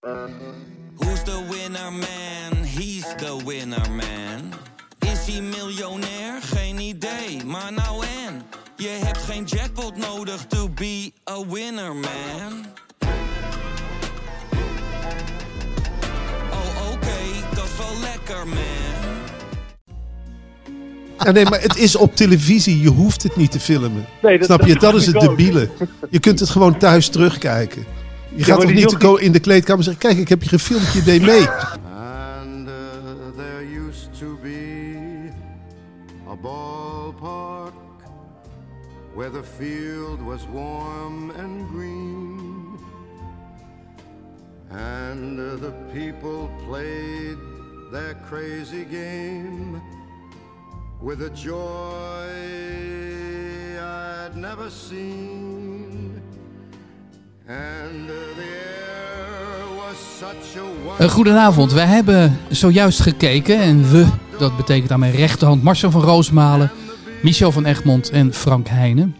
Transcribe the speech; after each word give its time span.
Who's 0.00 1.22
the 1.24 1.42
winner 1.50 1.90
man? 1.92 2.64
He's 2.64 3.04
the 3.16 3.36
winner 3.46 3.90
man. 3.90 4.52
Is 4.98 5.32
hij 5.34 5.42
miljonair? 5.42 6.42
Geen 6.42 6.78
idee, 6.78 7.44
maar 7.46 7.72
nou 7.72 8.04
en. 8.26 8.42
Je 8.76 8.88
hebt 9.04 9.18
geen 9.18 9.44
jackpot 9.44 9.96
nodig 9.96 10.44
to 10.46 10.68
be 10.68 11.12
a 11.30 11.46
winner 11.48 11.94
man. 11.94 12.64
Oh 16.50 16.92
oké, 16.92 17.54
dat 17.54 17.64
is 17.64 17.76
wel 17.78 18.00
lekker 18.00 18.46
man. 18.48 18.58
Ja, 21.24 21.30
nee, 21.30 21.44
maar 21.44 21.60
het 21.60 21.76
is 21.76 21.96
op 21.96 22.16
televisie. 22.16 22.80
Je 22.80 22.88
hoeft 22.88 23.22
het 23.22 23.36
niet 23.36 23.50
te 23.50 23.60
filmen. 23.60 24.06
Nee, 24.22 24.38
dat- 24.38 24.46
Snap 24.46 24.60
je? 24.66 24.72
dat 24.72 24.80
Dat 24.82 24.94
is 24.94 25.06
het 25.06 25.20
debiele. 25.20 25.70
Je 26.10 26.20
kunt 26.20 26.40
het 26.40 26.50
gewoon 26.50 26.78
thuis 26.78 27.08
terugkijken. 27.08 27.84
Je 28.34 28.44
gaat 28.44 28.56
maar 28.56 28.66
toch 28.66 28.74
niet 28.74 28.90
jochie- 28.90 29.24
in 29.24 29.32
de 29.32 29.40
kleedkamer 29.40 29.84
zeggen... 29.84 30.02
Kijk, 30.02 30.18
ik 30.18 30.28
heb 30.28 30.42
je 30.42 30.48
gefilmd, 30.48 30.92
je 30.92 31.02
deed 31.02 31.22
mee. 31.22 31.48
And 31.48 32.68
uh, 32.68 32.74
there 33.36 33.64
used 33.88 34.18
to 34.18 34.38
be 34.42 35.32
a 36.28 36.36
ballpark 36.36 37.72
where 39.14 39.30
the 39.30 39.42
field 39.58 40.20
was 40.20 40.40
warm 40.52 41.30
and 41.30 41.68
green, 41.74 42.38
and 44.70 45.38
uh, 45.38 45.58
the 45.60 45.72
people 45.92 46.48
played 46.68 47.38
their 47.90 48.16
crazy 48.28 48.86
game 48.90 49.80
with 51.02 51.20
a 51.22 51.30
joy 51.34 52.28
I'd 53.80 54.36
never 54.36 54.70
seen, 54.70 55.99
goedenavond, 61.08 61.72
wij 61.72 61.86
hebben 61.86 62.38
zojuist 62.48 63.00
gekeken 63.00 63.60
en 63.60 63.90
we, 63.90 64.06
dat 64.38 64.56
betekent 64.56 64.90
aan 64.90 65.00
mijn 65.00 65.12
rechterhand 65.12 65.62
Marcel 65.62 65.90
van 65.90 66.02
Roosmalen, 66.02 66.70
Michel 67.22 67.52
van 67.52 67.64
Egmond 67.64 68.10
en 68.10 68.32
Frank 68.34 68.68
Heijnen. 68.68 69.16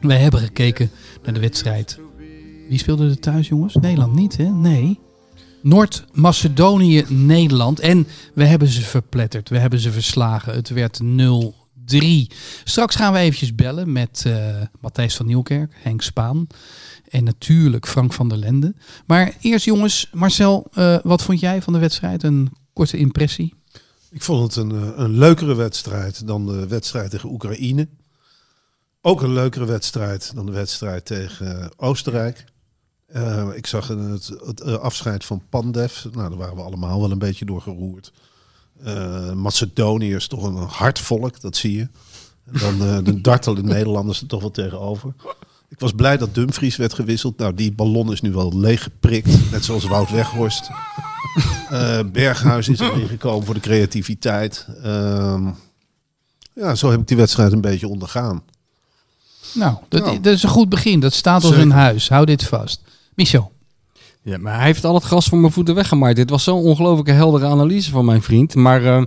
Wij 0.00 0.16
hebben 0.16 0.40
gekeken 0.40 0.90
naar 1.22 1.34
de 1.34 1.40
wedstrijd. 1.40 1.98
Wie 2.68 2.78
speelde 2.78 3.08
er 3.08 3.18
thuis 3.18 3.48
jongens? 3.48 3.74
Nederland 3.74 4.14
niet 4.14 4.36
hè? 4.36 4.44
Nee. 4.44 4.98
Noord-Macedonië, 5.62 7.04
Nederland. 7.08 7.80
En 7.80 8.06
we 8.34 8.44
hebben 8.44 8.68
ze 8.68 8.82
verpletterd, 8.82 9.48
we 9.48 9.58
hebben 9.58 9.78
ze 9.78 9.92
verslagen. 9.92 10.54
Het 10.54 10.68
werd 10.68 11.00
0-3. 11.02 11.06
Straks 12.64 12.96
gaan 12.96 13.12
we 13.12 13.18
eventjes 13.18 13.54
bellen 13.54 13.92
met 13.92 14.22
eh, 14.26 14.34
Matthijs 14.80 15.16
van 15.16 15.26
Nieuwkerk, 15.26 15.72
Henk 15.82 16.02
Spaan 16.02 16.46
en 17.10 17.24
natuurlijk 17.24 17.86
Frank 17.86 18.12
van 18.12 18.28
der 18.28 18.38
Lende. 18.38 18.74
Maar 19.06 19.36
eerst 19.40 19.64
jongens, 19.64 20.10
Marcel, 20.12 20.66
eh, 20.72 20.98
wat 21.02 21.22
vond 21.22 21.40
jij 21.40 21.62
van 21.62 21.72
de 21.72 21.78
wedstrijd? 21.78 22.22
Een 22.22 22.50
korte 22.72 22.96
impressie? 22.96 23.54
Ik 24.10 24.22
vond 24.22 24.54
het 24.54 24.64
een, 24.64 24.70
eh, 24.70 24.92
een 24.96 25.18
leukere 25.18 25.54
wedstrijd 25.54 26.26
dan 26.26 26.46
de 26.46 26.66
wedstrijd 26.66 27.10
tegen 27.10 27.30
Oekraïne. 27.30 27.88
Ook 29.00 29.22
een 29.22 29.32
leukere 29.32 29.64
wedstrijd 29.64 30.34
dan 30.34 30.46
de 30.46 30.52
wedstrijd 30.52 31.04
tegen 31.04 31.62
eh, 31.62 31.66
Oostenrijk. 31.76 32.44
Ik 33.54 33.66
zag 33.66 33.88
het, 33.88 34.26
het 34.44 34.62
afscheid 34.62 35.24
van 35.24 35.42
Pandev. 35.48 36.04
Nou, 36.04 36.28
daar 36.28 36.38
waren 36.38 36.56
we 36.56 36.62
allemaal 36.62 37.00
wel 37.00 37.10
een 37.10 37.18
beetje 37.18 37.44
door 37.44 37.60
geroerd. 37.60 38.12
Eh, 38.84 39.32
Macedonië 39.32 40.14
is 40.14 40.26
toch 40.26 40.42
een 40.42 40.56
hard 40.56 40.98
volk, 40.98 41.40
dat 41.40 41.56
zie 41.56 41.76
je. 41.76 41.88
En 42.44 42.58
dan 42.58 42.80
eh, 42.80 42.98
de 43.04 43.20
dartelen 43.20 43.64
Nederlanders 43.64 44.20
er 44.20 44.26
toch 44.26 44.40
wel 44.40 44.50
tegenover. 44.50 45.14
Ik 45.70 45.80
was 45.80 45.92
blij 45.92 46.16
dat 46.16 46.34
Dumfries 46.34 46.76
werd 46.76 46.94
gewisseld. 46.94 47.38
Nou, 47.38 47.54
die 47.54 47.72
ballon 47.72 48.12
is 48.12 48.20
nu 48.20 48.32
wel 48.32 48.58
leeggeprikt. 48.58 49.50
Net 49.50 49.64
zoals 49.64 49.84
Wout 49.84 50.10
Weghorst. 50.10 50.70
Eh, 51.70 51.98
Berghuis 52.12 52.68
is 52.68 52.80
erin 52.80 53.08
gekomen 53.08 53.44
voor 53.46 53.54
de 53.54 53.60
creativiteit. 53.60 54.66
Ehm, 54.82 55.48
ja, 56.54 56.74
zo 56.74 56.90
heb 56.90 57.00
ik 57.00 57.08
die 57.08 57.16
wedstrijd 57.16 57.52
een 57.52 57.60
beetje 57.60 57.88
ondergaan. 57.88 58.42
Nou, 59.54 59.76
dat, 59.88 60.04
Nou. 60.04 60.20
dat 60.20 60.32
is 60.34 60.42
een 60.42 60.48
goed 60.48 60.68
begin. 60.68 61.00
Dat 61.00 61.12
staat 61.12 61.44
als 61.44 61.56
een 61.56 61.70
huis. 61.70 62.08
Hou 62.08 62.24
dit 62.26 62.44
vast. 62.44 62.80
Michel. 63.14 63.52
Ja, 64.22 64.38
maar 64.38 64.54
hij 64.56 64.64
heeft 64.64 64.84
al 64.84 64.94
het 64.94 65.04
gras 65.04 65.26
van 65.28 65.40
mijn 65.40 65.52
voeten 65.52 65.74
weggemaaid. 65.74 66.16
Dit 66.16 66.30
was 66.30 66.44
zo'n 66.44 66.62
ongelooflijke 66.62 67.12
heldere 67.12 67.46
analyse 67.46 67.90
van 67.90 68.04
mijn 68.04 68.22
vriend. 68.22 68.54
Maar 68.54 68.84
eh, 68.84 69.02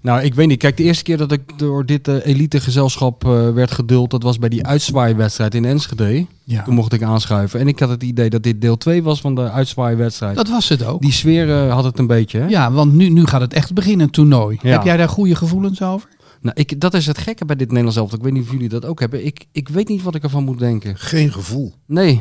nou, 0.00 0.22
ik 0.22 0.34
weet 0.34 0.46
niet. 0.48 0.58
Kijk, 0.58 0.76
de 0.76 0.82
eerste 0.82 1.02
keer 1.02 1.16
dat 1.16 1.32
ik 1.32 1.58
door 1.58 1.86
dit 1.86 2.08
eh, 2.08 2.26
elitegezelschap 2.26 3.24
eh, 3.24 3.50
werd 3.52 3.70
geduld, 3.70 4.10
dat 4.10 4.22
was 4.22 4.38
bij 4.38 4.48
die 4.48 4.66
uitzwaaiwedstrijd 4.66 5.54
in 5.54 5.64
Enschede. 5.64 6.26
Ja. 6.44 6.62
Toen 6.62 6.74
mocht 6.74 6.92
ik 6.92 7.02
aanschuiven. 7.02 7.60
En 7.60 7.68
ik 7.68 7.78
had 7.78 7.88
het 7.88 8.02
idee 8.02 8.30
dat 8.30 8.42
dit 8.42 8.60
deel 8.60 8.76
2 8.76 9.02
was 9.02 9.20
van 9.20 9.34
de 9.34 9.50
uitzwaaiwedstrijd. 9.50 10.36
Dat 10.36 10.48
was 10.48 10.68
het 10.68 10.84
ook. 10.84 11.00
Die 11.00 11.12
sfeer 11.12 11.50
eh, 11.50 11.72
had 11.74 11.84
het 11.84 11.98
een 11.98 12.06
beetje. 12.06 12.38
Hè? 12.38 12.46
Ja, 12.46 12.72
want 12.72 12.92
nu, 12.92 13.08
nu 13.08 13.26
gaat 13.26 13.40
het 13.40 13.52
echt 13.52 13.74
beginnen, 13.74 14.06
een 14.06 14.12
toernooi. 14.12 14.58
Ja. 14.62 14.70
Heb 14.70 14.84
jij 14.84 14.96
daar 14.96 15.08
goede 15.08 15.34
gevoelens 15.34 15.82
over? 15.82 16.08
Nou, 16.40 16.54
ik, 16.58 16.80
dat 16.80 16.94
is 16.94 17.06
het 17.06 17.18
gekke 17.18 17.44
bij 17.44 17.56
dit 17.56 17.66
Nederlands 17.68 17.96
elftal. 17.98 18.18
Ik 18.18 18.24
weet 18.24 18.32
niet 18.32 18.42
of 18.42 18.50
jullie 18.50 18.68
dat 18.68 18.84
ook 18.84 19.00
hebben. 19.00 19.26
Ik, 19.26 19.44
ik 19.52 19.68
weet 19.68 19.88
niet 19.88 20.02
wat 20.02 20.14
ik 20.14 20.22
ervan 20.22 20.44
moet 20.44 20.58
denken. 20.58 20.96
Geen 20.98 21.32
gevoel. 21.32 21.72
Nee. 21.86 22.20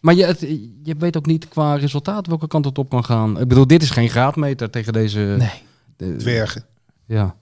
Maar 0.00 0.14
je, 0.14 0.24
het, 0.24 0.40
je 0.82 0.94
weet 0.98 1.16
ook 1.16 1.26
niet 1.26 1.48
qua 1.48 1.74
resultaat 1.74 2.26
welke 2.26 2.46
kant 2.46 2.64
het 2.64 2.78
op 2.78 2.88
kan 2.90 3.04
gaan. 3.04 3.40
Ik 3.40 3.48
bedoel, 3.48 3.66
dit 3.66 3.82
is 3.82 3.90
geen 3.90 4.08
graadmeter 4.08 4.70
tegen 4.70 4.92
deze... 4.92 5.34
Nee. 5.38 5.48
de- 5.96 6.16
Dwergen. 6.16 6.64
Ja. 7.06 7.34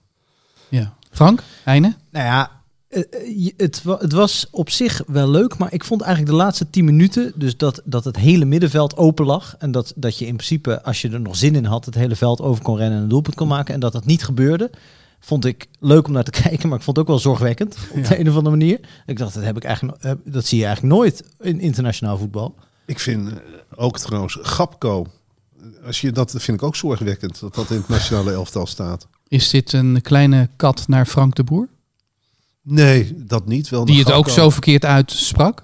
Ja. 0.69 0.93
Frank, 1.11 1.43
Heine? 1.63 1.95
Nou 2.11 2.25
ja, 2.25 2.51
eh, 2.87 3.01
eh, 3.11 3.53
het, 3.57 3.83
het 3.99 4.11
was 4.11 4.47
op 4.51 4.69
zich 4.69 5.01
wel 5.07 5.29
leuk, 5.29 5.57
maar 5.57 5.73
ik 5.73 5.83
vond 5.83 6.01
eigenlijk 6.01 6.31
de 6.37 6.37
laatste 6.43 6.69
10 6.69 6.85
minuten, 6.85 7.31
dus 7.35 7.57
dat, 7.57 7.81
dat 7.85 8.03
het 8.05 8.15
hele 8.15 8.45
middenveld 8.45 8.97
open 8.97 9.25
lag 9.25 9.55
en 9.59 9.71
dat, 9.71 9.93
dat 9.95 10.17
je 10.17 10.25
in 10.27 10.35
principe, 10.35 10.83
als 10.83 11.01
je 11.01 11.09
er 11.09 11.19
nog 11.21 11.35
zin 11.35 11.55
in 11.55 11.65
had, 11.65 11.85
het 11.85 11.95
hele 11.95 12.15
veld 12.15 12.41
over 12.41 12.63
kon 12.63 12.77
rennen 12.77 12.97
en 12.97 13.03
een 13.03 13.09
doelpunt 13.09 13.35
kon 13.35 13.47
maken 13.47 13.73
en 13.73 13.79
dat 13.79 13.91
dat 13.93 14.05
niet 14.05 14.23
gebeurde, 14.23 14.71
vond 15.19 15.45
ik 15.45 15.67
leuk 15.79 16.07
om 16.07 16.13
naar 16.13 16.23
te 16.23 16.31
kijken, 16.43 16.69
maar 16.69 16.77
ik 16.77 16.83
vond 16.83 16.97
het 16.97 17.05
ook 17.05 17.11
wel 17.11 17.21
zorgwekkend 17.21 17.77
op 17.91 18.03
de 18.05 18.19
een 18.19 18.29
of 18.29 18.35
andere 18.35 18.55
manier. 18.55 18.79
Ik 19.05 19.17
dacht, 19.17 19.33
dat 19.33 19.43
heb 19.43 19.55
ik 19.57 19.63
eigenlijk, 19.63 20.03
heb- 20.03 20.19
dat 20.25 20.45
zie 20.45 20.59
je 20.59 20.65
eigenlijk 20.65 20.95
nooit 20.95 21.23
in 21.39 21.59
internationaal 21.59 22.17
voetbal. 22.17 22.55
Ik 22.85 22.99
vind 22.99 23.29
eh, 23.29 23.35
ook 23.75 23.99
trouwens 23.99 24.37
Gapco. 24.41 25.05
Als 25.85 26.01
je 26.01 26.11
dat 26.11 26.31
vind 26.31 26.57
ik 26.57 26.63
ook 26.63 26.75
zorgwekkend 26.75 27.39
dat 27.39 27.55
dat 27.55 27.69
in 27.69 27.77
het 27.77 27.87
nationale 27.87 28.31
elftal 28.31 28.65
staat. 28.65 29.07
Is 29.27 29.49
dit 29.49 29.73
een 29.73 30.01
kleine 30.01 30.49
kat 30.55 30.87
naar 30.87 31.05
Frank 31.05 31.35
de 31.35 31.43
Boer? 31.43 31.67
Nee, 32.61 33.13
dat 33.17 33.45
niet. 33.47 33.69
Wel 33.69 33.85
Die 33.85 33.99
het 33.99 34.11
ook 34.11 34.29
zo 34.29 34.49
verkeerd 34.49 34.85
uitsprak? 34.85 35.63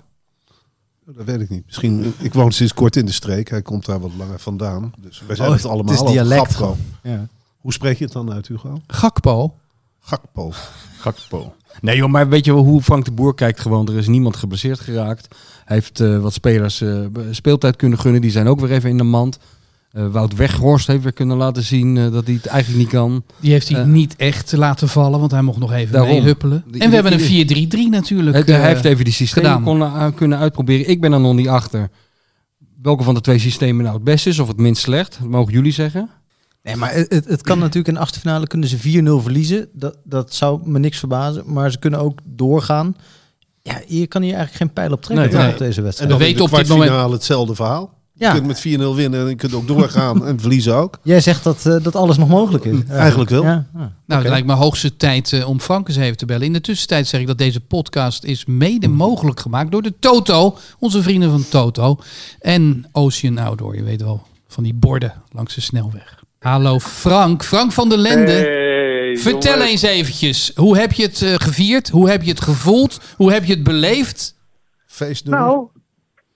Dat 1.06 1.26
weet 1.26 1.42
ik 1.42 1.50
niet. 1.50 1.66
Misschien. 1.66 2.14
Ik 2.20 2.34
woon 2.34 2.52
sinds 2.52 2.74
kort 2.74 2.96
in 2.96 3.06
de 3.06 3.12
streek. 3.12 3.50
Hij 3.50 3.62
komt 3.62 3.86
daar 3.86 4.00
wat 4.00 4.12
langer 4.18 4.40
vandaan. 4.40 4.94
Dus 5.00 5.24
wij 5.28 5.36
zijn 5.36 5.50
Oh, 5.50 5.56
het 5.56 5.66
allemaal. 5.66 5.94
het 5.94 6.04
is 6.04 6.12
dialect. 6.12 6.60
Ja. 7.04 7.28
Hoe 7.58 7.74
spreek 7.74 7.98
je 7.98 8.04
het 8.04 8.14
dan 8.14 8.32
uit, 8.32 8.48
Hugo? 8.48 8.82
Gakpo? 8.88 9.56
Gakpo. 10.00 10.52
Gakpo. 10.98 11.54
Nee 11.82 11.96
joh, 11.98 12.10
maar 12.10 12.30
weet 12.30 12.46
je 12.46 12.54
wel 12.54 12.64
hoe 12.64 12.82
Frank 12.82 13.06
de 13.06 13.12
Boer 13.12 13.34
kijkt 13.34 13.60
gewoon? 13.60 13.88
Er 13.88 13.98
is 13.98 14.08
niemand 14.08 14.36
geblesseerd 14.36 14.80
geraakt. 14.80 15.36
Hij 15.66 15.76
heeft 15.76 16.00
eh, 16.00 16.20
wat 16.20 16.34
spelers 16.34 16.82
eh, 16.82 17.06
speeltijd 17.32 17.76
kunnen 17.76 18.00
gunnen. 18.00 18.22
Die 18.22 18.32
zijn 18.32 18.48
ook 18.48 18.60
weer 18.60 18.72
even 18.72 18.90
in 18.90 18.98
de 18.98 19.04
mand. 19.04 19.38
Eh, 19.92 20.08
Wout 20.08 20.36
Weghorst 20.36 20.88
heeft 20.88 21.04
weer 21.04 21.14
kunnen 21.14 21.38
laten 21.38 21.64
zien 21.64 21.98
eh, 21.98 22.12
dat 22.12 22.26
hij 22.26 22.34
het 22.34 22.46
eigenlijk 22.46 22.84
niet 22.84 22.92
kan. 22.94 23.24
Die 23.40 23.52
heeft 23.52 23.70
hij 23.70 23.80
Eh. 23.80 23.86
niet 23.86 24.16
echt 24.16 24.52
laten 24.52 24.90
vallen, 24.90 25.20
want 25.20 25.32
hij 25.32 25.42
mocht 25.42 25.60
nog 25.60 25.72
even 25.74 25.92
Daarom. 25.94 26.10
meehuppelen. 26.12 26.64
En 26.78 26.90
we 26.90 26.96
hebben 26.96 27.14
een 27.14 27.20
4-3-3 27.20 27.90
natuurlijk. 27.90 28.38
Het- 28.38 28.50
eh, 28.50 28.56
hij 28.56 28.68
heeft 28.68 28.86
even 28.86 29.04
die 29.06 29.14
systemen 29.14 29.64
kon, 29.64 30.14
kunnen 30.14 30.38
uitproberen. 30.38 30.90
Ik 30.90 31.02
ben 31.02 31.14
er 31.14 31.20
nog 31.20 31.34
niet 31.36 31.48
achter 31.48 31.90
welke 32.82 33.04
van 33.04 33.14
de 33.14 33.22
twee 33.22 33.40
systemen 33.40 33.84
nou 33.84 33.96
het 33.96 34.04
beste 34.04 34.30
is 34.30 34.40
of 34.40 34.48
het 34.48 34.58
minst 34.58 34.82
slecht. 34.82 35.18
Dat 35.20 35.30
mogen 35.30 35.54
jullie 35.54 35.72
zeggen. 35.72 36.10
Nee, 36.64 36.76
maar 36.76 36.94
het, 36.94 37.26
het, 37.28 37.42
kan 37.42 37.60
natuurlijk 37.66 37.88
in 37.88 37.94
de 37.94 38.00
achtste 38.00 38.20
finale 38.20 38.48
kunnen 38.48 38.70
ze 38.70 38.78
4-0 38.78 39.22
verliezen. 39.22 39.68
Dat, 39.74 39.98
dat 40.04 40.34
zou 40.34 40.62
me 40.70 40.80
niks 40.80 41.00
verbazen. 41.00 41.44
Maar 41.46 41.72
ze 41.72 41.80
kunnen 41.80 42.00
ook 42.00 42.20
doorgaan. 42.26 42.96
Ja, 43.62 43.82
je 43.88 44.08
kan 44.08 44.22
hier 44.22 44.34
eigenlijk 44.34 44.64
geen 44.64 44.74
pijl 44.74 44.92
op 44.92 45.02
trekken 45.02 45.26
Nee, 45.26 45.36
toch, 45.36 45.44
nee. 45.44 45.54
op 45.54 45.58
deze 45.60 45.78
En 45.78 45.84
wedstrijd. 45.84 46.10
dan 46.12 46.20
We 46.20 46.26
in 46.26 46.34
de 46.34 46.40
weten 46.40 46.58
op 46.58 46.66
dit 46.68 46.78
moment- 46.78 47.12
hetzelfde 47.12 47.56
verhaal. 47.56 48.00
Je 48.28 48.32
kunt 48.32 48.48
met 48.48 48.60
4-0 48.60 48.96
winnen 48.96 49.22
en 49.22 49.30
je 49.30 49.36
kunt 49.36 49.54
ook 49.54 49.68
doorgaan 49.68 50.26
en 50.26 50.40
verliezen 50.40 50.76
ook. 50.76 51.00
Jij 51.04 51.20
zegt 51.22 51.44
dat, 51.44 51.66
eh, 51.66 51.84
dat 51.84 51.96
alles 51.96 52.18
nog 52.18 52.28
mogelijk 52.28 52.66
is. 52.66 52.80
Eigenlijk 52.90 53.30
wel. 53.30 53.44
Ja. 53.44 53.66
Nou, 53.74 53.90
Oké. 54.06 54.16
het 54.16 54.28
lijkt 54.28 54.48
me 54.48 54.54
hoogste 54.54 54.98
tijd 54.98 55.34
eh, 55.34 55.48
om 55.48 55.60
Frank 55.60 55.88
eens 55.88 55.98
even 55.98 56.18
te 56.18 56.26
bellen. 56.26 56.46
In 56.46 56.54
de 56.54 56.62
tussentijd 56.62 57.08
zeg 57.08 57.22
ik 57.22 57.28
dat 57.28 57.38
deze 57.38 57.60
podcast 57.60 58.24
is 58.24 58.46
mede 58.46 58.88
mogelijk 58.88 59.40
gemaakt 59.40 59.72
door 59.72 59.82
de 59.82 59.94
Toto, 60.00 60.58
onze 60.80 61.02
vrienden 61.02 61.30
van 61.32 61.46
Toto. 61.50 61.98
En 62.40 62.86
Ocean 62.92 63.38
Outdoor, 63.38 63.76
je 63.76 63.84
weet 63.84 64.02
wel, 64.02 64.24
van 64.48 64.64
die 64.64 64.74
borden 64.74 65.14
langs 65.32 65.56
de 65.56 65.62
snelweg. 65.62 66.24
Hallo 66.40 66.80
Frank, 66.80 67.44
Frank 67.44 67.72
van 67.72 67.90
der 67.90 67.98
Lende. 67.98 68.32
Hey, 68.32 69.18
Vertel 69.18 69.62
eens 69.62 69.82
eventjes, 69.82 70.52
hoe 70.56 70.78
heb 70.78 70.92
je 70.92 71.04
het 71.04 71.22
eh, 71.22 71.34
gevierd? 71.36 71.90
Hoe 71.90 72.10
heb 72.10 72.24
je 72.24 72.30
het 72.30 72.42
gevoeld? 72.42 73.00
Hoe 73.16 73.32
heb 73.32 73.44
je 73.44 73.54
het 73.54 73.64
beleefd? 73.64 74.36
Feestnummer. 74.86 75.40
Nou, 75.46 75.68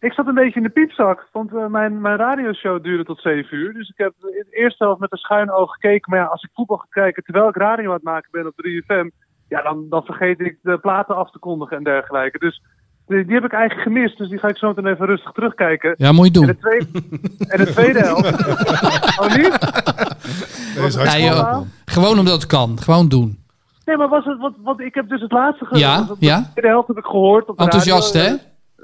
ik 0.06 0.14
zat 0.14 0.28
een 0.28 0.34
beetje 0.34 0.60
in 0.60 0.64
de 0.66 0.70
piepzak, 0.80 1.28
want 1.32 1.54
eh, 1.54 1.66
mijn, 1.66 2.02
mijn 2.02 2.18
radioshow 2.18 2.84
duurde 2.84 3.04
tot 3.04 3.22
7 3.22 3.58
uur. 3.58 3.74
Dus 3.74 3.90
ik 3.90 3.98
heb 3.98 4.14
in 4.22 4.38
het 4.46 4.54
eerste 4.54 4.84
helft 4.84 5.00
met 5.00 5.12
een 5.12 5.18
schuin 5.18 5.52
oog 5.52 5.72
gekeken. 5.72 6.12
Maar 6.12 6.20
ja, 6.20 6.26
als 6.26 6.44
ik 6.44 6.50
voetbal 6.54 6.78
ga 6.78 6.86
kijken 6.90 7.24
terwijl 7.24 7.48
ik 7.50 7.56
radio 7.56 7.88
aan 7.90 7.94
het 7.96 8.04
maken 8.04 8.30
ben 8.32 8.46
op 8.48 8.54
3FM, 8.68 9.08
ja, 9.48 9.62
dan, 9.62 9.86
dan 9.90 10.04
vergeet 10.04 10.40
ik 10.40 10.58
de 10.62 10.78
platen 10.78 11.16
af 11.16 11.32
te 11.32 11.40
kondigen 11.40 11.78
en 11.78 11.84
dergelijke. 11.84 12.40
Dus 12.40 12.62
Die, 13.08 13.26
die 13.26 13.34
heb 13.36 13.46
ik 13.46 13.54
eigenlijk 13.54 13.88
gemist, 13.88 14.18
dus 14.18 14.30
die 14.30 14.40
ga 14.40 14.48
ik 14.48 14.58
zo 14.58 14.68
meteen 14.68 14.88
even 14.94 15.06
rustig 15.06 15.32
terugkijken. 15.32 15.94
Ja, 15.98 16.12
moet 16.12 16.26
je 16.36 16.42
En 16.42 16.46
doen. 16.46 16.46
de 16.46 16.58
tweede, 16.58 16.88
en 17.48 17.66
de 17.66 17.72
tweede 17.72 18.00
helft. 18.00 18.48
oh, 19.22 19.36
niet? 19.36 19.60
Nee, 20.78 20.86
is 20.86 20.96
Ja, 20.96 21.18
joh. 21.18 21.62
Gewoon 21.86 22.20
omdat 22.20 22.34
het 22.34 22.46
kan. 22.46 22.78
Gewoon 22.82 23.08
doen. 23.10 23.44
Nee, 23.86 23.98
maar 23.98 24.10
was 24.10 24.26
het, 24.26 24.40
want, 24.40 24.56
want 24.64 24.80
ik 24.80 24.94
heb 24.96 25.10
dus 25.10 25.22
het 25.22 25.32
laatste 25.32 25.66
ge- 25.66 25.78
Ja, 25.78 26.02
de 26.02 26.16
ja. 26.20 26.42
tweede 26.52 26.68
helft 26.72 26.88
heb 26.88 26.98
ik 26.98 27.06
gehoord. 27.06 27.48
Op 27.48 27.58
de 27.58 27.64
Enthousiast, 27.64 28.16
radio, 28.16 28.30
hè? 28.30 28.36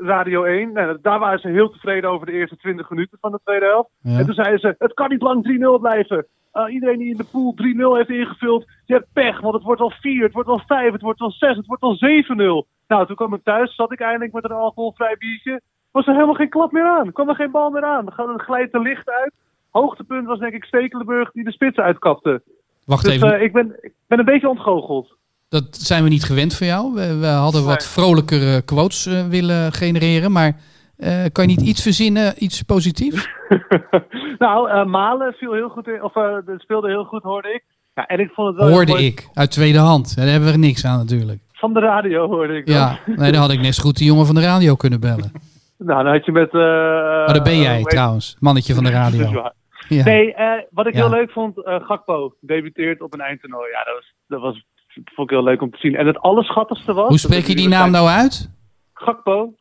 Radio 0.03 0.43
1. 0.43 0.73
Nee, 0.73 0.97
daar 1.01 1.19
waren 1.19 1.39
ze 1.39 1.47
heel 1.47 1.69
tevreden 1.69 2.09
over 2.09 2.25
de 2.25 2.31
eerste 2.31 2.57
20 2.57 2.89
minuten 2.89 3.17
van 3.21 3.31
de 3.31 3.39
tweede 3.43 3.65
helft. 3.65 3.89
Ja. 4.01 4.17
En 4.17 4.25
toen 4.25 4.33
zeiden 4.33 4.59
ze, 4.59 4.75
het 4.77 4.93
kan 4.93 5.09
niet 5.09 5.21
lang 5.21 5.47
3-0 5.77 5.81
blijven. 5.81 6.25
Uh, 6.53 6.73
iedereen 6.73 6.97
die 6.97 7.09
in 7.11 7.17
de 7.17 7.29
pool 7.31 7.55
3-0 7.93 7.97
heeft 7.97 8.09
ingevuld, 8.09 8.65
je 8.85 8.93
hebt 8.93 9.07
pech, 9.13 9.39
want 9.39 9.53
het 9.53 9.63
wordt 9.63 9.79
wel 9.79 9.91
4, 9.99 10.23
het 10.23 10.33
wordt 10.33 10.47
wel 10.47 10.61
5, 10.67 10.91
het 10.91 11.01
wordt 11.01 11.19
wel 11.19 11.31
6, 11.31 11.55
het 11.57 11.65
wordt 11.65 11.81
wel 11.81 12.63
7-0. 12.63 12.67
Nou, 12.87 13.05
toen 13.05 13.15
kwam 13.15 13.33
ik 13.33 13.43
thuis, 13.43 13.75
zat 13.75 13.91
ik 13.91 13.99
eindelijk 13.99 14.33
met 14.33 14.43
een 14.43 14.51
alcoholvrij 14.51 15.15
biertje. 15.19 15.61
Was 15.91 16.07
er 16.07 16.13
helemaal 16.13 16.35
geen 16.35 16.49
klap 16.49 16.71
meer 16.71 16.87
aan, 16.87 17.11
kwam 17.11 17.29
er 17.29 17.35
geen 17.35 17.51
bal 17.51 17.69
meer 17.69 17.83
aan. 17.85 18.05
Dan 18.15 18.39
glijdt 18.41 18.73
er 18.73 18.81
licht 18.81 19.09
uit. 19.09 19.33
Hoogtepunt 19.69 20.27
was 20.27 20.39
denk 20.39 20.53
ik 20.53 20.63
Stekelenburg 20.63 21.31
die 21.31 21.43
de 21.43 21.51
spits 21.51 21.77
uitkapte. 21.77 22.41
Wacht 22.85 23.03
Dus 23.05 23.13
even. 23.13 23.33
eh, 23.33 23.41
ik, 23.41 23.53
ben, 23.53 23.75
ik 23.81 23.93
ben 24.07 24.19
een 24.19 24.25
beetje 24.25 24.49
ontgoocheld. 24.49 25.15
Dat 25.51 25.77
zijn 25.77 26.03
we 26.03 26.09
niet 26.09 26.23
gewend 26.23 26.55
van 26.57 26.67
jou. 26.67 26.93
We, 26.93 27.17
we 27.17 27.25
hadden 27.25 27.65
wat 27.65 27.87
vrolijkere 27.87 28.61
quotes 28.61 29.05
eh, 29.05 29.27
willen 29.27 29.71
genereren. 29.73 30.31
Maar 30.31 30.55
eh, 30.97 31.23
kan 31.31 31.47
je 31.47 31.55
niet 31.57 31.67
iets 31.67 31.81
verzinnen, 31.81 32.33
iets 32.37 32.61
positiefs? 32.61 33.29
nou, 34.45 34.69
eh, 34.69 34.85
Malen 34.85 35.33
viel 35.33 35.53
heel 35.53 35.69
goed 35.69 35.87
in, 35.87 36.03
of 36.03 36.13
speelde 36.57 36.87
heel 36.87 37.03
goed, 37.03 37.23
hoorde 37.23 37.53
ik. 37.53 37.63
Ja, 37.95 38.05
en 38.07 38.19
ik 38.19 38.31
vond 38.33 38.47
het 38.47 38.57
wel 38.57 38.69
Hoorde 38.69 38.91
mooi- 38.91 39.05
ik. 39.05 39.27
Uit 39.33 39.51
tweede 39.51 39.77
hand. 39.77 40.15
Daar 40.15 40.27
hebben 40.27 40.47
we 40.47 40.53
er 40.53 40.59
niks 40.59 40.85
aan 40.85 40.97
natuurlijk. 40.97 41.39
Van 41.53 41.73
de 41.73 41.79
radio 41.79 42.27
hoorde 42.27 42.57
ik. 42.57 42.67
Ja, 42.67 42.99
nee, 43.05 43.31
dan 43.31 43.41
had 43.41 43.51
ik 43.51 43.61
net 43.61 43.75
zo 43.75 43.83
goed 43.83 43.97
die 43.97 44.07
jongen 44.07 44.25
van 44.25 44.35
de 44.35 44.41
radio 44.41 44.75
kunnen 44.75 44.99
bellen. 44.99 45.31
Nou, 45.77 46.03
dan 46.03 46.11
had 46.13 46.25
je 46.25 46.31
met... 46.31 46.51
Maar 46.53 47.33
dat 47.33 47.43
ben 47.43 47.59
jij 47.59 47.83
trouwens. 47.83 48.35
Mannetje 48.39 48.73
van 48.73 48.83
de 48.83 48.89
radio. 49.01 49.51
Ja. 49.87 50.03
Nee, 50.03 50.35
wat 50.71 50.87
ik 50.87 50.93
Ja. 50.93 50.99
heel 50.99 51.09
leuk 51.09 51.31
vond, 51.31 51.53
Gakpo 51.63 52.33
debuteert 52.39 53.01
op 53.01 53.13
een 53.13 53.21
eindtoernooi. 53.21 53.69
Ja, 53.71 53.83
dat 53.83 53.93
was, 53.93 54.13
dat 54.27 54.41
was 54.41 54.65
vond 54.93 55.29
ik 55.31 55.35
heel 55.35 55.43
leuk 55.43 55.61
om 55.61 55.71
te 55.71 55.77
zien. 55.77 55.95
En 55.95 56.07
het 56.07 56.19
allerschattigste 56.19 56.93
was... 56.93 57.07
Hoe 57.07 57.17
spreek 57.17 57.45
je 57.45 57.55
die 57.55 57.67
naam 57.67 57.91
nou 57.91 58.07
uit? 58.07 58.49
Gakpo. 58.93 59.53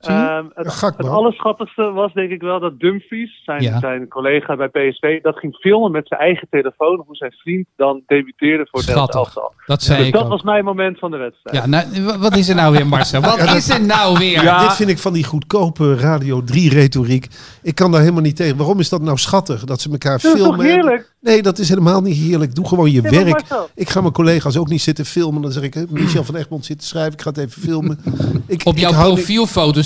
Ehm, 0.00 0.44
het, 0.54 1.06
allerschattigste 1.08 1.82
was 1.90 2.12
denk 2.12 2.30
ik 2.30 2.40
wel 2.40 2.60
dat 2.60 2.78
Dumfries, 2.78 3.42
zijn, 3.44 3.62
Ja. 3.62 3.78
zijn 3.78 4.08
collega 4.08 4.56
bij 4.56 4.68
PSV, 4.68 5.22
dat 5.22 5.38
ging 5.38 5.56
filmen 5.56 5.90
met 5.90 6.08
zijn 6.08 6.20
eigen 6.20 6.46
telefoon 6.50 7.02
hoe 7.06 7.16
zijn 7.16 7.32
vriend 7.32 7.66
dan 7.76 8.02
debuteerde 8.06 8.66
voor 8.70 8.78
het 8.80 8.88
Nederlands 8.88 9.12
Schattig. 9.12 9.34
elftal. 9.42 9.52
Dat 9.66 9.82
zei 9.82 9.98
Dus 9.98 10.06
ik 10.06 10.12
dat 10.12 10.22
ook. 10.22 10.28
was 10.28 10.42
mijn 10.42 10.64
moment 10.64 10.98
van 10.98 11.10
de 11.10 11.16
wedstrijd. 11.16 11.56
Ja, 11.56 11.66
nou, 11.66 12.04
wa- 12.04 12.18
wat 12.18 12.36
is 12.36 12.48
er 12.48 12.54
nou 12.54 12.72
weer, 12.76 12.86
Marcel? 12.86 13.20
Wat 13.20 13.54
is 13.60 13.70
er 13.70 13.84
nou 13.84 14.18
weer? 14.18 14.40
Dit 14.60 14.74
vind 14.74 14.90
ik 14.90 14.98
van 14.98 15.12
die 15.12 15.24
goedkope 15.24 15.94
Radio 15.96 16.42
3 16.44 16.70
retoriek. 16.70 17.26
Ik 17.62 17.74
kan 17.74 17.90
daar 17.90 18.00
helemaal 18.00 18.22
niet 18.22 18.36
tegen. 18.36 18.56
Waarom 18.56 18.78
is 18.80 18.88
dat 18.88 19.02
nou 19.02 19.16
schattig? 19.18 19.64
Dat 19.64 19.80
ze 19.80 19.90
elkaar 19.90 20.12
dat 20.12 20.24
is 20.24 20.30
toch 20.30 20.40
filmen. 20.40 20.66
heerlijk? 20.66 21.14
Nee, 21.20 21.42
dat 21.42 21.58
is 21.58 21.68
helemaal 21.68 22.00
niet 22.00 22.16
heerlijk. 22.16 22.54
Doe 22.54 22.68
gewoon 22.68 22.90
je 22.90 23.00
werk. 23.00 23.28
Marcel. 23.28 23.68
Ik 23.74 23.88
ga 23.88 24.00
mijn 24.00 24.12
collega's 24.12 24.56
ook 24.56 24.68
niet 24.68 24.82
zitten 24.82 25.04
filmen. 25.04 25.42
Dan 25.42 25.52
zeg 25.52 25.62
ik, 25.62 25.90
Michel 25.90 26.24
van 26.24 26.36
Egmond 26.36 26.64
zit 26.64 26.78
te 26.78 26.86
schrijven. 26.86 27.12
Ik 27.12 27.20
ga 27.22 27.28
het 27.28 27.38
even 27.38 27.62
filmen. 27.62 27.98
Ik, 28.46 28.60
Op 28.64 28.74
ik 28.74 28.80
jouw 28.80 28.92
hou 28.92 29.18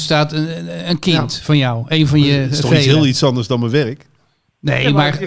staat 0.00 0.32
een, 0.32 0.58
een- 0.58 0.88
een 0.91 0.99
kind 0.99 1.41
van 1.43 1.56
jou. 1.58 1.85
Een 1.88 2.06
van 2.06 2.20
je 2.20 2.32
Het 2.32 2.52
is 2.52 2.61
toch 2.61 2.75
iets 2.75 2.85
heel 2.85 3.06
iets 3.06 3.23
anders 3.23 3.47
dan 3.47 3.61
mijn 3.61 3.73
werk. 3.73 4.06
Nee, 4.61 4.82
Ja, 4.82 4.91
maar 4.93 5.19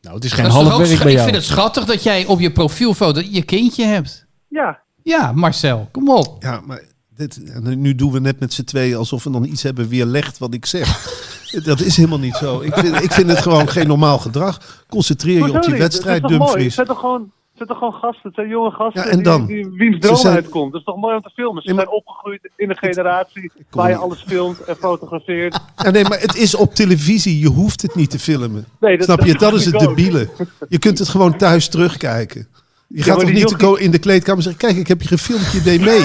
Nou, 0.00 0.14
het 0.16 0.24
is 0.24 0.32
geen 0.32 0.44
half 0.50 0.76
werk 0.76 0.88
bij 1.02 1.10
ik 1.12 1.16
jou. 1.18 1.24
vind 1.24 1.36
het 1.36 1.44
schattig 1.44 1.84
dat 1.84 2.02
jij 2.02 2.26
op 2.26 2.40
je 2.40 2.52
profielfoto 2.52 3.22
je 3.30 3.42
kindje 3.42 3.84
hebt. 3.84 4.26
ja, 4.48 4.82
Ja, 5.02 5.32
Marcel, 5.32 5.88
kom 5.92 6.08
op. 6.10 6.42
Ja, 6.42 6.60
maar 6.66 6.82
dit, 7.16 7.40
nu 7.62 7.94
doen 7.94 8.12
we 8.12 8.20
net 8.20 8.40
met 8.40 8.52
z'n 8.52 8.64
tweeën 8.64 8.96
alsof 8.96 9.24
we 9.24 9.30
dan 9.30 9.44
iets 9.44 9.62
hebben 9.62 9.88
weerlegd 9.88 10.38
wat 10.38 10.54
ik 10.54 10.66
zeg. 10.66 11.08
dat 11.64 11.80
is 11.80 11.96
helemaal 11.96 12.18
niet 12.18 12.34
zo. 12.36 12.60
Ik 12.60 12.74
vind, 12.74 13.02
ik 13.02 13.12
vind 13.12 13.28
het 13.28 13.38
gewoon 13.38 13.68
geen 13.68 13.86
normaal 13.86 14.18
gedrag. 14.18 14.84
Concentreer 14.88 15.36
je 15.46 15.52
op 15.56 15.62
die 15.62 15.74
wedstrijd, 15.74 16.22
Het 16.22 16.30
is 16.30 16.36
toch 16.36 16.46
mooi? 16.46 16.52
Dumfries. 16.52 16.64
Het 16.64 16.74
zijn 16.74 16.86
toch 16.86 16.98
gewoon, 17.00 17.32
het 17.58 17.66
zijn 17.66 17.68
toch 17.68 17.78
gewoon 17.78 17.92
gasten, 17.94 18.22
het 18.22 18.34
zijn 18.34 18.48
jonge 18.48 18.70
gasten 18.70 19.02
Ja, 19.02 19.08
en 19.08 19.14
die- 19.16 19.24
dan? 19.24 19.46
die, 19.46 19.70
wiens 19.76 19.98
droom 20.00 20.16
zijn- 20.16 20.34
uitkomt. 20.34 20.70
Dat 20.72 20.80
is 20.80 20.86
toch 20.86 20.96
mooi 20.96 21.16
om 21.16 21.22
te 21.22 21.30
filmen. 21.34 21.62
Ze 21.62 21.74
zijn 21.74 21.88
opgegroeid 21.90 22.50
in 22.56 22.70
een 22.70 22.76
generatie 22.76 23.52
waar 23.70 23.88
je 23.90 23.96
alles 23.96 24.24
filmt 24.26 24.60
en 24.64 24.76
fotografeert. 24.76 25.60
Ja, 25.76 25.90
nee, 25.90 26.04
maar 26.04 26.20
het 26.20 26.34
is 26.36 26.54
op 26.54 26.74
televisie. 26.74 27.38
Je 27.38 27.48
hoeft 27.48 27.82
het 27.82 27.94
niet 27.94 28.10
te 28.10 28.18
filmen. 28.18 28.64
Nee, 28.80 28.96
dat- 28.96 29.04
Snap 29.06 29.20
je? 29.20 29.30
dat 29.32 29.40
Dat 29.40 29.52
is 29.54 29.64
het 29.64 29.78
debiele. 29.78 30.28
Je 30.68 30.78
kunt 30.78 30.98
het 30.98 31.08
gewoon 31.08 31.36
thuis 31.36 31.68
terugkijken. 31.68 32.48
Je 32.88 33.02
gaat 33.02 33.20
toch 33.20 33.32
niet 33.32 33.50
jochie- 33.50 33.84
in 33.84 33.90
de 33.90 33.98
kleedkamer 33.98 34.42
zeggen... 34.42 34.60
kijk, 34.60 34.76
ik 34.76 34.88
heb 34.88 35.02
je 35.02 35.08
gefilmd, 35.08 35.52
je 35.52 35.62
deed 35.62 35.80
mee. 35.80 36.04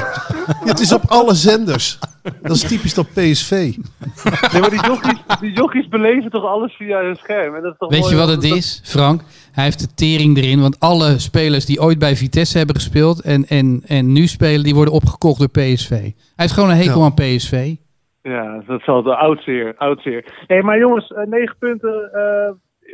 het 0.72 0.80
is 0.80 0.94
op 0.94 1.02
alle 1.08 1.34
zenders. 1.36 2.00
Dat 2.42 2.52
is 2.56 2.62
typisch 2.62 2.94
dat 2.94 3.08
PSV. 3.14 3.50
Nee, 3.52 4.62
maar 4.62 4.70
die 4.70 4.84
jochies, 4.86 5.18
die 5.40 5.52
jochies 5.52 5.88
beleven 5.88 6.32
toch 6.32 6.44
alles 6.46 6.74
via 6.76 7.02
hun 7.02 7.16
scherm. 7.16 7.56
En 7.56 7.62
dat 7.62 7.72
is 7.72 7.78
toch 7.78 7.90
Weet 7.90 8.00
mooi 8.00 8.12
je 8.14 8.20
wat 8.20 8.28
het 8.30 8.42
dat- 8.42 8.58
is, 8.58 8.82
Frank? 8.84 9.22
Hij 9.52 9.64
heeft 9.64 9.80
de 9.80 9.94
tering 9.94 10.38
erin, 10.38 10.62
want 10.62 10.80
alle 10.80 11.20
spelers 11.20 11.66
die 11.66 11.82
ooit 11.82 12.00
bij 12.00 12.16
Vitesse 12.16 12.58
hebben 12.58 12.76
gespeeld 12.76 13.22
en, 13.22 13.46
en, 13.48 13.82
en 13.88 14.12
nu 14.12 14.28
spelen, 14.28 14.64
die 14.64 14.76
worden 14.76 14.94
opgekocht 14.94 15.40
door 15.40 15.50
PSV. 15.50 15.90
Hij 15.90 16.14
heeft 16.36 16.54
gewoon 16.54 16.70
een 16.70 16.76
hekel 16.76 17.00
Ja. 17.00 17.06
aan 17.06 17.14
PSV. 17.14 17.76
Ja, 18.22 18.64
dat 18.68 18.82
zal 18.82 19.04
de 19.04 19.16
oud 19.16 19.44
zeer, 19.44 19.76
oud 19.78 20.02
zeer. 20.02 20.44
Hé, 20.48 20.62
maar 20.62 20.78
jongens, 20.80 21.12
eh, 21.12 21.26
negen 21.26 21.56
punten. 21.60 22.04
eh, 22.14 22.52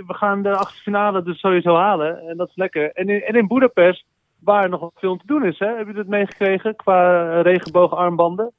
we 0.07 0.13
gaan 0.13 0.41
de 0.43 0.55
achtste 0.55 0.81
finale 0.81 1.23
dus 1.23 1.39
sowieso 1.39 1.75
halen. 1.75 2.19
En 2.29 2.37
dat 2.37 2.47
is 2.49 2.55
lekker. 2.55 2.91
En 2.93 3.09
in, 3.09 3.21
en 3.21 3.35
in 3.35 3.47
Boedapest, 3.47 4.05
waar 4.39 4.69
nog 4.69 4.79
wat 4.79 4.91
veel 4.95 5.15
te 5.15 5.25
doen 5.25 5.45
is, 5.45 5.59
hè? 5.59 5.67
Heb 5.77 5.87
je 5.87 5.93
dat 5.93 6.07
meegekregen 6.07 6.75
qua 6.75 7.41
regenboogarmbanden? 7.41 8.51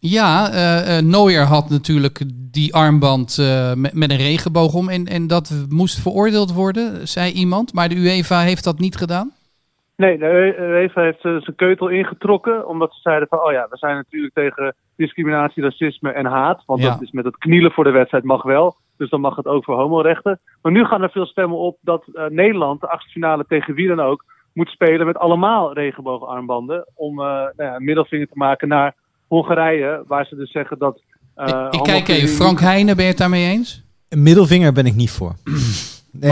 Ja, 0.00 0.48
Neuer 1.00 1.44
had 1.44 1.70
natuurlijk 1.70 2.22
die 2.52 2.74
armband 2.74 3.38
eh, 3.38 3.74
met, 3.74 3.94
met 3.94 4.10
een 4.10 4.16
regenboog 4.16 4.74
om 4.74 4.88
en, 4.88 5.06
en 5.06 5.26
dat 5.26 5.66
moest 5.68 6.02
veroordeeld 6.02 6.52
worden, 6.54 7.08
zei 7.08 7.32
iemand. 7.32 7.74
Maar 7.74 7.88
de 7.88 7.96
UEFA 7.96 8.40
heeft 8.40 8.64
dat 8.64 8.78
niet 8.78 8.96
gedaan. 8.96 9.32
Nee, 9.96 10.18
de 10.18 10.54
UEFA 10.58 11.02
heeft 11.02 11.20
zijn 11.20 11.56
keutel 11.56 11.88
ingetrokken. 11.88 12.68
Omdat 12.68 12.92
ze 12.94 13.00
zeiden 13.00 13.28
van, 13.28 13.38
oh 13.38 13.52
ja, 13.52 13.66
we 13.70 13.76
zijn 13.76 13.96
natuurlijk 13.96 14.34
tegen 14.34 14.74
discriminatie, 14.96 15.62
racisme 15.62 16.10
en 16.10 16.26
haat. 16.26 16.62
Want 16.66 16.82
Ja. 16.82 16.88
dat 16.90 17.02
is 17.02 17.10
met 17.10 17.24
het 17.24 17.38
knielen 17.38 17.72
voor 17.72 17.84
de 17.84 17.90
wedstrijd 17.90 18.24
mag 18.24 18.42
wel. 18.42 18.76
Dus 18.96 19.10
dan 19.10 19.20
mag 19.20 19.36
het 19.36 19.46
ook 19.46 19.64
voor 19.64 19.76
homorechten. 19.76 20.40
Maar 20.62 20.72
nu 20.72 20.84
gaan 20.84 21.02
er 21.02 21.10
veel 21.10 21.26
stemmen 21.26 21.58
op 21.58 21.78
dat 21.80 22.04
Nederland, 22.28 22.80
de 22.80 22.88
achtste 22.88 23.12
finale 23.12 23.44
tegen 23.48 23.74
wie 23.74 23.88
dan 23.88 24.00
ook, 24.00 24.24
moet 24.52 24.68
spelen 24.68 25.06
met 25.06 25.16
allemaal 25.18 25.72
regenboogarmbanden. 25.72 26.86
Om 26.94 27.14
nou 27.14 27.52
ja, 27.56 27.74
een 27.74 27.84
middelvinger 27.84 28.26
te 28.26 28.36
maken 28.36 28.68
naar 28.68 28.94
Hongarije, 29.28 30.02
waar 30.06 30.26
ze 30.26 30.36
dus 30.36 30.50
zeggen 30.50 30.78
dat... 30.78 31.00
eh, 31.34 31.66
ik 31.70 31.74
ik 31.74 31.82
kijk 31.82 32.08
even, 32.08 32.28
Frank 32.28 32.60
Heijnen, 32.60 32.94
ben 32.96 33.04
je 33.04 33.10
het 33.10 33.18
daarmee 33.20 33.50
eens? 33.50 33.82
Een 34.08 34.22
middelvinger 34.22 34.72
ben 34.72 34.86
ik 34.86 34.94
niet 34.94 35.10
voor. 35.10 35.34
Nee, 36.12 36.30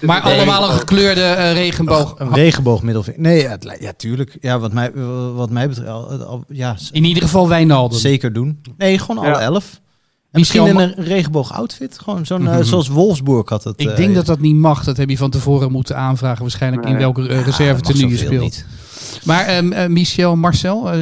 maar 0.00 0.24
Nee, 0.24 0.34
allemaal 0.36 0.64
een 0.70 0.78
gekleurde 0.78 1.20
eh, 1.22 1.52
regenboog. 1.52 2.14
een 2.18 2.34
regenboog 2.34 2.82
middelvinger. 2.82 3.20
Nee, 3.20 3.42
ja, 3.42 3.50
het 3.50 3.64
li- 3.64 3.76
ja, 3.80 3.92
tuurlijk. 3.96 4.36
Ja, 4.40 4.58
wat 4.58 4.72
mij, 4.72 4.92
wat 5.34 5.50
mij 5.50 5.68
betreft, 5.68 5.88
al- 5.90 6.08
al- 6.24 6.44
ja, 6.48 6.76
In 6.92 7.04
ieder 7.04 7.22
geval 7.22 7.48
Wijnaldum. 7.48 7.98
zeker 7.98 8.32
doen. 8.32 8.60
Nee, 8.76 8.98
gewoon 8.98 9.18
alle 9.24 9.28
Ja. 9.34 9.40
elf. 9.40 9.80
En 10.32 10.40
misschien 10.40 10.66
in 10.66 10.76
een 10.78 10.94
regenboog 10.96 11.52
outfit. 11.52 11.98
Gewoon 11.98 12.26
zo'n, 12.26 12.48
eh, 12.48 12.58
zoals 12.60 12.88
Wolfsburg 12.88 13.48
had 13.48 13.64
het. 13.64 13.80
Ik 13.80 13.88
eh, 13.88 13.96
denk 13.96 14.14
dat 14.14 14.26
dat 14.26 14.40
niet 14.40 14.56
mag. 14.56 14.84
Dat 14.84 14.96
heb 14.96 15.10
je 15.10 15.16
van 15.16 15.30
tevoren 15.30 15.72
moeten 15.72 15.96
aanvragen. 15.96 16.42
Waarschijnlijk 16.42 16.86
in 16.86 16.96
welke 16.98 17.28
eh, 17.28 17.36
ja, 17.38 17.42
reserve 17.44 17.80
tenue 17.80 18.08
je 18.10 18.16
speelt. 18.16 18.42
niet. 18.42 18.66
Maar 19.26 19.44
ehm, 19.46 19.72
eh, 19.72 19.88
Michel, 19.88 20.36
Marcel, 20.36 20.92
eh, 20.92 20.98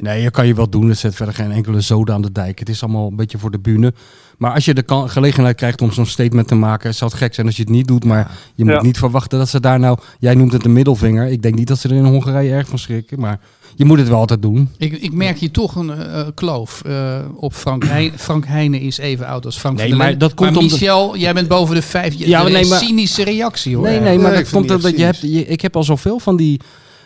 Nee, 0.00 0.22
je 0.22 0.30
kan 0.30 0.46
je 0.46 0.54
wel 0.54 0.68
doen. 0.70 0.88
Er 0.88 0.94
zet 0.94 1.14
verder 1.14 1.34
geen 1.34 1.52
enkele 1.52 1.80
zoden 1.80 2.14
aan 2.14 2.22
de 2.22 2.32
dijk. 2.32 2.58
Het 2.58 2.68
is 2.68 2.82
allemaal 2.82 3.08
een 3.08 3.16
beetje 3.16 3.38
voor 3.38 3.50
de 3.50 3.58
bühne. 3.58 3.92
Maar 4.38 4.54
als 4.54 4.64
je 4.64 4.74
de 4.74 4.82
kan- 4.82 5.10
gelegenheid 5.10 5.56
krijgt 5.56 5.82
om 5.82 5.92
zo'n 5.92 6.06
statement 6.06 6.48
te 6.48 6.54
maken, 6.54 6.94
zou 6.94 7.10
het 7.10 7.20
gek 7.20 7.34
zijn 7.34 7.46
als 7.46 7.56
je 7.56 7.62
het 7.62 7.70
niet 7.70 7.86
doet. 7.86 8.04
Maar 8.04 8.30
je 8.54 8.64
moet 8.64 8.72
Ja. 8.74 8.82
niet 8.82 8.98
verwachten 8.98 9.38
dat 9.38 9.48
ze 9.48 9.60
daar 9.60 9.78
nou. 9.78 9.98
Jij 10.18 10.34
noemt 10.34 10.52
het 10.52 10.64
een 10.64 10.72
middelvinger. 10.72 11.26
Ik 11.26 11.42
denk 11.42 11.54
niet 11.54 11.68
dat 11.68 11.78
ze 11.78 11.88
er 11.88 11.94
in 11.94 12.04
Hongarije 12.04 12.52
erg 12.52 12.68
van 12.68 12.78
schrikken. 12.78 13.20
Maar 13.20 13.40
je 13.76 13.84
moet 13.84 13.98
het 13.98 14.08
wel 14.08 14.18
altijd 14.18 14.42
doen. 14.42 14.68
ik, 14.78 14.92
ik 14.92 15.12
merk 15.12 15.38
hier 15.38 15.50
toch 15.50 15.74
een 15.74 15.90
eh, 15.90 16.20
kloof 16.34 16.82
eh, 16.86 17.18
op 17.36 17.54
Frank 17.54 17.84
Heijnen. 17.84 18.18
Frank 18.18 18.46
Heijnen 18.46 18.80
is 18.80 18.98
even 18.98 19.26
oud 19.26 19.44
als 19.44 19.58
Frank 19.58 19.76
Nee, 19.76 19.88
van 19.88 19.98
der 19.98 20.06
maar 20.06 20.18
dat 20.18 20.34
komt 20.34 20.54
maar 20.54 20.62
Michel, 20.62 21.16
jij 21.16 21.32
bent 21.34 21.48
boven 21.48 21.74
de 21.74 21.82
vijf. 21.82 22.14
Je, 22.14 22.28
Ja, 22.28 22.42
nee, 22.42 22.66
maar- 22.68 22.78
cynische 22.78 23.24
reactie 23.24 23.76
hoor. 23.76 23.84
Nee, 23.86 24.00
nee, 24.00 24.18
maar 24.18 24.34
dat 24.34 24.50
komt 24.50 24.68
het 24.68 24.76
omdat 24.84 24.96
je 24.98 25.04
hebt. 25.04 25.20
je- 25.20 25.46
ik 25.46 25.60
heb 25.60 25.76
al 25.76 25.84
zoveel 25.84 26.18
van 26.18 26.36
die 26.36 26.60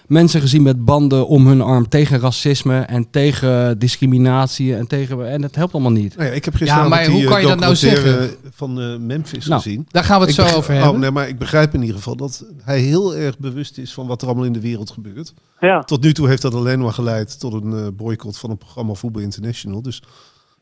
mensen 0.06 0.40
gezien 0.40 0.62
met 0.62 0.84
banden 0.84 1.26
om 1.28 1.46
hun 1.46 1.60
arm 1.60 1.88
tegen 1.88 2.20
racisme 2.20 2.78
en 2.80 3.10
tegen 3.10 3.78
discriminatie 3.78 4.76
en 4.76 4.86
tegen. 4.86 5.30
En 5.30 5.40
dat 5.40 5.54
helpt 5.54 5.72
allemaal 5.72 5.92
niet. 5.92 6.16
Nou 6.16 6.28
ja, 6.28 6.34
ik 6.34 6.44
heb 6.44 6.54
gisteren 6.54 6.82
Ja, 6.82 6.88
maar 6.88 7.04
die, 7.04 7.12
hoe 7.12 7.22
eh, 7.22 7.28
kan 7.28 7.40
je 7.40 7.46
dat 7.46 7.58
nou 7.58 7.74
documentaire 7.74 8.36
van 8.54 8.80
eh, 8.80 8.96
Memphis 8.98 9.46
Nou, 9.46 9.62
gezien. 9.62 9.86
Daar 9.90 10.04
gaan 10.04 10.20
we 10.20 10.26
het 10.26 10.30
Ik 10.30 10.34
zo 10.34 10.42
begrijp- 10.42 10.62
over 10.62 10.74
hebben. 10.74 10.92
Oh, 10.92 10.98
nee, 10.98 11.10
maar 11.10 11.28
ik 11.28 11.38
begrijp 11.38 11.74
in 11.74 11.80
ieder 11.80 11.96
geval 11.96 12.16
dat 12.16 12.44
hij 12.62 12.80
heel 12.80 13.14
erg 13.16 13.38
bewust 13.38 13.78
is 13.78 13.92
van 13.94 14.06
wat 14.06 14.22
er 14.22 14.26
allemaal 14.28 14.46
in 14.46 14.52
de 14.52 14.60
wereld 14.60 14.90
gebeurt. 14.90 15.34
Ja, 15.60 15.82
Tot 15.82 16.02
nu 16.02 16.12
toe 16.12 16.28
heeft 16.28 16.42
dat 16.42 16.54
alleen 16.54 16.80
maar 16.80 16.92
geleid 16.92 17.40
tot 17.40 17.52
een 17.52 17.72
eh, 17.72 17.86
boycott 17.96 18.38
van 18.38 18.50
het 18.50 18.58
programma 18.58 18.92
Voetbal 18.94 19.22
International. 19.22 19.82
Dus 19.82 20.02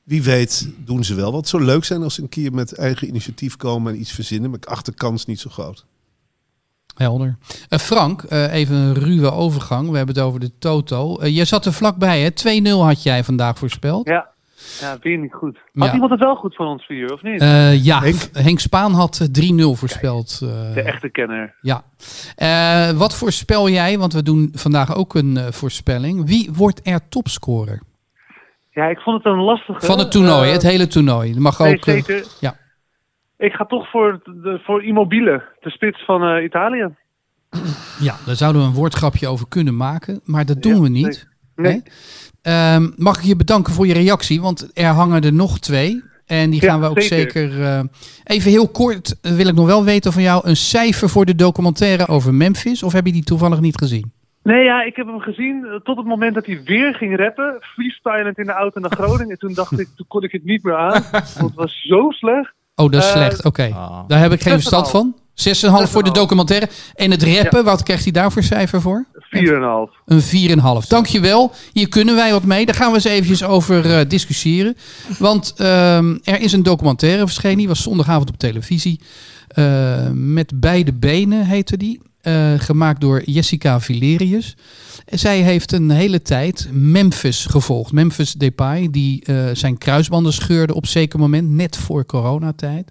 wie 0.04 0.22
weet 0.22 0.68
doen 0.84 1.04
ze 1.04 1.14
wel. 1.14 1.32
Wat 1.32 1.48
zou 1.48 1.64
leuk 1.64 1.84
zijn 1.84 2.02
als 2.02 2.14
ze 2.14 2.22
een 2.22 2.28
keer 2.28 2.52
met 2.52 2.72
eigen 2.74 3.08
initiatief 3.08 3.56
komen 3.56 3.92
en 3.92 4.00
iets 4.00 4.12
verzinnen. 4.12 4.50
Maar 4.50 4.58
ik 4.58 4.66
acht 4.66 4.86
de 4.86 4.94
kans 4.94 5.26
niet 5.26 5.40
zo 5.40 5.50
groot. 5.50 5.84
Helder. 7.02 7.36
Eh, 7.68 7.78
Frank, 7.78 8.22
eh, 8.22 8.52
even 8.54 8.76
een 8.76 8.94
ruwe 8.94 9.32
overgang. 9.32 9.90
We 9.90 9.96
hebben 9.96 10.14
het 10.14 10.24
over 10.24 10.40
de 10.40 10.58
Toto. 10.58 11.16
Eh, 11.18 11.36
je 11.36 11.44
zat 11.44 11.66
er 11.66 11.72
vlakbij, 11.72 12.20
hè? 12.20 12.30
2-0 12.30 12.84
had 12.84 13.02
jij 13.02 13.24
vandaag 13.24 13.58
voorspeld. 13.58 14.06
Ja, 14.08 14.28
ja 14.80 14.96
weer 15.00 15.18
niet 15.18 15.32
goed. 15.32 15.58
Had 15.74 15.86
Ja. 15.88 15.92
iemand 15.92 16.10
het 16.10 16.20
wel 16.20 16.34
goed 16.34 16.54
van 16.56 16.66
ons 16.66 16.84
vier, 16.86 17.12
of 17.12 17.22
niet? 17.22 17.40
Eh, 17.40 17.84
ja, 17.84 18.00
Henk? 18.00 18.28
Henk, 18.32 18.58
Spaan 18.60 18.92
had 18.92 19.18
eh, 19.20 19.28
3-0 19.28 19.74
voorspeld. 19.74 20.40
eh, 20.42 20.74
de 20.74 20.82
echte 20.82 21.08
kenner. 21.10 21.54
Ja. 21.60 21.82
Eh, 22.36 22.90
wat 22.98 23.14
voorspel 23.16 23.68
jij? 23.68 23.98
Want 23.98 24.12
we 24.12 24.22
doen 24.22 24.50
vandaag 24.54 24.94
ook 24.96 25.14
een 25.14 25.38
voorspelling. 25.52 26.26
Wie 26.26 26.50
wordt 26.52 26.80
er 26.82 27.08
topscorer? 27.08 27.82
Ja, 28.70 28.86
ik 28.86 28.98
vond 28.98 29.16
het 29.24 29.32
een 29.32 29.40
lastige. 29.40 29.86
Van 29.86 29.98
het 29.98 30.10
toernooi, 30.10 30.50
het 30.50 30.62
hele 30.62 30.86
toernooi. 30.86 31.32
Dat 31.32 31.40
mag 31.42 31.58
nee, 31.58 31.74
ook. 31.74 31.84
zeker. 31.84 32.24
ja. 32.40 32.56
Ik 33.42 33.52
ga 33.52 33.64
toch 33.64 33.90
voor, 33.90 34.20
de, 34.24 34.60
voor 34.64 34.84
Immobile, 34.84 35.42
de 35.60 35.70
spits 35.70 36.04
van 36.04 36.22
eh, 36.22 36.44
Italië. 36.44 36.88
ja, 38.00 38.14
daar 38.26 38.34
zouden 38.36 38.62
we 38.62 38.68
een 38.68 38.74
woordgrapje 38.74 39.28
over 39.28 39.48
kunnen 39.48 39.76
maken. 39.76 40.20
Maar 40.24 40.46
dat 40.46 40.62
doen 40.62 40.74
Ja, 40.74 40.80
we 40.80 40.88
niet. 40.88 41.28
Nee. 41.56 41.82
Ehm, 42.42 42.90
mag 42.96 43.16
ik 43.18 43.22
je 43.24 43.36
bedanken 43.36 43.72
voor 43.72 43.86
je 43.86 43.92
reactie? 43.92 44.40
Want 44.40 44.70
er 44.74 44.84
hangen 44.86 45.22
er 45.22 45.32
nog 45.32 45.58
twee. 45.58 46.02
En 46.26 46.50
die 46.50 46.62
Ja, 46.62 46.68
gaan 46.70 46.80
we 46.80 46.86
ook 46.88 47.00
zeker. 47.00 47.50
zeker. 47.50 47.62
eh, 47.64 47.80
even 48.24 48.50
heel 48.50 48.68
kort 48.68 49.20
eh, 49.20 49.32
wil 49.32 49.46
ik 49.48 49.54
nog 49.54 49.66
wel 49.66 49.84
weten 49.84 50.12
van 50.12 50.22
jou. 50.22 50.46
Een 50.48 50.56
cijfer 50.56 51.08
voor 51.08 51.24
de 51.24 51.34
documentaire 51.34 52.06
over 52.08 52.34
Memphis? 52.34 52.82
Of 52.82 52.92
heb 52.92 53.06
je 53.06 53.12
die 53.12 53.24
toevallig 53.24 53.60
niet 53.60 53.78
gezien? 53.78 54.12
Nee, 54.42 54.64
ja, 54.64 54.82
ik 54.82 54.96
heb 54.96 55.06
hem 55.06 55.20
gezien 55.20 55.80
tot 55.82 55.96
het 55.96 56.06
moment 56.06 56.34
dat 56.34 56.46
hij 56.46 56.62
weer 56.64 56.94
ging 56.94 57.16
rappen. 57.16 57.56
Freestylend 57.60 58.38
in 58.38 58.44
de 58.46 58.52
auto 58.52 58.80
naar 58.80 58.90
Groningen. 58.90 59.30
En 59.30 59.38
toen 59.38 59.54
dacht 59.54 59.78
ik, 59.80 59.88
toen 59.96 60.06
kon 60.08 60.22
ik 60.22 60.32
het 60.32 60.44
niet 60.44 60.62
meer 60.62 60.76
aan. 60.76 61.02
Want 61.12 61.38
het 61.38 61.54
was 61.54 61.80
zo 61.82 62.10
slecht. 62.10 62.52
Oh, 62.74 62.90
dat 62.90 63.02
is 63.02 63.08
Eh, 63.08 63.14
slecht. 63.16 63.44
Oké, 63.44 63.70
Ah. 63.74 63.98
daar 64.08 64.18
heb 64.20 64.32
ik 64.32 64.42
geen 64.42 64.52
6,5. 64.52 64.60
verstand 64.60 64.88
van. 64.90 65.14
6,5 65.34 65.90
voor 65.90 66.02
de 66.02 66.08
6,5. 66.08 66.12
documentaire. 66.22 66.68
En 66.94 67.10
het 67.10 67.22
rappen, 67.22 67.64
wat 67.64 67.82
krijgt 67.82 68.02
hij 68.02 68.12
daarvoor 68.12 68.42
cijfer 68.42 68.80
voor? 68.80 69.06
4,5. 69.30 69.90
Een 70.06 70.20
4,5. 70.22 70.86
Dankjewel. 70.86 71.52
Hier 71.72 71.88
kunnen 71.88 72.14
wij 72.14 72.32
wat 72.32 72.44
mee. 72.44 72.66
Daar 72.66 72.74
gaan 72.74 72.88
we 72.88 72.94
eens 72.94 73.04
eventjes 73.04 73.42
over 73.44 73.98
eh, 73.98 74.08
discussiëren. 74.08 74.76
Want 75.18 75.54
ehm, 75.56 76.16
er 76.24 76.40
is 76.40 76.52
een 76.52 76.62
documentaire 76.62 77.26
verschenen. 77.26 77.56
Die 77.56 77.68
was 77.68 77.82
zondagavond 77.82 78.28
op 78.28 78.38
televisie. 78.38 79.00
Eh, 79.48 80.08
met 80.12 80.52
beide 80.60 80.92
benen 80.92 81.46
heette 81.46 81.76
die. 81.76 82.00
Eh, 82.20 82.52
gemaakt 82.56 83.00
door 83.00 83.22
Jessica 83.24 83.80
Vilerius. 83.80 84.56
Zij 85.12 85.40
heeft 85.40 85.72
een 85.72 85.90
hele 85.90 86.22
tijd 86.22 86.68
Memphis 86.70 87.46
gevolgd. 87.46 87.92
Memphis 87.92 88.32
Depay, 88.32 88.90
die 88.90 89.24
eh, 89.24 89.44
zijn 89.52 89.78
kruisbanden 89.78 90.32
scheurde 90.32 90.74
op 90.74 90.86
zeker 90.86 91.18
moment, 91.18 91.48
net 91.50 91.76
voor 91.76 92.06
coronatijd. 92.06 92.90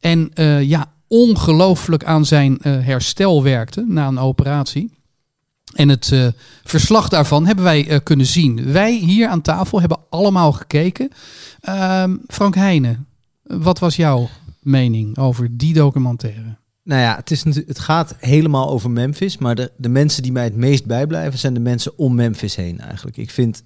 En 0.00 0.30
eh, 0.34 0.62
ja, 0.62 0.92
ongelooflijk 1.06 2.04
aan 2.04 2.24
zijn 2.24 2.58
eh, 2.58 2.72
herstel 2.72 3.42
werkte 3.42 3.84
na 3.88 4.06
een 4.06 4.18
operatie. 4.18 4.90
En 5.74 5.88
het 5.88 6.32
verslag 6.64 7.08
daarvan 7.08 7.46
hebben 7.46 7.64
wij 7.64 8.00
kunnen 8.02 8.26
zien. 8.26 8.72
Wij 8.72 8.92
hier 8.92 9.28
aan 9.28 9.42
tafel 9.42 9.80
hebben 9.80 9.98
allemaal 10.10 10.52
gekeken. 10.52 11.10
Ehm, 11.60 12.16
Frank 12.28 12.54
Heijnen, 12.54 13.06
wat 13.42 13.78
was 13.78 13.96
jouw 13.96 14.28
mening 14.60 15.18
over 15.18 15.56
die 15.56 15.74
documentaire? 15.74 16.56
Nou 16.86 17.00
ja, 17.00 17.16
het, 17.16 17.30
is 17.30 17.44
het 17.44 17.78
gaat 17.78 18.14
helemaal 18.18 18.70
over 18.70 18.90
Memphis. 18.90 19.38
Maar 19.38 19.54
de, 19.54 19.70
de 19.76 19.88
mensen 19.88 20.22
die 20.22 20.32
mij 20.32 20.44
het 20.44 20.56
meest 20.56 20.84
bijblijven 20.84 21.38
zijn 21.38 21.54
de 21.54 21.60
mensen 21.60 21.98
om 21.98 22.14
Memphis 22.14 22.56
heen 22.56 22.80
eigenlijk. 22.80 23.16
Ik 23.16 23.30
vind 23.30 23.62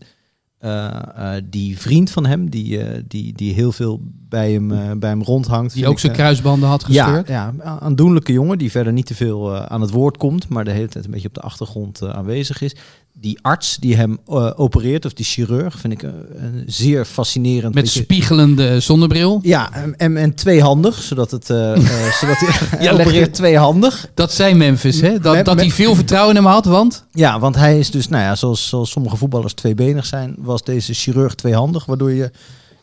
eh, 0.59 0.87
eh, 0.87 1.43
die 1.45 1.79
vriend 1.79 2.11
van 2.11 2.27
hem, 2.27 2.51
die, 2.51 2.83
eh, 2.83 3.03
die, 3.09 3.33
die 3.33 3.55
heel 3.55 3.73
veel 3.73 4.01
bij 4.29 4.53
hem, 4.53 4.99
bij 4.99 5.11
hem 5.11 5.23
rondhangt. 5.23 5.75
Die 5.75 5.87
ook 5.87 5.99
zijn 5.99 6.13
kruisbanden 6.13 6.69
had 6.69 6.85
ja, 6.89 7.05
gescheurd? 7.05 7.29
ja, 7.29 7.53
aandoenlijke 7.63 8.33
jongen 8.33 8.59
die 8.59 8.71
verder 8.71 8.93
niet 8.93 9.07
te 9.07 9.15
veel 9.15 9.57
aan 9.57 9.81
het 9.81 9.91
woord 9.91 10.17
komt, 10.17 10.49
maar 10.49 10.65
de 10.65 10.71
hele 10.71 10.89
tijd 10.89 11.05
een 11.05 11.11
beetje 11.11 11.29
op 11.29 11.35
de 11.35 11.41
achtergrond 11.41 12.03
aanwezig 12.03 12.61
is. 12.61 12.77
Die 13.13 13.39
arts 13.43 13.77
die 13.77 13.97
hem 13.97 14.19
eh, 14.29 14.51
opereert, 14.57 15.05
of 15.05 15.13
die 15.13 15.25
chirurg, 15.25 15.79
vind 15.79 15.93
ik 15.93 16.03
eh, 16.03 16.11
een 16.35 16.63
zeer 16.67 17.05
fascinerend. 17.05 17.75
Met 17.75 17.85
beetje- 17.85 18.03
spiegelende 18.03 18.81
zonnebril. 18.81 19.39
ja, 19.43 19.73
en, 19.73 19.97
en, 19.99 20.17
en 20.17 20.35
tweehandig, 20.35 21.03
zodat 21.03 21.31
het 21.31 21.51
eh, 21.51 21.73
eh, 21.73 22.13
zodat 22.21 22.37
hij, 22.39 22.83
Ja, 22.83 22.93
opereert 23.01 23.35
tweehandig. 23.35 24.11
Dat 24.15 24.33
zei 24.33 24.55
Memphis, 24.55 25.01
hè? 25.01 25.19
Dat, 25.19 25.35
Met- 25.35 25.45
dat 25.45 25.59
hij 25.59 25.71
veel 25.71 25.95
vertrouwen 25.95 26.37
in 26.37 26.43
hem 26.43 26.53
had, 26.53 26.65
want... 26.65 27.05
Ja, 27.13 27.39
want 27.39 27.57
hij 27.57 27.79
is 27.79 27.91
dus, 27.91 28.09
nou 28.09 28.23
ja, 28.23 28.35
zoals, 28.35 28.69
zoals 28.69 28.91
sommige 28.91 29.17
voetballers 29.17 29.53
tweebenig 29.55 30.07
zijn, 30.07 30.35
was 30.39 30.63
deze 30.65 30.95
chirurg 30.95 31.35
tweehandig, 31.35 31.85
waardoor 31.85 32.13
je 32.13 32.31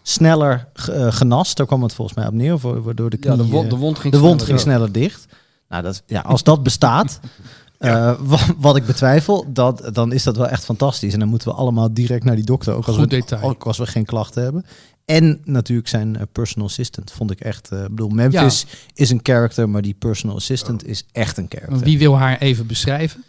sneller 0.04 0.68
ge- 0.74 1.08
genast. 1.12 1.58
Daar 1.58 1.66
kwam 1.66 1.84
het 1.84 1.94
volgens 1.94 2.18
mij 2.18 2.28
op 2.28 2.34
neer, 2.34 2.60
voor- 2.60 2.84
waardoor 2.84 3.10
de 3.10 3.18
Ja, 3.22 3.34
knie, 3.34 3.46
de, 3.46 3.52
wond, 3.52 3.70
de 3.70 3.76
wond 3.76 4.00
ging 4.00 4.14
de 4.14 4.20
wond 4.20 4.42
sneller 4.42 4.46
ging 4.60 4.60
sneller 4.60 4.92
dicht. 4.92 5.26
Nou, 5.70 5.84
dat, 5.84 6.04
ja, 6.08 6.22
als 6.22 6.44
dat 6.44 6.64
bestaat, 6.64 7.20
eh, 7.78 8.14
wa- 8.32 8.46
wat, 8.58 8.76
ik 8.76 8.86
betwijfel, 8.86 9.46
dat, 9.54 9.90
dan 9.94 10.12
is 10.14 10.24
dat 10.24 10.38
wel 10.38 10.48
echt 10.48 10.66
fantastisch. 10.66 11.14
En 11.14 11.20
dan 11.20 11.28
moeten 11.28 11.48
we 11.48 11.54
allemaal 11.54 11.94
direct 11.94 12.24
naar 12.24 12.36
die 12.36 12.46
dokter, 12.46 12.74
ook 12.74 12.86
als, 12.88 12.96
Goed 12.96 13.10
we, 13.12 13.16
detail. 13.20 13.42
ook 13.50 13.64
als 13.64 13.78
we 13.78 13.86
geen 13.86 14.06
klachten 14.06 14.44
hebben. 14.44 14.66
En 15.06 15.42
natuurlijk 15.44 15.88
zijn 15.88 16.16
eh, 16.16 16.22
personal 16.32 16.68
assistant, 16.68 17.12
vond 17.12 17.32
ik 17.32 17.40
echt. 17.40 17.70
eh, 17.72 17.82
Ik 17.84 17.90
bedoel, 17.90 18.10
Memphis 18.10 18.66
is 18.94 19.10
een 19.10 19.20
character, 19.24 19.70
maar 19.70 19.82
die 19.82 19.96
personal 20.00 20.36
assistant 20.36 20.86
is 20.88 21.06
echt 21.12 21.38
een 21.38 21.46
character. 21.50 21.80
Wie 21.80 21.98
wil 21.98 22.18
haar 22.18 22.38
even 22.38 22.68
beschrijven? 22.68 23.24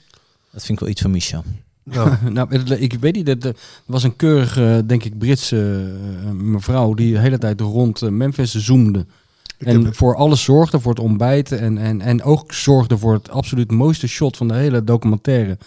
Dat 0.52 0.62
vind 0.64 0.72
ik 0.72 0.80
wel 0.84 0.88
iets 0.88 1.00
van 1.02 1.10
Michel. 1.10 1.44
Nou, 1.90 2.10
nou, 2.30 2.54
ik 2.78 2.94
weet 3.00 3.14
niet, 3.14 3.44
er 3.44 3.56
was 3.86 4.02
een 4.02 4.16
keurige, 4.16 4.82
denk 4.86 5.04
ik, 5.04 5.18
Britse 5.18 5.56
mevrouw 6.32 6.94
die 6.94 7.12
de 7.12 7.18
hele 7.18 7.38
tijd 7.38 7.60
rond 7.60 8.10
Memphis 8.10 8.54
zoomde. 8.54 9.06
Ik 9.58 9.66
en 9.66 9.84
heb, 9.84 9.96
voor 9.96 10.16
alles 10.16 10.42
zorgde, 10.42 10.80
voor 10.80 10.94
het 10.94 11.02
ontbijten 11.02 11.60
en, 11.60 11.78
en, 11.78 12.00
en 12.00 12.22
ook 12.22 12.52
zorgde 12.52 12.98
voor 12.98 13.12
het 13.12 13.30
absoluut 13.30 13.70
mooiste 13.70 14.08
shot 14.08 14.36
van 14.36 14.48
de 14.48 14.54
hele 14.54 14.84
documentaire. 14.84 15.58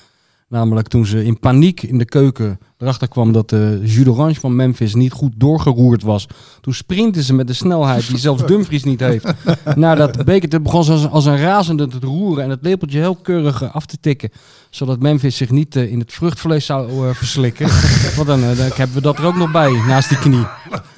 Namelijk 0.51 0.87
toen 0.87 1.05
ze 1.05 1.23
in 1.23 1.39
paniek 1.39 1.83
in 1.83 1.97
de 1.97 2.05
keuken 2.05 2.59
erachter 2.77 3.07
kwam 3.07 3.31
dat 3.31 3.49
de 3.49 3.79
jus 3.83 4.03
d'orange 4.03 4.39
van 4.39 4.55
Memphis 4.55 4.95
niet 4.95 5.11
goed 5.11 5.31
doorgeroerd 5.35 6.03
was. 6.03 6.27
Toen 6.61 6.73
sprintte 6.73 7.23
ze 7.23 7.33
met 7.33 7.47
de 7.47 7.53
snelheid 7.53 8.07
die 8.07 8.17
zelfs 8.17 8.45
Dumfries 8.47 8.83
niet 8.83 8.99
heeft. 8.99 9.33
naar 9.75 9.95
dat 9.95 10.25
bekertje 10.25 10.59
begon 10.59 10.83
ze 10.83 10.91
als, 10.91 11.09
als 11.09 11.25
een 11.25 11.37
razende 11.37 11.87
te 11.87 11.97
roeren 12.01 12.43
en 12.43 12.49
het 12.49 12.59
lepeltje 12.61 12.99
heel 12.99 13.15
keurig 13.15 13.61
eh, 13.61 13.75
af 13.75 13.85
te 13.85 13.97
tikken. 13.99 14.29
Zodat 14.69 14.99
Memphis 14.99 15.37
zich 15.37 15.49
niet 15.49 15.75
eh, 15.75 15.91
in 15.91 15.99
het 15.99 16.13
vruchtvlees 16.13 16.65
zou 16.65 17.07
eh, 17.07 17.15
verslikken. 17.15 17.67
Want 18.15 18.27
dan, 18.27 18.41
dan 18.41 18.55
hebben 18.55 18.95
we 18.95 19.01
dat 19.01 19.17
er 19.17 19.25
ook 19.25 19.37
nog 19.37 19.51
bij, 19.51 19.71
naast 19.87 20.09
die 20.09 20.17
knie. 20.17 20.45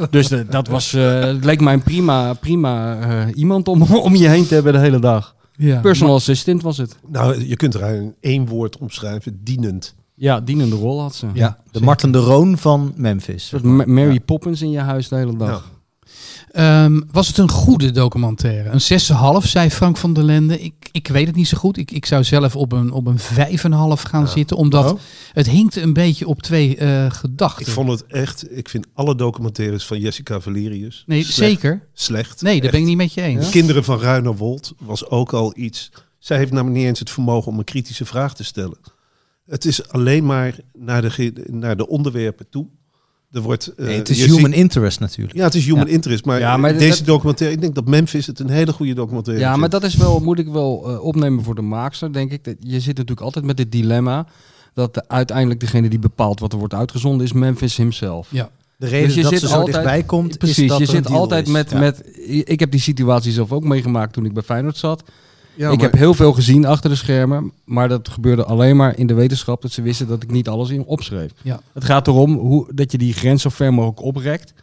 Dus 0.10 0.28
dat 0.50 0.68
was, 0.68 0.92
het 0.92 1.46
leek 1.46 1.62
mij 1.62 1.74
een 1.74 1.84
prima, 1.84 2.34
prima 2.34 2.98
iemand 3.34 3.68
om, 3.68 3.82
om 3.82 4.16
je 4.16 4.28
heen 4.28 4.48
te 4.48 4.54
hebben 4.54 4.74
de 4.74 4.80
hele 4.80 5.00
dag. 5.00 5.36
Ja. 5.58 5.82
Personal 5.82 6.16
assistant 6.16 6.62
was 6.62 6.78
het. 6.78 6.96
nou, 7.08 7.48
je 7.48 7.56
kunt 7.56 7.74
er 7.74 7.96
in 7.96 8.16
één 8.20 8.48
woord 8.48 8.78
omschrijven, 8.78 9.40
dienend. 9.44 9.96
Ja, 10.16 10.40
dienende 10.42 10.76
rol 10.76 11.02
had 11.02 11.16
ze. 11.16 11.28
Ja, 11.34 11.58
De 11.72 11.82
Martin 11.82 12.12
de 12.12 12.18
Roon 12.18 12.58
van 12.58 12.94
Memphis. 12.96 13.54
Mary 13.86 14.20
Poppins 14.20 14.62
in 14.62 14.70
je 14.72 14.80
huis 14.80 15.08
de 15.08 15.16
hele 15.16 15.38
dag. 15.38 15.72
Ehm, 16.54 17.02
was 17.12 17.28
het 17.28 17.38
een 17.38 17.50
goede 17.50 17.92
documentaire? 17.92 18.70
Een 18.70 18.82
6,5, 19.42 19.48
zei 19.50 19.70
Frank 19.70 19.98
van 19.98 20.14
der 20.14 20.24
Lende. 20.24 20.60
Ik, 20.60 20.74
ik 20.92 21.08
weet 21.08 21.28
het 21.28 21.36
niet 21.36 21.48
zo 21.48 21.58
goed. 21.58 21.78
Ik, 21.78 21.92
ik 21.92 22.06
zou 22.06 22.24
zelf 22.24 22.56
op 22.56 22.72
een, 22.72 22.92
op 22.92 23.08
een 23.08 23.20
5,5 23.20 23.24
gaan 24.04 24.28
zitten. 24.28 24.58
Omdat 24.58 24.92
Oh. 24.92 25.00
het 25.34 25.50
hinkte 25.50 25.82
een 25.82 25.94
beetje 25.94 26.28
op 26.28 26.42
twee 26.42 26.78
eh, 26.78 27.12
gedachten. 27.12 27.66
Ik 27.66 27.72
vond 27.72 27.90
het 27.90 28.06
echt, 28.06 28.58
ik 28.58 28.70
vind 28.70 28.88
alle 28.94 29.16
documentaires 29.16 29.86
van 29.86 30.00
Jessica 30.00 30.40
Valerius 30.40 31.04
nee, 31.08 31.24
slecht. 31.24 31.36
zeker. 31.38 31.88
slecht. 31.94 32.42
Nee, 32.42 32.62
daar 32.62 32.72
ben 32.72 32.80
ik 32.80 32.86
niet 32.86 32.98
met 32.98 33.14
je 33.14 33.22
eens. 33.22 33.46
De 33.46 33.52
Kinderen 33.52 33.84
van 33.84 34.00
Ruinerwold 34.00 34.74
was 34.80 35.10
ook 35.10 35.34
al 35.34 35.54
iets. 35.56 35.92
Zij 36.20 36.38
heeft 36.38 36.52
namelijk 36.52 36.78
niet 36.78 36.88
eens 36.88 37.00
het 37.00 37.10
vermogen 37.10 37.52
om 37.52 37.58
een 37.58 37.64
kritische 37.64 38.06
vraag 38.06 38.36
te 38.36 38.44
stellen. 38.44 38.78
Het 39.46 39.66
is 39.66 39.90
alleen 39.90 40.26
maar 40.26 40.56
naar 40.74 41.02
de, 41.02 41.44
naar 41.52 41.78
de 41.78 41.88
onderwerpen 41.88 42.50
toe. 42.50 42.68
Er 43.34 43.42
wordt, 43.42 43.68
eh, 43.76 43.86
Nee, 43.86 43.98
het 43.98 44.10
is 44.10 44.26
human 44.26 44.40
ziet- 44.46 44.54
interest 44.54 45.00
natuurlijk. 45.00 45.38
ja, 45.38 45.44
het 45.44 45.56
is 45.56 45.66
human 45.66 45.86
Ja. 45.86 45.92
interest. 45.94 46.26
Maar, 46.26 46.40
Ja, 46.40 46.58
maar 46.58 46.78
deze 46.78 46.98
dat- 46.98 47.06
documentaire, 47.06 47.56
ik 47.56 47.62
denk 47.62 47.76
dat 47.76 47.86
Memphis 47.88 48.28
het 48.28 48.40
een 48.40 48.50
hele 48.50 48.74
goede 48.74 48.94
documentaire 48.94 49.44
Ja, 49.44 49.56
maar 49.56 49.70
dat 49.70 49.84
is 49.84 49.96
wel, 49.96 50.20
moet 50.20 50.40
ik 50.40 50.48
wel 50.48 50.90
eh, 50.90 51.04
opnemen 51.04 51.44
voor 51.44 51.56
de 51.56 51.62
maakster, 51.62 52.14
denk 52.14 52.32
ik. 52.32 52.44
Dat- 52.44 52.56
Je 52.60 52.80
zit 52.80 52.86
natuurlijk 52.98 53.22
altijd 53.22 53.46
met 53.46 53.58
dit 53.58 53.72
dilemma 53.72 54.26
dat 54.74 54.94
de, 54.94 55.04
uiteindelijk 55.08 55.60
degene 55.60 55.90
die 55.90 56.00
bepaalt 56.00 56.40
wat 56.40 56.52
er 56.54 56.60
wordt 56.60 56.74
uitgezonden 56.74 57.26
is 57.26 57.34
Memphis 57.34 57.76
himself. 57.78 58.28
Ja. 58.32 58.50
De 58.78 58.88
reden 58.88 59.06
Dus 59.08 59.16
je 59.16 59.22
dat 59.22 59.32
zit 59.32 59.40
ze 59.42 59.48
zo 59.48 59.54
altijd- 59.54 59.74
dichtbij 59.74 60.04
komt, 60.04 60.38
Precies, 60.38 60.58
is 60.58 60.68
dat 60.68 60.78
je 60.78 60.84
er 60.84 60.90
een 60.90 60.96
zit 60.96 61.08
deal 61.08 61.20
altijd 61.20 61.46
is. 61.48 61.54
met, 61.54 61.72
Ja. 61.72 61.80
met... 61.80 62.02
Ik 62.50 62.60
heb 62.60 62.72
die 62.72 62.80
situatie 62.80 63.32
zelf 63.32 63.52
ook 63.52 63.64
meegemaakt 63.64 64.14
toen 64.14 64.26
ik 64.26 64.34
bij 64.34 64.44
Feyenoord 64.44 64.78
zat. 64.78 65.04
Ja, 65.56 65.70
ik 65.70 65.76
maar- 65.76 65.90
heb 65.90 66.00
heel 66.00 66.14
veel 66.14 66.34
gezien 66.34 66.66
achter 66.66 66.90
de 66.90 66.96
schermen, 66.96 67.52
maar 67.66 67.90
dat 67.90 68.10
gebeurde 68.10 68.44
alleen 68.44 68.76
maar 68.76 68.98
in 68.98 69.08
de 69.08 69.14
wetenschap 69.14 69.62
dat 69.62 69.72
ze 69.72 69.82
wisten 69.82 70.08
dat 70.08 70.24
ik 70.24 70.32
niet 70.32 70.48
alles 70.48 70.70
in 70.70 70.86
opschreef. 70.86 71.32
Ja. 71.42 71.60
Het 71.74 71.84
gaat 71.84 72.08
erom 72.08 72.36
hoe, 72.38 72.74
dat 72.74 72.92
je 72.92 72.98
die 72.98 73.14
grens 73.14 73.42
zo 73.42 73.50
ver 73.50 73.74
mogelijk 73.74 74.02
oprekt. 74.02 74.54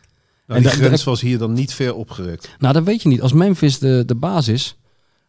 Nou, 0.47 0.62
en 0.62 0.68
die 0.68 0.78
grens 0.85 1.04
was 1.04 1.20
hier 1.20 1.38
dan 1.38 1.52
niet 1.52 1.75
ver 1.75 1.94
opgerekt. 1.94 2.49
Nou, 2.59 2.75
dat 2.75 2.85
weet 2.85 3.02
je 3.02 3.09
niet. 3.09 3.23
Als 3.23 3.32
Memphis 3.32 3.78
de, 3.78 4.02
de 4.06 4.14
basis 4.14 4.76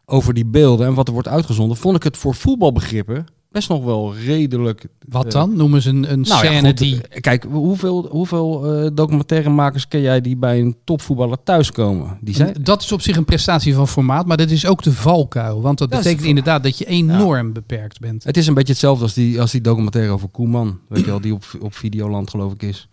over 0.06 0.34
die 0.34 0.46
beelden 0.46 0.88
en 0.88 0.94
wat 0.94 1.08
er 1.08 1.14
wordt 1.14 1.28
uitgezonden, 1.28 1.78
vond 1.78 1.96
ik 1.96 2.04
het 2.04 2.18
voor 2.18 2.36
voetbalbegrippen 2.36 3.26
best 3.52 3.70
nog 3.70 3.84
wel 3.84 4.16
redelijk... 4.16 4.86
Wat 5.08 5.26
eh, 5.26 5.32
dan? 5.32 5.56
Noemen 5.56 5.82
ze 5.82 5.90
een, 5.90 6.12
een 6.12 6.22
Nou 6.22 6.46
scène 6.46 6.74
die... 6.74 7.02
eh, 7.02 7.22
Kijk, 7.22 7.46
hoeveel, 7.52 8.08
hoeveel 8.10 8.76
eh, 8.76 8.90
documentairemakers 8.94 9.88
ken 9.88 10.02
jij 10.02 10.22
die 10.22 10.38
bij 10.38 10.60
een 10.60 10.78
topvoetballer 10.84 11.38
thuiskomen? 11.44 12.18
Die 12.22 12.36
zijn, 12.36 12.56
Dat 12.62 12.82
is 12.82 12.92
op 12.92 13.02
zich 13.02 13.16
een 13.16 13.26
prestatie 13.26 13.74
van 13.74 13.88
formaat, 13.88 14.26
maar 14.26 14.38
dat 14.38 14.50
is 14.50 14.66
ook 14.66 14.84
de 14.84 14.94
valkuil. 14.94 15.62
Want 15.62 15.78
dat 15.78 15.90
betekent 15.90 16.22
de 16.22 16.28
inderdaad 16.28 16.64
dat 16.64 16.78
je 16.78 16.86
enorm 16.86 17.54
beperkt 17.54 18.00
bent. 18.00 18.24
Het 18.24 18.38
is 18.38 18.48
een 18.48 18.54
beetje 18.54 18.72
hetzelfde 18.72 19.04
als 19.04 19.14
die, 19.14 19.42
als 19.42 19.52
die 19.52 19.62
documentaire 19.62 20.12
over 20.12 20.30
Koeman. 20.30 20.80
Weet 20.88 21.00
je 21.00 21.06
wel, 21.06 21.22
die 21.22 21.34
op, 21.34 21.44
op 21.60 21.76
Videoland 21.76 22.30
geloof 22.30 22.54
ik 22.54 22.64
is. 22.64 22.88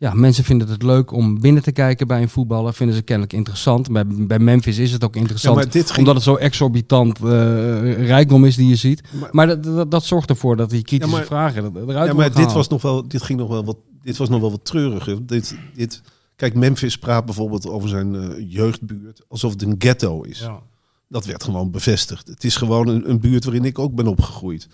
Ja, 0.00 0.14
mensen 0.14 0.44
vinden 0.44 0.68
het 0.68 0.82
leuk 0.82 1.12
om 1.12 1.40
binnen 1.40 1.62
te 1.62 1.72
kijken 1.72 2.06
bij 2.06 2.22
een 2.22 2.28
voetballer. 2.28 2.74
Vinden 2.74 2.96
ze 2.96 3.02
kennelijk 3.02 3.32
interessant. 3.32 3.92
Bij, 3.92 4.04
bij 4.06 4.38
Memphis 4.38 4.78
is 4.78 4.92
het 4.92 5.04
ook 5.04 5.16
interessant. 5.16 5.56
ging, 5.74 5.98
Omdat 5.98 6.14
het 6.14 6.24
zo 6.24 6.34
exorbitant 6.34 7.18
eh, 7.18 8.06
rijkdom 8.06 8.44
is 8.44 8.56
die 8.56 8.68
je 8.68 8.76
ziet. 8.76 9.02
Maar- 9.20 9.28
Maar, 9.32 9.46
dat, 9.46 9.62
dat, 9.64 9.90
dat 9.90 10.04
zorgt 10.04 10.30
ervoor 10.30 10.56
dat 10.56 10.70
die 10.70 10.82
kritische 10.82 11.12
Ja, 11.14 11.18
maar- 11.18 11.26
vragen 11.26 11.64
er- 11.64 11.88
eruit 11.88 12.08
ja, 12.08 12.14
maar 12.14 12.34
dit, 12.34 12.52
was 12.52 12.68
nog 12.68 12.82
wel, 12.82 13.08
dit 13.08 13.22
ging 13.22 13.38
nog 13.38 13.48
wel 13.48 13.64
wat, 13.64 13.76
dit 14.02 14.16
was 14.16 14.28
nog 14.28 14.40
wel 14.40 14.50
wat 14.50 14.64
treuriger. 14.64 15.26
Dit, 15.26 15.56
dit, 15.74 16.02
kijk, 16.36 16.54
Memphis 16.54 16.98
praat 16.98 17.24
bijvoorbeeld 17.24 17.68
over 17.68 17.88
zijn 17.88 18.14
eh, 18.14 18.44
jeugdbuurt 18.52 19.22
alsof 19.28 19.52
het 19.52 19.62
een 19.62 19.74
ghetto 19.78 20.22
is. 20.22 20.38
Ja. 20.38 20.60
Dat 21.08 21.26
werd 21.26 21.44
gewoon 21.44 21.70
bevestigd. 21.70 22.28
Het 22.28 22.44
is 22.44 22.56
gewoon 22.56 22.88
een, 22.88 23.10
een 23.10 23.20
buurt 23.20 23.44
waarin 23.44 23.64
ik 23.64 23.78
ook 23.78 23.94
ben 23.94 24.06
opgegroeid. 24.06 24.68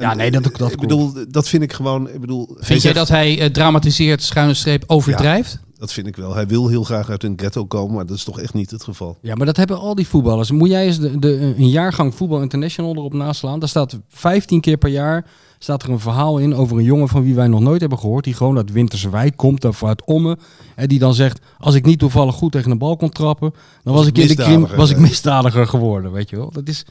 En, 0.00 0.08
Ja, 0.08 0.14
nee, 0.14 0.30
dat- 0.30 0.44
eh, 0.44 0.58
dat 0.58 0.72
ik 0.72 0.80
bedoel, 0.80 1.12
dat 1.28 1.48
vind 1.48 1.62
ik 1.62 1.72
gewoon. 1.72 2.08
Ik 2.08 2.20
bedoel, 2.20 2.46
Vind 2.46 2.66
jij 2.68 2.78
zegt- 2.78 2.94
dat 2.94 3.08
hij 3.08 3.40
eh, 3.40 3.50
dramatiseert, 3.50 4.22
schuine 4.22 4.54
streep, 4.54 4.84
overdrijft? 4.86 5.58
Dat 5.78 5.92
vind 5.92 6.06
ik 6.06 6.16
wel. 6.16 6.34
Hij 6.34 6.46
wil 6.46 6.68
heel 6.68 6.82
graag 6.84 7.10
uit 7.10 7.24
een 7.24 7.32
ghetto 7.36 7.64
komen, 7.66 7.94
maar 7.94 8.06
dat 8.06 8.16
is 8.16 8.24
toch 8.24 8.40
echt 8.40 8.54
niet 8.54 8.70
het 8.70 8.84
geval. 8.84 9.18
Ja, 9.22 9.34
maar 9.34 9.46
dat 9.46 9.56
hebben 9.56 9.78
al 9.78 9.94
die 9.94 10.06
voetballers. 10.08 10.50
Moet 10.50 10.68
jij 10.68 10.86
eens 10.86 10.98
de, 10.98 11.18
de, 11.18 11.54
een 11.58 11.68
jaargang 11.68 12.14
Voetbal 12.14 12.40
International 12.42 12.94
erop 12.94 13.12
naslaan? 13.12 13.58
Daar 13.58 13.68
staat 13.68 13.98
15 14.08 14.60
keer 14.60 14.76
per 14.76 14.90
jaar 14.90 15.26
staat 15.58 15.82
er 15.82 15.90
een 15.90 16.00
verhaal 16.00 16.38
in 16.38 16.54
over 16.54 16.76
een 16.78 16.84
jongen 16.84 17.08
van 17.08 17.22
wie 17.22 17.34
wij 17.34 17.46
nog 17.48 17.60
nooit 17.60 17.80
hebben 17.80 17.98
gehoord. 17.98 18.24
Die 18.24 18.34
gewoon 18.34 18.56
uit 18.56 18.72
Winterse 18.72 19.10
Wijk 19.10 19.36
komt, 19.36 19.64
of 19.64 19.84
uit 19.84 20.04
Ommen. 20.04 20.38
En 20.76 20.88
die 20.88 20.98
dan 20.98 21.14
zegt, 21.14 21.40
als 21.58 21.74
ik 21.74 21.84
niet 21.84 21.98
toevallig 21.98 22.34
goed 22.34 22.52
tegen 22.52 22.70
een 22.70 22.78
bal 22.78 22.96
kon 22.96 23.10
trappen, 23.10 23.54
dan 23.82 23.94
was, 23.94 24.06
ik 24.06 24.18
ik 24.18 24.22
in 24.30 24.36
de 24.36 24.42
krim, 24.42 24.66
was 24.76 24.90
ik 24.90 24.98
misdadiger 24.98 25.66
geworden, 25.66 26.12
weet 26.12 26.30
je 26.30 26.36
wel. 26.36 26.50
Dat 26.52 26.68
is 26.68 26.84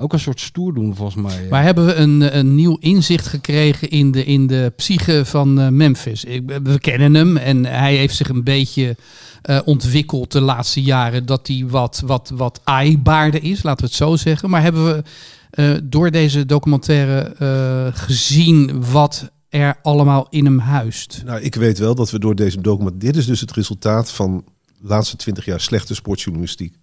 ook 0.00 0.12
een 0.12 0.20
soort 0.20 0.40
stoerdoen 0.40 0.96
volgens 0.96 1.22
mij. 1.22 1.46
Maar 1.50 1.62
hebben 1.62 1.86
we 1.86 1.94
een, 1.94 2.38
een 2.38 2.54
nieuw 2.54 2.76
inzicht 2.80 3.26
gekregen 3.26 3.90
in 3.90 4.10
de, 4.10 4.24
in 4.24 4.46
de 4.46 4.72
psyche 4.76 5.24
van 5.24 5.60
eh, 5.60 5.68
Memphis? 5.68 6.24
Ik, 6.24 6.42
we 6.62 6.78
kennen 6.78 7.14
hem 7.14 7.36
en 7.36 7.64
hij 7.64 7.94
heeft 7.94 8.16
zich 8.16 8.28
een 8.28 8.44
beetje 8.44 8.96
eh, 9.42 9.60
ontwikkeld 9.64 10.32
de 10.32 10.40
laatste 10.40 10.82
jaren. 10.82 11.26
Dat 11.26 11.46
hij 11.46 11.64
wat, 11.68 12.02
wat, 12.06 12.32
wat 12.34 12.60
aaibaarder 12.64 13.42
is, 13.42 13.62
laten 13.62 13.84
we 13.84 13.86
het 13.86 13.96
zo 13.96 14.16
zeggen. 14.16 14.50
Maar 14.50 14.62
hebben 14.62 14.84
we 14.84 15.02
eh, 15.50 15.74
door 15.82 16.10
deze 16.10 16.46
documentaire 16.46 17.20
eh, 17.20 17.98
gezien 17.98 18.84
wat 18.90 19.30
er 19.48 19.78
allemaal 19.82 20.26
in 20.30 20.44
hem 20.44 20.58
huist? 20.58 21.22
Nou, 21.24 21.40
ik 21.40 21.54
weet 21.54 21.78
wel 21.78 21.94
dat 21.94 22.10
we 22.10 22.18
door 22.18 22.34
deze 22.34 22.60
document. 22.60 23.00
Dit 23.00 23.16
is 23.16 23.26
dus 23.26 23.40
het 23.40 23.52
resultaat 23.52 24.12
van 24.12 24.44
de 24.66 24.88
laatste 24.88 25.16
twintig 25.16 25.44
jaar 25.44 25.60
slechte 25.60 25.94
sportjournalistiek. 25.94 26.76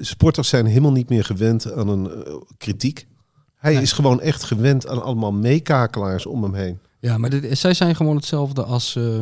Sporters 0.00 0.48
zijn 0.48 0.66
helemaal 0.66 0.92
niet 0.92 1.08
meer 1.08 1.24
gewend 1.24 1.72
aan 1.72 1.88
een 1.88 2.10
eh, 2.24 2.32
kritiek. 2.58 3.06
Hij 3.56 3.74
is 3.74 3.92
gewoon 3.92 4.20
echt 4.20 4.42
gewend 4.42 4.86
aan 4.86 5.02
allemaal 5.02 5.32
meekakelaars 5.32 6.26
om 6.26 6.42
hem 6.42 6.54
heen. 6.54 6.78
Ja, 7.00 7.18
maar 7.18 7.30
dit, 7.30 7.58
zij 7.58 7.74
zijn 7.74 7.96
gewoon 7.96 8.16
hetzelfde 8.16 8.64
als, 8.64 8.96
eh, 8.96 9.20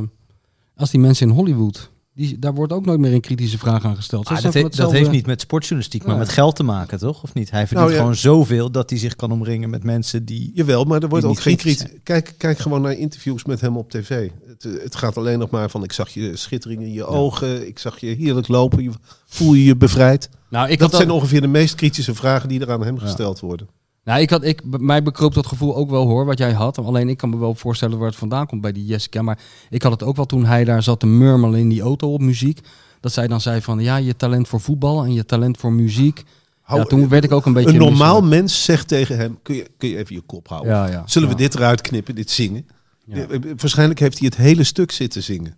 als 0.77 0.91
die 0.91 1.01
mensen 1.01 1.29
in 1.29 1.35
Hollywood. 1.35 1.91
Die, 2.15 2.39
daar 2.39 2.55
wordt 2.55 2.73
ook 2.73 2.85
nooit 2.85 2.99
meer 3.01 3.13
een 3.13 3.21
kritische 3.21 3.59
vraag 3.59 3.85
aan 3.85 3.97
gesteld. 3.97 4.27
Ah, 4.27 4.43
dat, 4.43 4.55
he- 4.55 4.69
dat 4.69 4.93
heeft 4.93 5.11
niet 5.11 5.27
met 5.27 5.41
sportjournalistiek, 5.41 6.05
maar 6.05 6.17
met 6.17 6.29
geld 6.29 6.57
te 6.57 6.63
maken, 6.63 6.99
toch? 6.99 7.23
Of 7.23 7.35
niet? 7.35 7.51
Hij 7.51 7.61
verdient 7.67 7.81
Nou 7.81 7.93
ja. 7.93 7.99
gewoon 7.99 8.17
zoveel 8.17 8.71
dat 8.71 8.91
hij 8.91 8.99
zich 8.99 9.17
kan 9.17 9.31
omringen 9.33 9.71
met 9.71 9.85
mensen 9.85 10.25
die... 10.25 10.51
Jawel, 10.55 10.85
maar 10.85 11.03
er 11.03 11.09
wordt 11.09 11.25
ook 11.25 11.41
geen 11.41 11.57
kritiek. 11.57 12.01
Kijk, 12.03 12.35
kijk 12.37 12.59
gewoon 12.59 12.83
naar 12.83 12.93
interviews 12.93 13.45
met 13.45 13.61
hem 13.61 13.77
op 13.77 13.91
tv. 13.91 14.31
Het, 14.47 14.65
eh, 14.65 14.83
het 14.83 14.95
gaat 14.97 15.17
alleen 15.17 15.39
nog 15.39 15.51
maar 15.51 15.71
van: 15.71 15.83
ik 15.85 15.93
zag 15.93 16.09
je 16.09 16.37
schittering 16.37 16.83
in 16.83 16.93
je 16.93 17.05
ogen, 17.05 17.67
ik 17.69 17.79
zag 17.79 17.99
je 17.99 18.07
heerlijk 18.07 18.49
lopen, 18.49 18.83
je, 18.83 18.91
voel 19.27 19.55
je 19.55 19.65
je 19.65 19.77
bevrijd. 19.77 20.29
Nou, 20.49 20.69
ik 20.69 20.79
dat 20.79 20.95
zijn 20.95 21.11
ongeveer 21.11 21.41
de 21.41 21.47
meest 21.47 21.75
kritische 21.75 22.15
vragen 22.15 22.49
die 22.49 22.61
er 22.61 22.73
aan 22.73 22.85
hem 22.85 22.99
gesteld 22.99 23.41
worden. 23.41 23.69
Nou, 24.05 24.21
ik 24.21 24.31
had, 24.31 24.45
ik, 24.45 24.63
mij 24.65 25.03
bekroop 25.03 25.35
dat 25.35 25.47
gevoel 25.47 25.77
ook 25.77 25.91
wel 25.91 26.07
hoor, 26.07 26.25
wat 26.25 26.39
jij 26.39 26.53
had. 26.53 26.79
Alleen 26.79 27.09
ik 27.09 27.17
kan 27.17 27.31
me 27.31 27.39
wel 27.39 27.55
voorstellen 27.55 27.99
waar 27.99 28.09
het 28.09 28.17
vandaan 28.17 28.47
komt 28.47 28.61
bij 28.61 28.73
die 28.73 28.85
Jessica. 28.85 29.23
Maar 29.23 29.39
ik 29.71 29.83
had 29.83 29.93
het 29.93 30.03
ook 30.03 30.17
wel 30.17 30.27
toen 30.27 30.45
hij 30.45 30.65
daar 30.65 30.83
zat 30.83 31.01
te 31.01 31.07
murmelen 31.07 31.61
in 31.61 31.69
die 31.69 31.81
auto 31.81 32.13
op 32.13 32.21
muziek. 32.21 32.61
Dat 33.01 33.13
zij 33.13 33.27
dan 33.27 33.41
zei 33.41 33.61
van, 33.61 33.81
ja, 33.81 33.97
je 33.97 34.17
talent 34.17 34.49
voor 34.49 34.61
voetbal 34.61 35.05
en 35.05 35.13
je 35.13 35.25
talent 35.25 35.59
voor 35.59 35.73
muziek. 35.73 36.25
Hou- 36.63 36.81
ja, 36.81 36.87
toen 36.87 37.09
werd 37.09 37.25
ik 37.25 37.33
ook 37.33 37.47
een 37.47 37.53
beetje... 37.53 37.71
Een 37.71 37.79
normaal 37.79 38.15
misselijk. 38.15 38.41
mens 38.41 38.65
zegt 38.65 38.89
tegen 38.89 39.17
hem: 39.17 39.39
kun 39.43 39.55
je, 39.55 39.67
kun 39.79 39.89
je 39.89 39.97
even 39.97 40.15
je 40.15 40.21
kop 40.21 40.49
houden? 40.49 40.73
Ja, 40.73 40.87
ja. 40.87 41.03
Zullen 41.07 41.29
we 41.29 41.35
dit 41.35 41.55
eruit 41.55 41.81
knippen, 41.81 42.15
dit 42.15 42.31
zingen? 42.31 42.67
Eh, 43.11 43.23
eh, 43.23 43.41
Waarschijnlijk 43.57 44.01
heeft 44.01 44.19
hij 44.19 44.27
het 44.27 44.37
hele 44.37 44.65
stuk 44.65 44.93
zitten 44.93 45.23
zingen. 45.23 45.55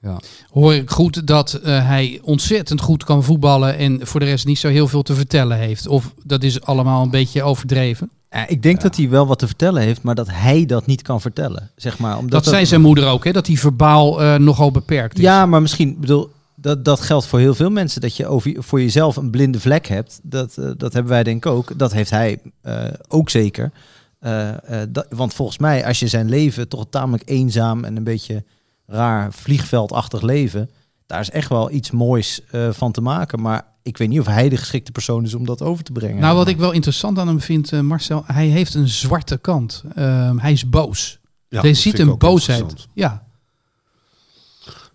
Ja. 0.00 0.20
Hoor 0.50 0.74
ik 0.74 0.90
goed 0.90 1.26
dat 1.26 1.52
eh, 1.52 1.86
hij 1.86 2.18
ontzettend 2.22 2.80
goed 2.80 3.04
kan 3.04 3.24
voetballen 3.24 3.76
en 3.76 4.06
voor 4.06 4.20
de 4.20 4.26
rest 4.26 4.46
niet 4.46 4.58
zo 4.58 4.68
heel 4.68 4.88
veel 4.88 5.02
te 5.02 5.14
vertellen 5.14 5.56
heeft? 5.56 5.86
Of 5.86 6.14
dat 6.24 6.42
is 6.42 6.60
allemaal 6.60 7.02
een 7.02 7.10
beetje 7.10 7.42
overdreven? 7.42 8.10
Ja, 8.30 8.48
ik 8.48 8.62
denk 8.62 8.80
dat 8.80 8.96
hij 8.96 9.08
wel 9.08 9.26
wat 9.26 9.38
te 9.38 9.46
vertellen 9.46 9.82
heeft, 9.82 10.02
maar 10.02 10.14
dat 10.14 10.28
hij 10.30 10.66
dat 10.66 10.86
niet 10.86 11.02
kan 11.02 11.20
vertellen. 11.20 11.70
Zeg 11.76 11.98
maar, 11.98 12.18
omdat 12.18 12.44
Dat 12.44 12.52
zei 12.52 12.66
zijn 12.66 12.80
moeder 12.80 13.06
ook, 13.06 13.24
hè? 13.24 13.32
dat 13.32 13.46
hij 13.46 13.56
verbaal 13.56 14.22
eh, 14.22 14.34
nogal 14.34 14.70
beperkt 14.70 15.16
is. 15.16 15.24
Ja, 15.24 15.46
maar 15.46 15.62
misschien, 15.62 15.96
bedoel, 16.00 16.30
dat, 16.54 16.84
dat 16.84 17.00
geldt 17.00 17.26
voor 17.26 17.38
heel 17.38 17.54
veel 17.54 17.70
mensen. 17.70 18.00
Dat 18.00 18.16
je 18.16 18.26
over, 18.26 18.54
voor 18.58 18.80
jezelf 18.80 19.16
een 19.16 19.30
blinde 19.30 19.60
vlek 19.60 19.86
hebt. 19.86 20.20
Dat, 20.22 20.56
eh, 20.58 20.70
dat 20.76 20.92
hebben 20.92 21.12
wij 21.12 21.22
denk 21.22 21.44
ik 21.44 21.52
ook. 21.52 21.78
Dat 21.78 21.92
heeft 21.92 22.10
hij 22.10 22.38
eh, 22.62 22.84
ook 23.08 23.30
zeker. 23.30 23.72
Eh, 24.20 24.82
eh, 24.82 24.88
dat, 24.88 25.06
want 25.08 25.34
volgens 25.34 25.58
mij, 25.58 25.86
als 25.86 25.98
je 25.98 26.06
zijn 26.06 26.28
leven 26.28 26.68
toch 26.68 26.86
tamelijk 26.90 27.28
eenzaam 27.28 27.84
en 27.84 27.96
een 27.96 28.04
beetje 28.04 28.44
raar 28.90 29.32
vliegveldachtig 29.32 30.22
leven. 30.22 30.70
Daar 31.06 31.20
is 31.20 31.30
echt 31.30 31.48
wel 31.48 31.70
iets 31.70 31.90
moois 31.90 32.40
eh, 32.50 32.70
van 32.70 32.92
te 32.92 33.00
maken. 33.00 33.40
Maar 33.40 33.66
ik 33.82 33.96
weet 33.96 34.08
niet 34.08 34.20
of 34.20 34.26
hij 34.26 34.48
de 34.48 34.56
geschikte 34.56 34.92
persoon 34.92 35.24
is 35.24 35.34
om 35.34 35.44
dat 35.44 35.62
over 35.62 35.84
te 35.84 35.92
brengen. 35.92 36.20
Nou, 36.20 36.36
wat 36.36 36.48
ik 36.48 36.56
wel 36.56 36.72
interessant 36.72 37.18
aan 37.18 37.26
hem 37.28 37.40
vind, 37.40 37.72
eh, 37.72 37.80
Marcel, 37.80 38.22
hij 38.26 38.46
heeft 38.46 38.74
een 38.74 38.88
zwarte 38.88 39.38
kant. 39.38 39.84
Ehm, 39.94 40.38
hij 40.38 40.52
is 40.52 40.68
boos. 40.68 41.18
Ja, 41.48 41.62
je 41.62 41.68
dat 41.68 41.76
ziet 41.76 41.98
een 41.98 42.18
boosheid. 42.18 42.88
Ja, 42.94 43.26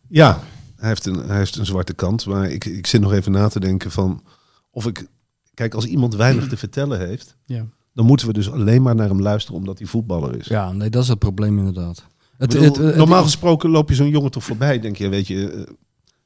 Ja, 0.08 0.39
hij 0.75 0.88
heeft, 0.88 1.05
een, 1.05 1.27
hij 1.27 1.38
heeft 1.38 1.55
een 1.55 1.65
zwarte 1.65 1.93
kant. 1.93 2.25
Maar 2.25 2.49
ik, 2.49 2.65
ik 2.65 2.88
zit 2.88 3.01
nog 3.01 3.13
even 3.13 3.31
na 3.31 3.47
te 3.47 3.60
denken 3.60 3.91
van 3.91 4.23
of 4.71 4.86
ik. 4.86 5.08
Kijk, 5.53 5.73
als 5.73 5.86
iemand 5.86 6.15
weinig 6.15 6.47
te 6.47 6.58
vertellen 6.58 6.99
heeft, 6.99 7.36
ja. 7.45 7.65
dan 7.93 8.05
moeten 8.05 8.27
we 8.27 8.34
dus 8.34 8.51
alleen 8.51 8.81
maar 8.81 8.95
naar 8.95 9.08
hem 9.08 9.21
luisteren 9.21 9.60
omdat 9.60 9.77
hij 9.77 9.88
voetballer 9.88 10.38
is. 10.38 10.47
ja, 10.47 10.71
nee, 10.71 10.89
dat 10.89 11.03
is 11.03 11.10
het 11.10 11.19
probleem 11.19 11.58
inderdaad. 11.58 12.05
Ik 12.38 12.41
Het, 12.41 12.50
bedoel, 12.50 12.63
het- 12.63 12.76
het- 12.78 12.95
normaal 12.95 13.24
gesproken 13.24 13.69
loop 13.69 13.89
je 13.89 13.95
zo'n 13.95 14.10
jongen 14.10 14.32
toch 14.32 14.43
voorbij. 14.43 14.80
Denk 14.80 14.98
je, 14.98 15.10
weet 15.10 15.28
je, 15.28 15.50
eh, 15.52 15.62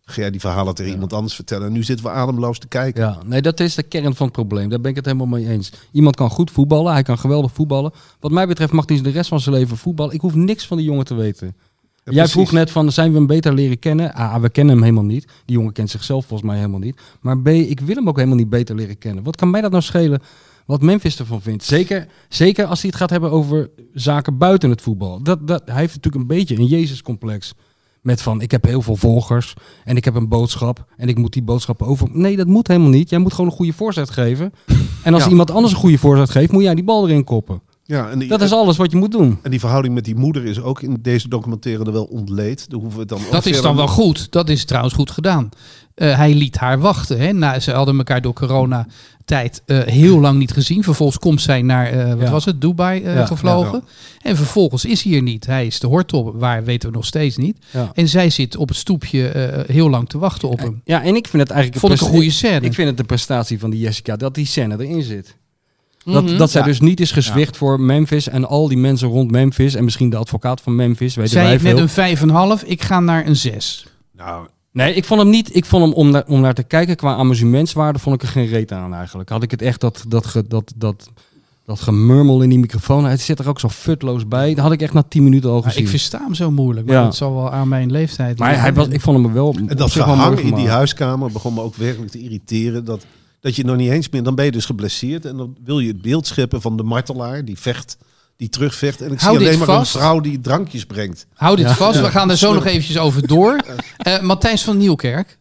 ga 0.05 0.21
jij 0.21 0.31
die 0.31 0.39
verhalen 0.39 0.73
tegen 0.73 0.85
Ja. 0.89 0.93
iemand 0.93 1.13
anders 1.13 1.35
vertellen? 1.35 1.67
En 1.67 1.73
nu 1.73 1.83
zitten 1.83 2.05
we 2.05 2.11
ademloos 2.11 2.59
te 2.59 2.67
kijken. 2.67 3.01
Ja, 3.03 3.17
nee, 3.25 3.41
dat 3.41 3.59
is 3.59 3.75
de 3.75 3.83
kern 3.83 4.15
van 4.15 4.25
het 4.25 4.35
probleem. 4.35 4.69
Daar 4.69 4.81
ben 4.81 4.89
ik 4.89 4.95
het 4.95 5.05
helemaal 5.05 5.27
mee 5.27 5.47
eens. 5.47 5.71
Iemand 5.91 6.15
kan 6.15 6.29
goed 6.29 6.51
voetballen, 6.51 6.93
hij 6.93 7.03
kan 7.03 7.17
geweldig 7.17 7.51
voetballen. 7.53 7.91
Wat 8.19 8.31
mij 8.31 8.47
betreft 8.47 8.71
mag 8.71 8.85
hij 8.87 9.01
de 9.01 9.09
rest 9.09 9.29
van 9.29 9.39
zijn 9.39 9.55
leven 9.55 9.77
voetballen. 9.77 10.13
Ik 10.13 10.21
hoef 10.21 10.35
niks 10.35 10.67
van 10.67 10.77
die 10.77 10.85
jongen 10.85 11.05
te 11.05 11.15
weten. 11.15 11.47
Ja, 11.47 11.53
Jij 12.03 12.13
precies. 12.13 12.31
vroeg 12.31 12.51
net 12.51 12.71
van, 12.71 12.91
zijn 12.91 13.11
we 13.11 13.17
hem 13.17 13.27
beter 13.27 13.53
leren 13.53 13.79
kennen? 13.79 14.13
Ah, 14.13 14.41
we 14.41 14.49
kennen 14.49 14.73
hem 14.75 14.83
helemaal 14.83 15.05
niet. 15.05 15.25
Die 15.45 15.55
jongen 15.57 15.73
kent 15.73 15.89
zichzelf 15.89 16.25
volgens 16.25 16.49
mij 16.49 16.57
helemaal 16.59 16.79
niet. 16.79 17.01
Maar 17.21 17.39
B, 17.39 17.47
ik 17.47 17.79
wil 17.79 17.95
hem 17.95 18.07
ook 18.07 18.15
helemaal 18.15 18.37
niet 18.37 18.49
beter 18.49 18.75
leren 18.75 18.97
kennen. 18.97 19.23
Wat 19.23 19.35
kan 19.35 19.49
mij 19.49 19.61
dat 19.61 19.71
nou 19.71 19.83
schelen 19.83 20.21
wat 20.69 20.81
Memphis 20.81 21.19
ervan 21.19 21.41
vindt? 21.41 21.63
Zeker, 21.63 22.07
zeker 22.27 22.65
als 22.65 22.81
hij 22.81 22.89
het 22.89 22.99
gaat 22.99 23.09
hebben 23.09 23.31
over 23.31 23.69
zaken 23.93 24.37
buiten 24.37 24.69
het 24.69 24.81
voetbal. 24.81 25.23
Dat, 25.23 25.47
dat, 25.47 25.61
hij 25.65 25.79
heeft 25.79 25.95
natuurlijk 25.95 26.21
een 26.23 26.37
beetje 26.37 26.57
een 26.57 26.65
Jezus-complex. 26.65 27.53
Met 28.01 28.21
van, 28.21 28.41
ik 28.41 28.51
heb 28.51 28.65
heel 28.65 28.81
veel 28.81 28.95
volgers 28.95 29.53
en 29.83 29.95
ik 29.95 30.05
heb 30.05 30.15
een 30.15 30.27
boodschap 30.27 30.85
en 30.97 31.07
ik 31.07 31.17
moet 31.17 31.33
die 31.33 31.41
boodschap 31.43 31.81
over... 31.81 32.07
Nee, 32.11 32.35
dat 32.37 32.47
moet 32.47 32.67
helemaal 32.67 32.89
niet. 32.89 33.09
Jij 33.09 33.19
moet 33.19 33.33
gewoon 33.33 33.49
een 33.49 33.55
goede 33.55 33.73
voorzet 33.73 34.09
geven. 34.09 34.53
En 35.03 35.13
als 35.13 35.23
Ja. 35.23 35.29
iemand 35.29 35.51
anders 35.51 35.73
een 35.73 35.79
goede 35.79 35.97
voorzet 35.97 36.29
geeft, 36.29 36.51
moet 36.51 36.63
jij 36.63 36.75
die 36.75 36.83
bal 36.83 37.07
erin 37.07 37.23
koppen. 37.23 37.61
Ja, 37.89 38.09
en 38.09 38.19
die, 38.19 38.27
Dat 38.27 38.41
is 38.41 38.51
alles 38.51 38.77
wat 38.77 38.91
je 38.91 38.97
moet 38.97 39.11
doen. 39.11 39.39
en 39.41 39.51
die 39.51 39.59
verhouding 39.59 39.93
met 39.93 40.05
die 40.05 40.15
moeder 40.15 40.45
is 40.45 40.61
ook 40.61 40.81
in 40.81 40.97
deze 41.01 41.27
documentaire 41.27 41.83
er 41.85 41.91
wel 41.91 42.03
ontleed. 42.03 42.69
Daar 42.69 42.79
hoeven 42.79 42.99
we 42.99 43.05
dan 43.05 43.19
ook 43.25 43.31
Dat 43.31 43.45
is 43.45 43.61
dan 43.61 43.75
wel 43.75 43.87
goed. 43.87 44.31
Dat 44.31 44.49
is 44.49 44.65
trouwens 44.65 44.93
goed 44.95 45.11
gedaan. 45.11 45.49
Eh, 45.95 46.15
hij 46.17 46.33
liet 46.33 46.57
haar 46.57 46.79
wachten. 46.79 47.19
Hè. 47.19 47.31
Nou, 47.33 47.59
ze 47.59 47.71
hadden 47.71 47.97
elkaar 47.97 48.21
door 48.21 48.33
coronatijd 48.33 49.61
eh 49.65 49.79
heel 49.79 50.19
lang 50.19 50.37
niet 50.39 50.51
gezien. 50.51 50.83
Vervolgens 50.83 51.17
komt 51.19 51.41
zij 51.41 51.61
naar, 51.61 51.85
eh, 51.91 52.09
wat 52.13 52.21
Ja. 52.21 52.29
was 52.31 52.45
het, 52.45 52.61
Dubai 52.61 53.03
eh, 53.03 53.13
Ja, 53.15 53.25
gevlogen. 53.25 53.83
En 54.21 54.35
vervolgens 54.35 54.85
is 54.85 55.03
hij 55.03 55.13
er 55.13 55.21
niet. 55.21 55.45
Hij 55.45 55.65
is 55.65 55.79
de 55.79 55.87
hortop, 55.87 56.33
waar 56.39 56.63
weten 56.63 56.89
we 56.89 56.95
nog 56.95 57.05
steeds 57.05 57.37
niet. 57.37 57.57
Ja. 57.71 57.91
En 57.93 58.07
zij 58.07 58.29
zit 58.29 58.55
op 58.57 58.67
het 58.67 58.77
stoepje 58.77 59.27
eh, 59.27 59.75
heel 59.75 59.89
lang 59.89 60.09
te 60.09 60.17
wachten 60.17 60.49
op 60.49 60.59
hem. 60.59 60.81
Ja, 60.83 61.03
en 61.03 61.15
ik 61.15 61.27
vind 61.27 61.41
het 61.43 61.51
eigenlijk... 61.51 61.81
Vond 61.81 61.93
ik 61.93 62.01
een 62.01 62.07
goede 62.13 62.31
scène. 62.31 62.65
Ik 62.65 62.73
vind 62.73 62.87
het 62.87 62.97
de 62.97 63.03
prestatie 63.03 63.59
van 63.59 63.69
die 63.69 63.79
Jessica 63.79 64.15
dat 64.15 64.35
die 64.35 64.45
scène 64.45 64.75
erin 64.79 65.03
zit. 65.03 65.37
Dat, 66.03 66.23
Mhm. 66.23 66.37
dat 66.37 66.51
zij 66.51 66.61
Ja. 66.61 66.67
dus 66.67 66.79
niet 66.79 66.99
is 66.99 67.11
gezwicht 67.11 67.57
voor 67.57 67.79
Memphis 67.81 68.27
en 68.29 68.47
al 68.47 68.67
die 68.67 68.77
mensen 68.77 69.07
rond 69.07 69.31
Memphis 69.31 69.75
en 69.75 69.83
misschien 69.83 70.09
de 70.09 70.17
advocaat 70.17 70.61
van 70.61 70.75
Memphis, 70.75 71.15
weten 71.15 71.31
Zij 71.31 71.47
heeft 71.49 71.63
net 71.63 71.77
een 71.77 71.89
5,5. 71.89 72.63
Ik 72.63 72.81
ga 72.83 72.99
naar 72.99 73.27
een 73.27 73.35
6. 73.35 73.85
Nou, 74.17 74.47
Nee, 74.71 74.93
ik 74.93 75.05
vond 75.05 75.21
hem 75.21 75.29
niet. 75.29 75.55
Ik 75.55 75.65
vond 75.65 75.83
hem 75.83 75.93
om 75.93 76.09
naar, 76.11 76.23
om 76.27 76.41
naar 76.41 76.53
te 76.53 76.63
kijken 76.63 76.95
qua 76.95 77.15
amusementswaarde 77.15 77.99
vond 77.99 78.15
ik 78.15 78.21
er 78.21 78.27
geen 78.27 78.47
reet 78.47 78.71
aan 78.71 78.93
eigenlijk. 78.93 79.29
Had 79.29 79.43
ik 79.43 79.51
het 79.51 79.61
echt 79.61 79.81
dat 79.81 80.03
dat 80.07 80.25
ge- 80.25 80.47
dat 80.47 80.73
dat 80.75 81.09
Dat 81.65 81.79
gemurmel 81.79 82.41
in 82.41 82.49
die 82.49 82.59
microfoon, 82.59 83.05
hij 83.05 83.17
zit 83.17 83.39
er 83.39 83.49
ook 83.49 83.59
zo 83.59 83.69
futloos 83.69 84.27
bij. 84.27 84.53
Dat 84.53 84.63
had 84.63 84.71
ik 84.73 84.81
echt 84.81 84.93
na 84.93 85.03
10 85.07 85.23
minuten 85.23 85.49
al 85.49 85.61
gezien. 85.61 85.81
ik 85.83 85.87
versta 85.89 86.19
hem 86.23 86.33
zo 86.33 86.51
moeilijk, 86.51 86.85
maar 86.87 86.95
Ja. 86.95 87.03
dat 87.03 87.15
zal 87.15 87.35
wel 87.35 87.51
aan 87.51 87.67
mijn 87.67 87.91
leeftijd 87.91 88.39
maar 88.39 88.59
hij 88.61 88.73
was, 88.73 88.87
ik 88.87 89.01
vond 89.01 89.23
hem 89.23 89.33
wel. 89.33 89.53
En 89.57 89.71
op 89.71 89.77
dat 89.77 89.91
zich 89.91 90.05
wel 90.05 90.15
mooi 90.15 90.27
gehang 90.35 90.49
in 90.49 90.55
die 90.55 90.67
huiskamer 90.69 91.31
begon 91.31 91.53
me 91.53 91.61
ook 91.61 91.75
werkelijk 91.75 92.11
te 92.11 92.19
irriteren. 92.19 92.85
Dat, 92.85 93.05
dat 93.39 93.55
je 93.55 93.65
nog 93.65 93.75
niet 93.75 93.91
eens 93.91 94.09
meer, 94.09 94.23
dan 94.23 94.35
ben 94.35 94.45
je 94.45 94.51
dus 94.51 94.65
geblesseerd. 94.65 95.25
En 95.25 95.37
dan 95.37 95.57
wil 95.63 95.79
je 95.79 95.87
het 95.87 96.01
beeld 96.01 96.27
scheppen 96.27 96.61
van 96.61 96.77
de 96.77 96.83
martelaar 96.83 97.45
die 97.45 97.59
vecht, 97.59 97.97
die 98.35 98.49
terugvecht. 98.49 99.01
En 99.01 99.11
ik 99.11 99.19
Hou 99.19 99.37
zie 99.37 99.45
alleen 99.47 99.57
maar 99.59 99.67
vast. 99.67 99.93
een 99.95 99.99
vrouw 100.01 100.19
die 100.19 100.41
drankjes 100.41 100.85
brengt. 100.85 101.27
Hou 101.33 101.55
dit 101.55 101.65
Ja. 101.65 101.73
vast, 101.75 101.99
we 101.99 102.11
gaan 102.11 102.29
er 102.29 102.37
zo 102.37 102.45
Sorry. 102.45 102.59
nog 102.63 102.69
eventjes 102.69 102.97
over 102.97 103.27
door. 103.27 103.59
Eh, 103.97 104.19
Matthijs 104.21 104.63
van 104.63 104.77
Nieuwkerk. 104.77 105.37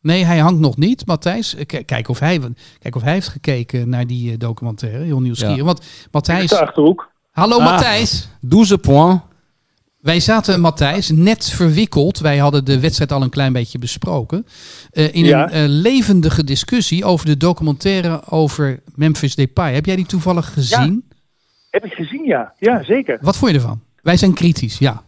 Nee, 0.00 0.24
hij 0.24 0.38
hangt 0.38 0.60
nog 0.60 0.76
niet. 0.76 1.06
Matthijs, 1.06 1.54
eh, 1.54 1.66
k- 1.66 1.86
kijk 1.86 2.08
of 2.08 2.18
hij, 2.18 2.40
kijk 2.78 2.96
of 2.96 3.02
hij 3.02 3.12
heeft 3.12 3.28
gekeken 3.28 3.88
naar 3.88 4.06
die 4.06 4.32
eh, 4.32 4.38
documentaire. 4.38 5.04
Heel 5.04 5.20
nieuwsgierig. 5.20 5.56
Ja. 5.56 5.62
Want 5.64 5.80
Matthijs... 6.10 6.50
Hallo 7.30 7.58
Ah. 7.58 7.64
Matthijs. 7.64 8.28
12 8.48 8.80
points. 8.80 9.22
Wij 10.06 10.20
zaten, 10.20 10.60
Matthijs, 10.60 11.10
net 11.10 11.50
verwikkeld. 11.50 12.18
Wij 12.18 12.36
hadden 12.36 12.64
de 12.64 12.80
wedstrijd 12.80 13.12
al 13.12 13.22
een 13.22 13.30
klein 13.30 13.52
beetje 13.52 13.78
besproken. 13.78 14.46
eh, 14.92 15.14
in 15.14 15.24
Ja. 15.24 15.42
een 15.44 15.50
eh, 15.50 15.64
levendige 15.68 16.44
discussie 16.44 17.04
over 17.04 17.26
de 17.26 17.36
documentaire 17.36 18.20
over 18.30 18.82
Memphis 18.94 19.34
Depay. 19.34 19.74
Heb 19.74 19.84
jij 19.84 19.96
die 19.96 20.06
toevallig 20.06 20.52
gezien? 20.52 21.04
Heb 21.70 21.84
ik 21.84 21.92
gezien, 21.92 22.24
ja. 22.24 22.52
Ja, 22.58 22.82
zeker. 22.82 23.18
Wat 23.20 23.36
vond 23.36 23.50
je 23.50 23.56
ervan? 23.56 23.80
Wij 24.02 24.16
zijn 24.16 24.34
kritisch, 24.34 24.78
ja. 24.78 25.02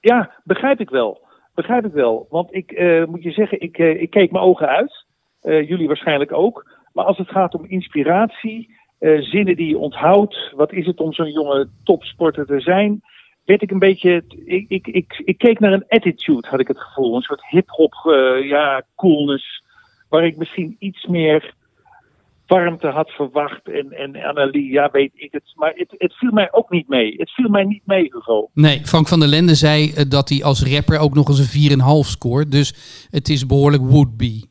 Ja, 0.00 0.30
begrijp 0.44 0.80
ik 0.80 0.90
wel. 0.90 1.20
Begrijp 1.54 1.84
ik 1.86 1.92
wel. 1.92 2.26
Want 2.30 2.54
ik 2.54 2.70
eh, 2.70 3.04
moet 3.04 3.22
je 3.22 3.30
zeggen, 3.30 3.60
ik, 3.60 3.78
ik 3.78 4.10
keek 4.10 4.30
mijn 4.30 4.44
ogen 4.44 4.68
uit. 4.68 5.06
Jullie 5.42 5.86
waarschijnlijk 5.86 6.32
ook. 6.32 6.70
Maar 6.92 7.04
als 7.04 7.18
het 7.18 7.28
gaat 7.28 7.54
om 7.54 7.64
inspiratie, 7.64 8.76
zinnen 9.20 9.56
die 9.56 9.68
je 9.68 9.78
onthoudt. 9.78 10.52
Wat 10.56 10.72
is 10.72 10.86
het 10.86 11.00
om 11.00 11.12
zo'n 11.12 11.32
jonge 11.32 11.68
topsporter 11.84 12.46
te 12.46 12.60
zijn? 12.60 13.02
Werd 13.48 13.62
ik 13.62 13.70
een 13.70 13.78
beetje. 13.78 14.24
Ik, 14.44 14.64
ik, 14.68 14.86
ik, 14.86 15.22
ik 15.24 15.38
keek 15.38 15.58
naar 15.58 15.72
een 15.72 15.88
attitude, 15.88 16.48
had 16.48 16.60
ik 16.60 16.68
het 16.68 16.80
gevoel. 16.80 17.16
Een 17.16 17.22
soort 17.22 17.48
hip-hop, 17.48 17.94
eh, 18.04 18.48
ja, 18.48 18.82
coolness. 18.96 19.64
Waar 20.08 20.24
ik 20.24 20.36
misschien 20.36 20.76
iets 20.78 21.06
meer 21.06 21.54
warmte 22.46 22.86
had 22.86 23.10
verwacht. 23.10 23.68
En, 23.68 23.92
en 23.92 24.16
Annelie, 24.16 24.72
ja, 24.72 24.90
weet 24.90 25.12
ik 25.14 25.32
het. 25.32 25.52
Maar 25.54 25.72
het, 25.74 25.94
het 25.98 26.14
viel 26.14 26.32
mij 26.32 26.52
ook 26.52 26.70
niet 26.70 26.88
mee. 26.88 27.14
Het 27.16 27.30
viel 27.30 27.48
mij 27.48 27.64
niet 27.64 27.86
mee, 27.86 28.02
Hugo. 28.02 28.50
Nee, 28.54 28.86
Frank 28.86 29.08
van 29.08 29.20
der 29.20 29.28
Lende 29.28 29.54
zei 29.54 29.92
eh, 29.92 30.04
dat 30.08 30.28
hij 30.28 30.42
als 30.42 30.74
rapper 30.74 30.98
ook 30.98 31.14
nog 31.14 31.28
eens 31.28 31.54
een 31.54 31.78
4,5 32.04 32.08
scoort. 32.08 32.50
Dus 32.50 32.68
het 33.10 33.28
is 33.28 33.46
behoorlijk 33.46 33.82
would-be. 33.82 34.46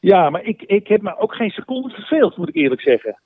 Ja, 0.00 0.30
maar 0.30 0.44
ik, 0.44 0.62
ik 0.62 0.88
heb 0.88 1.02
me 1.02 1.18
ook 1.18 1.34
geen 1.34 1.50
seconde 1.50 1.88
verveeld, 1.88 2.36
moet 2.36 2.48
ik 2.48 2.54
eerlijk 2.54 2.80
zeggen. 2.80 3.20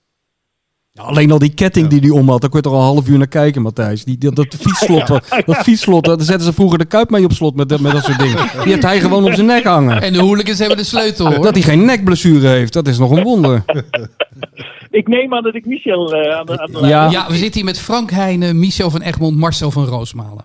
Ja, 0.94 1.02
alleen 1.02 1.30
al 1.30 1.38
die 1.38 1.54
ketting 1.54 1.88
die 1.88 2.00
hij 2.00 2.10
om 2.10 2.28
had, 2.28 2.40
daar 2.40 2.50
kun 2.50 2.58
je 2.58 2.64
toch 2.64 2.74
al 2.74 2.78
een 2.80 2.84
half 2.94 3.08
uur 3.08 3.18
naar 3.18 3.26
kijken, 3.26 3.62
Matthijs. 3.62 4.04
Die, 4.04 4.18
dat, 4.18 4.36
dat 4.36 4.54
fietsslot, 4.60 5.06
dat, 5.12 5.24
dat 5.46 5.56
fietsslot, 5.56 6.04
daar 6.04 6.20
zetten 6.20 6.46
ze 6.46 6.52
vroeger 6.52 6.78
de 6.78 6.84
kuip 6.84 7.10
mee 7.10 7.24
op 7.24 7.32
slot 7.32 7.54
met, 7.54 7.68
dat- 7.68 7.80
met 7.80 7.92
dat 7.92 8.04
soort 8.04 8.18
dingen. 8.18 8.36
Die 8.62 8.72
heeft 8.72 8.82
hij 8.82 9.00
gewoon 9.00 9.24
om 9.24 9.34
zijn 9.34 9.46
nek 9.46 9.64
hangen. 9.64 10.02
En 10.02 10.12
de 10.12 10.18
hooligans 10.20 10.58
hebben 10.58 10.76
de 10.76 10.84
sleutel 10.84 11.26
hoor. 11.34 11.42
Dat 11.44 11.54
hij 11.54 11.62
geen 11.62 11.84
nekblessure 11.84 12.48
heeft, 12.48 12.72
dat 12.72 12.88
is 12.88 12.98
nog 12.98 13.10
een 13.10 13.22
wonder. 13.22 13.64
Ik 14.90 15.08
neem 15.08 15.34
aan 15.34 15.42
dat 15.42 15.54
ik 15.54 15.66
Michel 15.66 16.14
eh, 16.14 16.38
aan 16.38 16.46
de, 16.46 16.58
aan 16.60 16.72
de 16.72 16.86
Ja. 16.86 17.02
heb. 17.02 17.12
Ja, 17.12 17.26
we 17.28 17.34
zitten 17.36 17.54
hier 17.54 17.64
met 17.64 17.78
Frank 17.80 18.10
Heijnen, 18.10 18.58
Michel 18.58 18.90
van 18.90 19.00
Egmond, 19.02 19.36
Marcel 19.36 19.70
van 19.70 19.84
Roosmalen. 19.84 20.44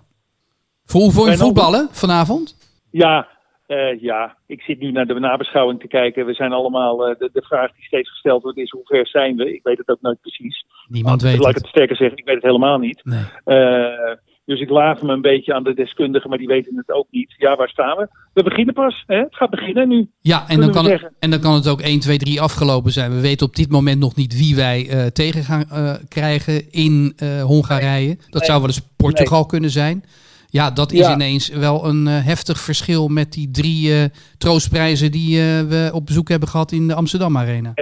Voor 0.84 1.00
hoe 1.00 1.12
vond 1.12 1.28
je 1.30 1.36
voetballen 1.36 1.88
vanavond? 1.92 2.56
Ja, 2.90 3.26
eh, 3.68 4.00
ja, 4.00 4.36
ik 4.46 4.60
zit 4.60 4.78
nu 4.78 4.90
naar 4.92 5.06
de 5.06 5.14
nabeschouwing 5.18 5.80
te 5.80 5.86
kijken. 5.88 6.26
We 6.26 6.34
zijn 6.34 6.52
allemaal, 6.52 7.06
eh, 7.08 7.18
de, 7.18 7.30
de 7.32 7.42
vraag 7.42 7.72
die 7.74 7.84
steeds 7.84 8.10
gesteld 8.10 8.42
wordt 8.42 8.58
is 8.58 8.70
hoe 8.70 8.84
ver 8.84 9.06
zijn 9.06 9.36
we? 9.36 9.54
Ik 9.54 9.62
weet 9.62 9.78
het 9.78 9.88
ook 9.88 10.00
nooit 10.00 10.20
precies. 10.20 10.64
Niemand 10.88 11.22
Laat 11.22 11.32
weet 11.32 11.46
ik 11.48 11.54
het. 11.54 11.66
sterker 11.66 11.96
zeggen, 11.96 12.18
ik 12.18 12.24
weet 12.24 12.34
het 12.34 12.44
helemaal 12.44 12.78
niet. 12.78 13.00
Nee. 13.04 13.24
Eh, 13.44 14.14
dus 14.44 14.60
ik 14.60 14.68
laat 14.70 15.02
me 15.02 15.12
een 15.12 15.20
beetje 15.20 15.54
aan 15.54 15.62
de 15.64 15.74
deskundigen, 15.74 16.28
maar 16.28 16.38
die 16.38 16.46
weten 16.46 16.76
het 16.76 16.90
ook 16.90 17.06
niet. 17.10 17.34
Ja, 17.38 17.56
waar 17.56 17.68
staan 17.68 17.96
we? 17.96 18.08
We 18.34 18.42
beginnen 18.42 18.74
pas. 18.74 19.04
Hè? 19.06 19.16
Het 19.18 19.36
gaat 19.36 19.50
beginnen 19.50 19.88
nu. 19.88 20.10
Ja, 20.20 20.48
en 20.48 20.60
dan, 20.60 20.70
kan 20.70 20.84
het, 20.90 21.10
en 21.18 21.30
dan 21.30 21.40
kan 21.40 21.54
het 21.54 21.68
ook 21.68 21.80
1, 21.80 22.00
2, 22.00 22.18
3 22.18 22.40
afgelopen 22.40 22.90
zijn. 22.92 23.14
We 23.14 23.20
weten 23.20 23.46
op 23.46 23.56
dit 23.56 23.70
moment 23.70 23.98
nog 24.00 24.16
niet 24.16 24.38
wie 24.38 24.56
wij 24.56 25.10
tegen 25.12 25.42
gaan 25.42 25.66
krijgen 26.08 26.70
in 26.70 27.16
Hongarije. 27.42 28.16
Dat 28.16 28.32
Nee. 28.32 28.44
zou 28.44 28.58
wel 28.58 28.68
eens 28.68 28.94
Portugal 28.96 29.46
kunnen 29.46 29.70
zijn. 29.70 30.04
Ja, 30.50 30.70
dat 30.70 30.92
is 30.92 30.98
Ja. 31.06 31.12
ineens 31.12 31.48
wel 31.48 31.84
een 31.84 32.06
eh, 32.06 32.24
heftig 32.24 32.58
verschil 32.60 33.08
met 33.08 33.32
die 33.32 33.50
drie 33.50 33.92
eh, 33.92 34.04
troostprijzen 34.38 35.10
die 35.12 35.38
eh, 35.40 35.60
we 35.60 35.90
op 35.94 36.06
bezoek 36.06 36.28
hebben 36.28 36.48
gehad 36.48 36.72
in 36.72 36.88
de 36.88 36.94
Amsterdam 36.94 37.36
Arena. 37.36 37.74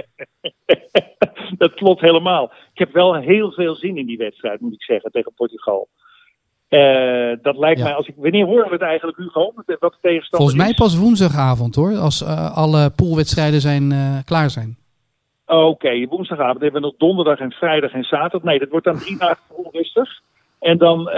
dat 1.63 1.73
klopt 1.73 2.01
helemaal. 2.01 2.43
Ik 2.73 2.79
heb 2.79 2.93
wel 2.93 3.15
heel 3.15 3.51
veel 3.51 3.75
zin 3.75 3.97
in 3.97 4.05
die 4.05 4.17
wedstrijd, 4.17 4.59
moet 4.61 4.73
ik 4.73 4.83
zeggen, 4.83 5.11
tegen 5.11 5.33
Portugal. 5.35 5.87
Dat 7.41 7.57
lijkt 7.57 7.79
Ja. 7.79 7.83
mij, 7.85 7.93
als 7.93 8.07
ik, 8.07 8.13
wanneer 8.17 8.45
horen 8.45 8.65
we 8.67 8.73
het 8.73 8.81
eigenlijk, 8.81 9.17
Hugo? 9.17 9.51
Wat 9.55 9.65
de 9.65 9.77
wat 9.79 9.91
de 9.91 9.97
tegenstander 10.01 10.39
Volgens 10.39 10.57
mij 10.57 10.69
is? 10.69 10.75
pas 10.75 10.97
woensdagavond 10.97 11.75
hoor, 11.75 11.97
als 11.97 12.23
alle 12.53 12.89
poolwedstrijden 12.89 13.61
zijn, 13.61 13.93
klaar 14.25 14.49
zijn. 14.49 14.77
Oké, 15.45 16.05
woensdagavond 16.07 16.61
hebben 16.61 16.81
we 16.81 16.87
nog 16.87 16.97
donderdag 16.97 17.39
en 17.39 17.51
vrijdag 17.51 17.91
en 17.91 18.03
zaterdag. 18.03 18.43
Nee, 18.43 18.59
dat 18.59 18.69
wordt 18.69 18.85
dan 18.85 18.97
drie 18.97 19.17
dagen 19.17 19.43
onrustig. 19.49 20.09
En 20.59 20.77
dan 20.77 21.09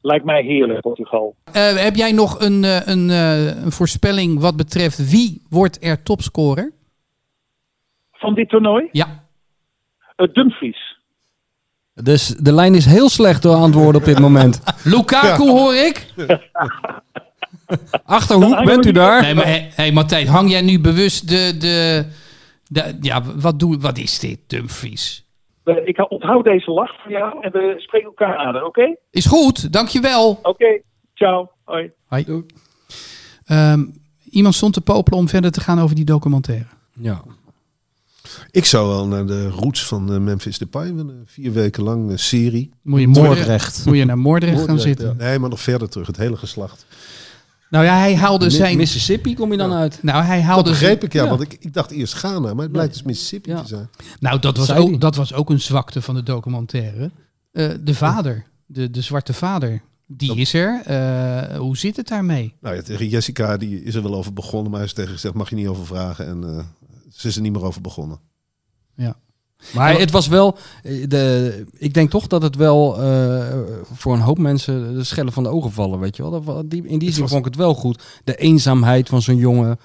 lijkt 0.00 0.24
mij 0.24 0.42
heerlijk, 0.42 0.80
Portugal. 0.80 1.34
Eh, 1.52 1.76
heb 1.76 1.96
jij 1.96 2.12
nog 2.12 2.40
een, 2.40 2.64
eh, 2.64 2.86
een, 2.86 3.10
eh, 3.10 3.62
een 3.62 3.72
voorspelling 3.72 4.40
wat 4.40 4.56
betreft 4.56 5.10
wie 5.10 5.42
wordt 5.48 5.84
er 5.84 6.02
topscorer? 6.02 6.72
Van 8.12 8.34
dit 8.34 8.48
toernooi? 8.48 8.88
Ja, 8.92 9.28
Uh, 10.20 10.32
Dumfries. 10.32 10.98
Dus 11.94 12.26
de 12.26 12.52
lijn 12.52 12.74
is 12.74 12.84
heel 12.84 13.08
slecht 13.08 13.42
door 13.42 13.54
antwoorden 13.54 14.00
op 14.00 14.06
dit 14.06 14.18
moment. 14.18 14.62
Lukaku 14.94 15.48
hoor 15.48 15.74
ik. 15.74 16.06
Achterhoek, 18.04 18.64
bent 18.64 18.86
u 18.86 18.92
daar? 18.92 19.22
Nee, 19.22 19.34
maar 19.34 19.46
hé, 19.46 19.68
hey, 19.74 19.92
Martijn, 19.92 20.26
hang 20.26 20.50
jij 20.50 20.60
nu 20.60 20.80
bewust 20.80 21.28
de... 21.28 21.56
de, 21.58 22.06
de 22.68 22.98
ja, 23.00 23.22
wat, 23.36 23.58
doe, 23.58 23.78
wat 23.78 23.98
is 23.98 24.18
dit, 24.18 24.38
Dumfries? 24.46 25.24
Eh, 25.76 25.86
ik 25.88 26.10
onthoud 26.10 26.44
deze 26.44 26.70
lach 26.70 27.02
van 27.02 27.10
jou 27.12 27.42
en 27.42 27.52
we 27.52 27.74
spreken 27.76 28.06
elkaar 28.06 28.36
aan, 28.36 28.64
oké? 28.64 28.96
Is 29.10 29.26
goed, 29.26 29.72
dankjewel. 29.72 30.38
Oké, 30.42 30.80
ciao. 31.14 31.50
Hoi. 31.64 31.90
Hoi. 32.06 32.44
Ehm, 33.44 33.84
iemand 34.30 34.54
stond 34.54 34.72
te 34.74 34.80
popelen 34.80 35.18
om 35.18 35.28
verder 35.28 35.50
te 35.50 35.60
gaan 35.60 35.80
over 35.80 35.96
die 35.96 36.04
documentaire. 36.04 36.66
Ja. 36.92 37.22
Ik 38.50 38.64
zou 38.64 38.88
wel 38.88 39.06
naar 39.06 39.26
de 39.26 39.48
roots 39.48 39.86
van 39.86 40.12
eh, 40.12 40.18
Memphis 40.18 40.58
Depay 40.58 40.94
willen. 40.94 41.22
Vier 41.26 41.52
weken 41.52 41.82
lang 41.82 42.10
een 42.10 42.18
serie. 42.18 42.70
Moet 42.82 43.00
je, 43.00 43.06
Moordrecht, 43.06 43.36
Moordrecht. 43.36 43.86
moet 43.86 43.96
je 43.96 44.04
naar 44.04 44.18
Moordrecht 44.18 44.64
gaan 44.64 44.78
zitten. 44.78 45.06
ja. 45.06 45.24
Nee, 45.24 45.38
maar 45.38 45.50
nog 45.50 45.60
verder 45.60 45.88
terug. 45.88 46.06
Het 46.06 46.16
hele 46.16 46.36
geslacht. 46.36 46.86
Nou 47.70 47.84
ja, 47.84 47.96
hij 47.98 48.16
haalde 48.16 48.44
Mi- 48.44 48.50
zijn... 48.50 48.76
Mississippi 48.76 49.34
kom 49.34 49.50
je 49.50 49.56
dan 49.58 49.72
uit. 49.72 50.02
Nou, 50.02 50.24
hij 50.24 50.36
Dat 50.36 50.46
haalde 50.46 50.68
zijn- 50.74 50.80
begreep 50.80 51.04
ik, 51.04 51.12
ja. 51.12 51.22
ja. 51.22 51.28
Want 51.28 51.40
ik, 51.40 51.56
ik 51.60 51.72
dacht 51.72 51.90
eerst 51.90 52.14
Ghana, 52.14 52.54
maar 52.54 52.62
het 52.62 52.72
blijkt 52.72 52.92
dus 52.92 53.02
Mississippi 53.02 53.50
Ja. 53.50 53.60
te 53.62 53.68
zijn. 53.68 53.88
Nou, 54.20 54.38
dat 54.38 54.56
was, 54.56 54.72
ook, 54.72 55.00
dat 55.00 55.14
was 55.16 55.32
ook 55.32 55.50
een 55.50 55.60
zwakte 55.60 56.02
van 56.02 56.14
de 56.14 56.22
documentaire. 56.22 57.10
Eh, 57.52 57.70
de 57.80 57.94
vader, 57.94 58.46
de, 58.66 58.90
de 58.90 59.00
zwarte 59.00 59.32
vader, 59.32 59.82
die 60.06 60.36
is 60.36 60.54
er. 60.54 60.82
Eh, 60.84 61.56
hoe 61.58 61.76
zit 61.76 61.96
het 61.96 62.08
daarmee? 62.08 62.54
Nou 62.60 62.74
ja, 62.76 62.82
tegen 62.82 63.08
Jessica 63.08 63.56
die 63.56 63.82
is 63.82 63.94
er 63.94 64.02
wel 64.02 64.14
over 64.14 64.32
begonnen, 64.32 64.70
maar 64.70 64.80
hij 64.80 64.88
is 64.88 64.94
tegen 64.94 65.12
gezegd, 65.12 65.34
mag 65.34 65.50
je 65.50 65.56
niet 65.56 65.66
over 65.66 65.86
vragen. 65.86 66.26
En 66.26 66.44
eh, 66.44 66.64
ze 67.12 67.28
is 67.28 67.36
er 67.36 67.42
niet 67.42 67.52
meer 67.52 67.64
over 67.64 67.80
begonnen. 67.80 68.18
Maar 69.74 69.98
het 69.98 70.10
was 70.10 70.28
wel, 70.28 70.58
eh, 70.82 71.08
de, 71.08 71.64
ik 71.78 71.94
denk 71.94 72.10
toch 72.10 72.26
dat 72.26 72.42
het 72.42 72.56
wel 72.56 73.02
eh, 73.02 73.46
voor 73.94 74.14
een 74.14 74.20
hoop 74.20 74.38
mensen 74.38 74.94
de 74.94 75.04
schellen 75.04 75.32
van 75.32 75.42
de 75.42 75.48
ogen 75.48 75.72
vallen, 75.72 75.98
weet 75.98 76.16
je 76.16 76.22
wel. 76.30 76.42
Dat, 76.44 76.70
die, 76.70 76.86
in 76.86 76.98
die 76.98 77.06
Het 77.06 77.12
zin 77.14 77.22
was- 77.22 77.32
vond 77.32 77.46
ik 77.46 77.50
het 77.52 77.60
wel 77.60 77.74
goed. 77.74 78.02
De 78.24 78.36
eenzaamheid 78.36 79.08
van 79.08 79.22
zo'n 79.22 79.36
jongen 79.36 79.78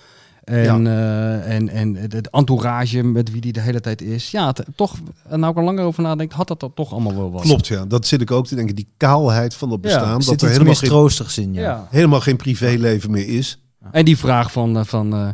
en, 0.43 0.87
eh, 0.87 1.55
en, 1.55 1.69
en 1.69 1.95
het 1.95 2.29
entourage 2.29 3.03
met 3.03 3.31
wie 3.31 3.41
die 3.41 3.53
de 3.53 3.59
hele 3.61 3.79
tijd 3.81 4.01
is. 4.01 4.31
Ja, 4.31 4.47
het- 4.47 4.65
toch, 4.75 4.95
en 5.29 5.39
nou 5.39 5.51
ik 5.51 5.57
er 5.57 5.63
langer 5.63 5.83
over 5.83 6.03
nadenk, 6.03 6.31
had 6.31 6.47
dat, 6.47 6.59
dat 6.59 6.71
toch 6.75 6.91
allemaal 6.91 7.15
wel 7.15 7.31
wat. 7.31 7.41
Klopt, 7.41 7.67
ja. 7.67 7.85
Dat 7.85 8.07
zit 8.07 8.21
ik 8.21 8.31
ook 8.31 8.47
te 8.47 8.55
denken. 8.55 8.75
Die 8.75 8.87
kaalheid 8.97 9.55
van 9.55 9.69
dat 9.69 9.77
Ja, 9.81 9.83
bestaan. 9.87 10.13
Dat 10.13 10.23
zit 10.23 10.41
er 10.41 10.47
helemaal 10.49 10.73
geen, 10.73 10.81
mistroostigs 10.81 11.37
in, 11.37 11.53
ja. 11.53 11.61
Ja. 11.61 11.87
helemaal 11.89 12.19
geen 12.21 12.35
privéleven 12.35 13.11
meer 13.11 13.27
is. 13.27 13.59
En 13.91 14.05
die 14.05 14.17
vraag 14.17 14.51
van, 14.51 14.85
van 14.85 15.33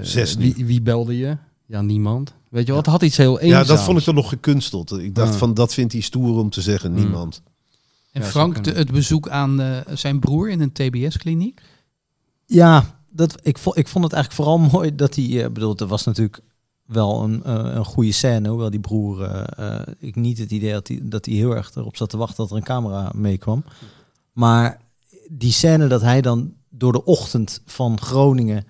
Zes 0.00 0.34
wie, 0.36 0.54
wie 0.66 0.82
belde 0.82 1.18
je? 1.18 1.36
Ja, 1.66 1.80
niemand. 1.82 2.32
Weet 2.54 2.66
je 2.66 2.72
wel, 2.72 2.80
het 2.80 2.90
had 2.90 3.02
iets 3.02 3.16
heel 3.16 3.40
eenzaams. 3.40 3.68
Ja, 3.68 3.74
dat 3.74 3.84
vond 3.84 3.98
ik 3.98 4.04
dan 4.04 4.14
nog 4.14 4.28
gekunsteld. 4.28 4.98
Ik 4.98 5.14
dacht 5.14 5.32
Ja. 5.32 5.38
van, 5.38 5.54
dat 5.54 5.74
vindt 5.74 5.92
hij 5.92 6.00
stoer 6.02 6.38
om 6.38 6.50
te 6.50 6.60
zeggen. 6.60 6.90
Hmm. 6.92 7.00
Niemand. 7.00 7.42
En 8.12 8.22
Ja, 8.22 8.26
Frank, 8.28 8.64
de, 8.64 8.70
het 8.72 8.90
bezoek 8.92 9.28
aan 9.28 9.60
eh, 9.60 9.76
zijn 9.94 10.18
broer 10.20 10.50
in 10.50 10.60
een 10.60 10.72
TBS-kliniek. 10.72 11.60
Ja, 12.46 12.98
dat, 13.10 13.38
ik, 13.42 13.58
vond, 13.58 13.76
ik 13.76 13.88
vond 13.88 14.04
het 14.04 14.12
eigenlijk 14.12 14.42
vooral 14.44 14.68
mooi 14.78 14.94
dat 14.94 15.14
hij... 15.14 15.44
eh 15.44 15.50
bedoel, 15.52 15.76
er 15.76 15.86
was 15.86 16.04
natuurlijk 16.04 16.40
wel 16.86 17.22
een, 17.22 17.42
eh, 17.44 17.74
een 17.74 17.84
goede 17.84 18.12
scène. 18.12 18.48
Hoewel 18.48 18.70
die 18.70 18.80
broer... 18.80 19.46
ik 19.98 20.14
niet 20.16 20.38
het 20.38 20.50
idee 20.50 20.72
had 20.72 20.86
die, 20.86 21.08
dat 21.08 21.24
hij 21.26 21.34
heel 21.34 21.56
erg 21.56 21.74
erop 21.74 21.96
zat 21.96 22.10
te 22.10 22.16
wachten 22.16 22.36
dat 22.36 22.50
er 22.50 22.56
een 22.56 22.62
camera 22.62 23.10
meekwam. 23.14 23.64
Maar 24.32 24.80
die 25.30 25.52
scène 25.52 25.86
dat 25.86 26.00
hij 26.00 26.20
dan 26.20 26.52
door 26.68 26.92
de 26.92 27.04
ochtend 27.04 27.60
van 27.66 28.00
Groningen 28.00 28.64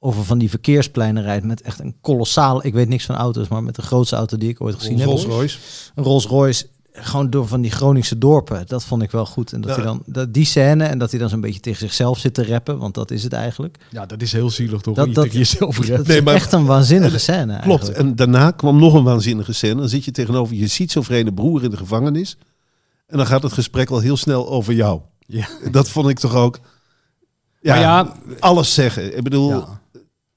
over 0.00 0.24
van 0.24 0.38
die 0.38 0.50
verkeerspleinen 0.50 1.22
rijdt 1.22 1.44
met 1.44 1.60
echt 1.62 1.78
een 1.80 1.96
kolossaal, 2.00 2.66
ik 2.66 2.74
weet 2.74 2.88
niks 2.88 3.04
van 3.04 3.14
auto's, 3.16 3.48
maar 3.48 3.62
met 3.62 3.74
de 3.74 3.82
grootste 3.82 4.16
auto 4.16 4.36
die 4.36 4.48
ik 4.48 4.60
ooit 4.60 4.74
gezien 4.74 4.98
heb. 4.98 5.06
Rolls 5.08 5.24
Royce. 5.24 5.58
Een 5.94 6.04
Rolls 6.04 6.26
Royce, 6.26 6.66
gewoon 6.92 7.30
door 7.30 7.46
van 7.46 7.60
die 7.60 7.70
Groningse 7.70 8.18
dorpen. 8.18 8.64
Dat 8.66 8.84
vond 8.84 9.02
ik 9.02 9.10
wel 9.10 9.26
goed. 9.26 9.52
En 9.52 9.60
dat 9.60 9.70
Ja. 9.70 9.76
hij 9.76 9.84
dan, 9.84 10.02
dat, 10.06 10.34
die 10.34 10.44
scène 10.44 10.84
en 10.84 10.98
dat 10.98 11.10
hij 11.10 11.20
dan 11.20 11.28
zo'n 11.28 11.40
beetje 11.40 11.60
tegen 11.60 11.78
zichzelf 11.78 12.18
zit 12.18 12.34
te 12.34 12.46
rappen, 12.46 12.78
want 12.78 12.94
dat 12.94 13.10
is 13.10 13.22
het 13.22 13.32
eigenlijk. 13.32 13.76
Ja, 13.90 14.06
dat 14.06 14.22
is 14.22 14.32
heel 14.32 14.50
zielig 14.50 14.80
toch? 14.80 14.94
Dat- 14.94 15.06
je 15.06 15.12
dat- 15.12 15.24
tegen 15.24 15.38
jezelf 15.38 15.76
Dat 15.76 15.84
redt. 15.84 16.06
Nee, 16.06 16.16
is 16.18 16.22
maar- 16.24 16.34
echt 16.34 16.52
een 16.52 16.64
waanzinnige 16.66 17.18
scène 17.18 17.60
Klopt. 17.60 17.82
eigenlijk. 17.82 17.98
En 17.98 18.16
daarna 18.16 18.50
kwam 18.50 18.78
nog 18.78 18.94
een 18.94 19.04
waanzinnige 19.04 19.52
scène. 19.52 19.74
Dan 19.80 19.88
zit 19.88 20.04
je 20.04 20.10
tegenover 20.10 20.54
je 20.56 20.68
schizofrene 20.68 21.32
broer 21.34 21.64
in 21.64 21.70
de 21.70 21.76
gevangenis. 21.76 22.36
En 23.06 23.16
dan 23.16 23.26
gaat 23.26 23.42
het 23.42 23.52
gesprek 23.52 23.90
al 23.90 23.98
heel 23.98 24.16
snel 24.16 24.48
over 24.48 24.72
jou. 24.74 25.00
Ja. 25.26 25.48
Dat 25.70 25.88
vond 25.88 26.08
ik 26.08 26.18
toch 26.18 26.34
ook... 26.34 26.58
Ja, 27.60 27.74
ja, 27.80 28.14
alles 28.38 28.74
zeggen. 28.74 29.16
Ik 29.16 29.22
bedoel, 29.22 29.48
Ja. 29.50 29.80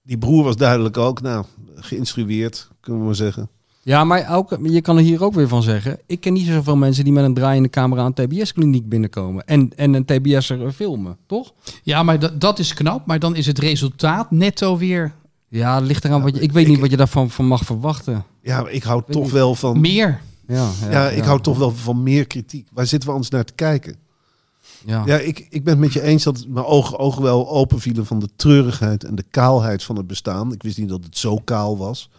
Die 0.04 0.18
broer 0.18 0.44
was 0.44 0.56
duidelijk 0.56 0.98
ook, 0.98 1.22
nou, 1.22 1.46
geïnstrueerd, 1.76 2.68
kunnen 2.80 3.00
we 3.02 3.08
maar 3.08 3.16
zeggen. 3.16 3.50
Ja, 3.84 4.04
maar 4.04 4.36
ook, 4.36 4.58
je 4.64 4.82
kan 4.82 4.98
er 4.98 5.04
hier 5.04 5.24
ook 5.24 5.34
weer 5.34 5.48
van 5.48 5.64
zeggen. 5.64 6.00
Ik 6.06 6.20
ken 6.20 6.34
niet 6.34 6.46
zoveel 6.48 6.76
mensen 6.76 7.04
die 7.04 7.14
met 7.14 7.24
een 7.24 7.34
draaiende 7.34 7.70
camera 7.70 8.06
een 8.06 8.14
TBS-kliniek 8.14 8.90
binnenkomen. 8.90 9.46
En, 9.46 9.72
en 9.76 9.94
een 9.94 10.06
TBS'er 10.06 10.72
filmen, 10.72 11.18
toch? 11.28 11.54
Ja, 11.84 12.04
maar 12.04 12.20
dat, 12.20 12.42
dat 12.42 12.60
is 12.60 12.74
knap. 12.74 13.06
Maar 13.06 13.20
dan 13.20 13.36
is 13.36 13.46
het 13.46 13.60
resultaat 13.60 14.32
netto 14.32 14.78
weer 14.78 15.14
Ja, 15.48 15.76
het 15.76 15.86
ligt 15.86 16.06
eraan 16.06 16.22
wat 16.22 16.36
je... 16.36 16.42
Ik 16.42 16.52
weet 16.52 16.64
ik- 16.66 16.70
niet 16.72 16.80
wat 16.80 16.90
je 16.90 16.98
daarvan 16.98 17.30
van 17.30 17.46
mag 17.48 17.64
verwachten. 17.64 18.24
Ja, 18.42 18.62
maar 18.62 18.72
ik 18.72 18.84
hou 18.84 19.02
Weet 19.06 19.16
toch 19.16 19.24
niet. 19.24 19.32
wel 19.32 19.56
van... 19.56 19.80
meer. 19.80 20.22
Ja, 20.48 20.70
Ja, 20.90 21.10
ik 21.10 21.24
hou 21.24 21.42
toch 21.42 21.58
wel 21.58 21.72
van 21.72 22.04
meer 22.04 22.28
kritiek. 22.28 22.68
Waar 22.74 22.86
zitten 22.88 23.08
we 23.10 23.14
anders 23.16 23.32
naar 23.34 23.44
te 23.46 23.54
kijken? 23.54 23.96
Ja. 24.86 25.04
Ja, 25.06 25.18
ik, 25.18 25.48
ik 25.50 25.64
ben 25.64 25.74
het 25.74 25.82
met 25.82 25.94
je 25.94 26.02
eens 26.02 26.24
dat 26.24 26.46
mijn 26.48 26.66
ogen, 26.66 27.00
ogen 27.00 27.22
wel 27.22 27.50
open 27.50 27.80
vielen 27.80 28.06
van 28.06 28.20
de 28.20 28.30
treurigheid 28.36 29.04
en 29.04 29.16
de 29.16 29.26
kaalheid 29.30 29.84
van 29.84 29.96
het 29.96 30.08
bestaan. 30.08 30.54
Ik 30.54 30.64
wist 30.64 30.78
niet 30.78 30.90
dat 30.90 31.04
het 31.04 31.18
zo 31.18 31.36
kaal 31.36 31.78
was. 31.78 32.10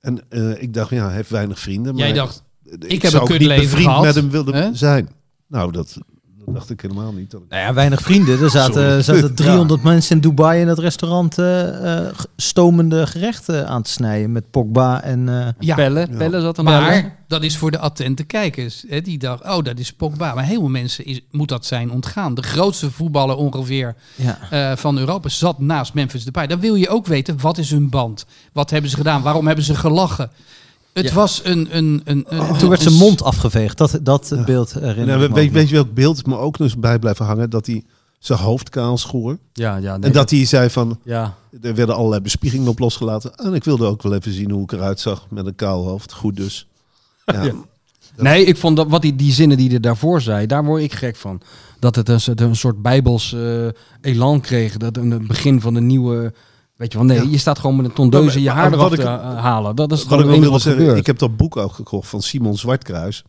En 0.00 0.20
eh, 0.28 0.62
ik 0.62 0.74
dacht, 0.74 0.90
ja, 0.90 1.06
hij 1.06 1.14
heeft 1.14 1.30
weinig 1.30 1.58
vrienden. 1.58 1.96
Jij 1.96 2.06
maar 2.06 2.16
dacht, 2.16 2.42
ik, 2.78 3.02
heb 3.02 3.10
zou 3.10 3.32
een 3.32 3.38
niet 3.38 3.48
bevriend 3.48 3.84
gehad. 3.84 4.04
met 4.04 4.14
hem 4.14 4.30
willen 4.30 4.76
zijn. 4.76 5.08
Nou, 5.46 5.72
dat 5.72 5.98
dacht 6.52 6.70
ik 6.70 6.80
helemaal 6.80 7.12
niet. 7.12 7.30
Dat 7.30 7.40
ik- 7.42 7.48
Nou 7.50 7.62
ja, 7.62 7.74
weinig 7.74 8.00
vrienden. 8.00 8.40
Er 8.40 8.50
zaten, 8.50 9.04
zaten 9.04 9.34
300 9.44 9.82
mensen 9.82 10.14
in 10.16 10.20
Dubai 10.22 10.60
in 10.60 10.68
het 10.68 10.78
restaurant 10.78 11.34
g- 11.34 12.24
stomende 12.36 13.06
gerechten 13.06 13.68
aan 13.68 13.82
te 13.82 13.90
snijden 13.90 14.32
met 14.32 14.50
Pogba 14.50 15.02
en... 15.02 15.28
eh, 15.28 15.48
ja, 15.58 15.74
Pelle, 15.74 16.06
Ja. 16.10 16.16
Pelle 16.16 16.40
zat 16.40 16.58
er 16.58 16.64
maar 16.64 17.20
dat 17.28 17.42
is 17.42 17.56
voor 17.56 17.70
de 17.70 17.78
attente 17.78 18.24
kijkers. 18.24 18.84
Hè, 18.88 19.00
die 19.00 19.18
dacht, 19.18 19.42
oh, 19.44 19.62
dat 19.62 19.78
is 19.78 19.92
Pogba. 19.92 20.34
Maar 20.34 20.44
heel 20.44 20.58
veel 20.60 20.68
mensen 20.68 21.04
is, 21.04 21.20
moet 21.30 21.48
dat 21.48 21.66
zijn 21.66 21.90
ontgaan. 21.90 22.34
De 22.34 22.42
grootste 22.42 22.90
voetballer 22.90 23.36
ongeveer 23.36 23.94
ja. 24.14 24.38
eh, 24.50 24.76
van 24.76 24.98
Europa 24.98 25.28
zat 25.28 25.58
naast 25.58 25.94
Memphis 25.94 26.24
Depay. 26.24 26.46
Dan 26.46 26.60
wil 26.60 26.74
je 26.74 26.88
ook 26.88 27.06
weten, 27.06 27.40
wat 27.40 27.58
is 27.58 27.70
hun 27.70 27.88
band? 27.88 28.26
Wat 28.52 28.70
hebben 28.70 28.90
ze 28.90 28.96
gedaan? 28.96 29.22
Waarom 29.22 29.46
hebben 29.46 29.64
ze 29.64 29.74
gelachen? 29.74 30.30
Het 30.92 31.08
Ja. 31.08 31.14
was 31.14 31.40
een... 31.44 31.76
een, 31.76 32.00
een, 32.04 32.24
een 32.28 32.40
En 32.46 32.58
toen 32.58 32.68
werd 32.68 32.82
zijn 32.82 32.94
mond 32.94 33.22
afgeveegd. 33.22 33.78
Dat, 33.78 33.98
dat 34.02 34.34
beeld 34.44 34.72
herinner 34.72 35.06
Nou, 35.06 35.22
ik 35.22 35.28
me 35.28 35.34
weet, 35.34 35.52
weet 35.52 35.68
je 35.68 35.74
welk 35.74 35.94
beeld 35.94 36.26
me 36.26 36.36
ook 36.36 36.58
nog 36.58 36.78
bij 36.78 36.98
blijven 36.98 37.24
hangen? 37.24 37.50
Dat 37.50 37.66
hij 37.66 37.84
zijn 38.18 38.38
hoofd 38.38 38.68
kaal 38.68 38.98
schoor. 38.98 39.38
Ja, 39.52 39.76
ja. 39.76 39.96
nee, 39.96 40.06
en 40.10 40.12
dat 40.12 40.30
hij 40.30 40.44
zei 40.46 40.70
van, 40.70 40.98
Ja, 41.04 41.34
er 41.62 41.74
werden 41.74 41.94
allerlei 41.94 42.20
bespiegingen 42.22 42.68
op 42.68 42.78
losgelaten. 42.78 43.34
En 43.34 43.54
ik 43.54 43.64
wilde 43.64 43.86
ook 43.86 44.02
wel 44.02 44.14
even 44.14 44.32
zien 44.32 44.50
hoe 44.50 44.62
ik 44.62 44.72
eruit 44.72 45.00
zag 45.00 45.26
met 45.30 45.46
een 45.46 45.54
kaal 45.54 45.86
hoofd. 45.86 46.12
Goed 46.12 46.36
dus. 46.36 46.66
Ja, 47.24 47.42
Ja. 48.16 48.22
Nee, 48.22 48.44
ik 48.44 48.56
vond 48.56 48.76
dat 48.76 48.88
wat 48.88 49.02
die, 49.02 49.16
die 49.16 49.32
zinnen 49.32 49.56
die 49.56 49.68
hij 49.70 49.80
daarvoor 49.80 50.20
zei, 50.20 50.46
daar 50.46 50.64
word 50.64 50.82
ik 50.82 50.92
gek 50.92 51.16
van. 51.16 51.40
Dat 51.78 51.96
het 51.96 52.08
een, 52.08 52.20
soort- 52.20 52.40
een 52.40 52.56
soort 52.56 52.82
bijbels 52.82 53.32
eh, 53.32 53.66
elan 54.00 54.40
kreeg. 54.40 54.76
Dat 54.76 54.96
een 54.96 55.10
het 55.10 55.26
begin 55.26 55.60
van 55.60 55.74
de 55.74 55.80
nieuwe. 55.80 56.32
Weet 56.82 56.92
je 56.92 56.98
wel, 56.98 57.06
nee, 57.06 57.22
Ja. 57.24 57.30
je 57.30 57.38
staat 57.38 57.58
gewoon 57.58 57.76
met 57.76 57.84
een 57.84 57.92
tondeuze 57.92 58.38
je 58.40 58.46
Maar- 58.46 58.54
haar 58.54 58.70
maar 58.70 58.78
eraf 58.78 58.90
te 58.90 58.94
ik- 59.00 59.06
eh, 59.06 59.38
halen. 59.38 59.76
Dat 59.76 59.92
is 59.92 60.04
Wat 60.04 60.18
ik 60.18 60.24
wel 60.24 60.34
wilde 60.34 60.50
wat 60.50 60.60
zeggen, 60.60 60.80
gebeurt. 60.80 60.98
ik 61.00 61.06
heb 61.06 61.18
dat 61.18 61.36
boek 61.36 61.56
ook 61.56 61.72
gekocht 61.72 62.08
van 62.08 62.22
Simon 62.22 62.56
Zwartkruis. 62.56 63.24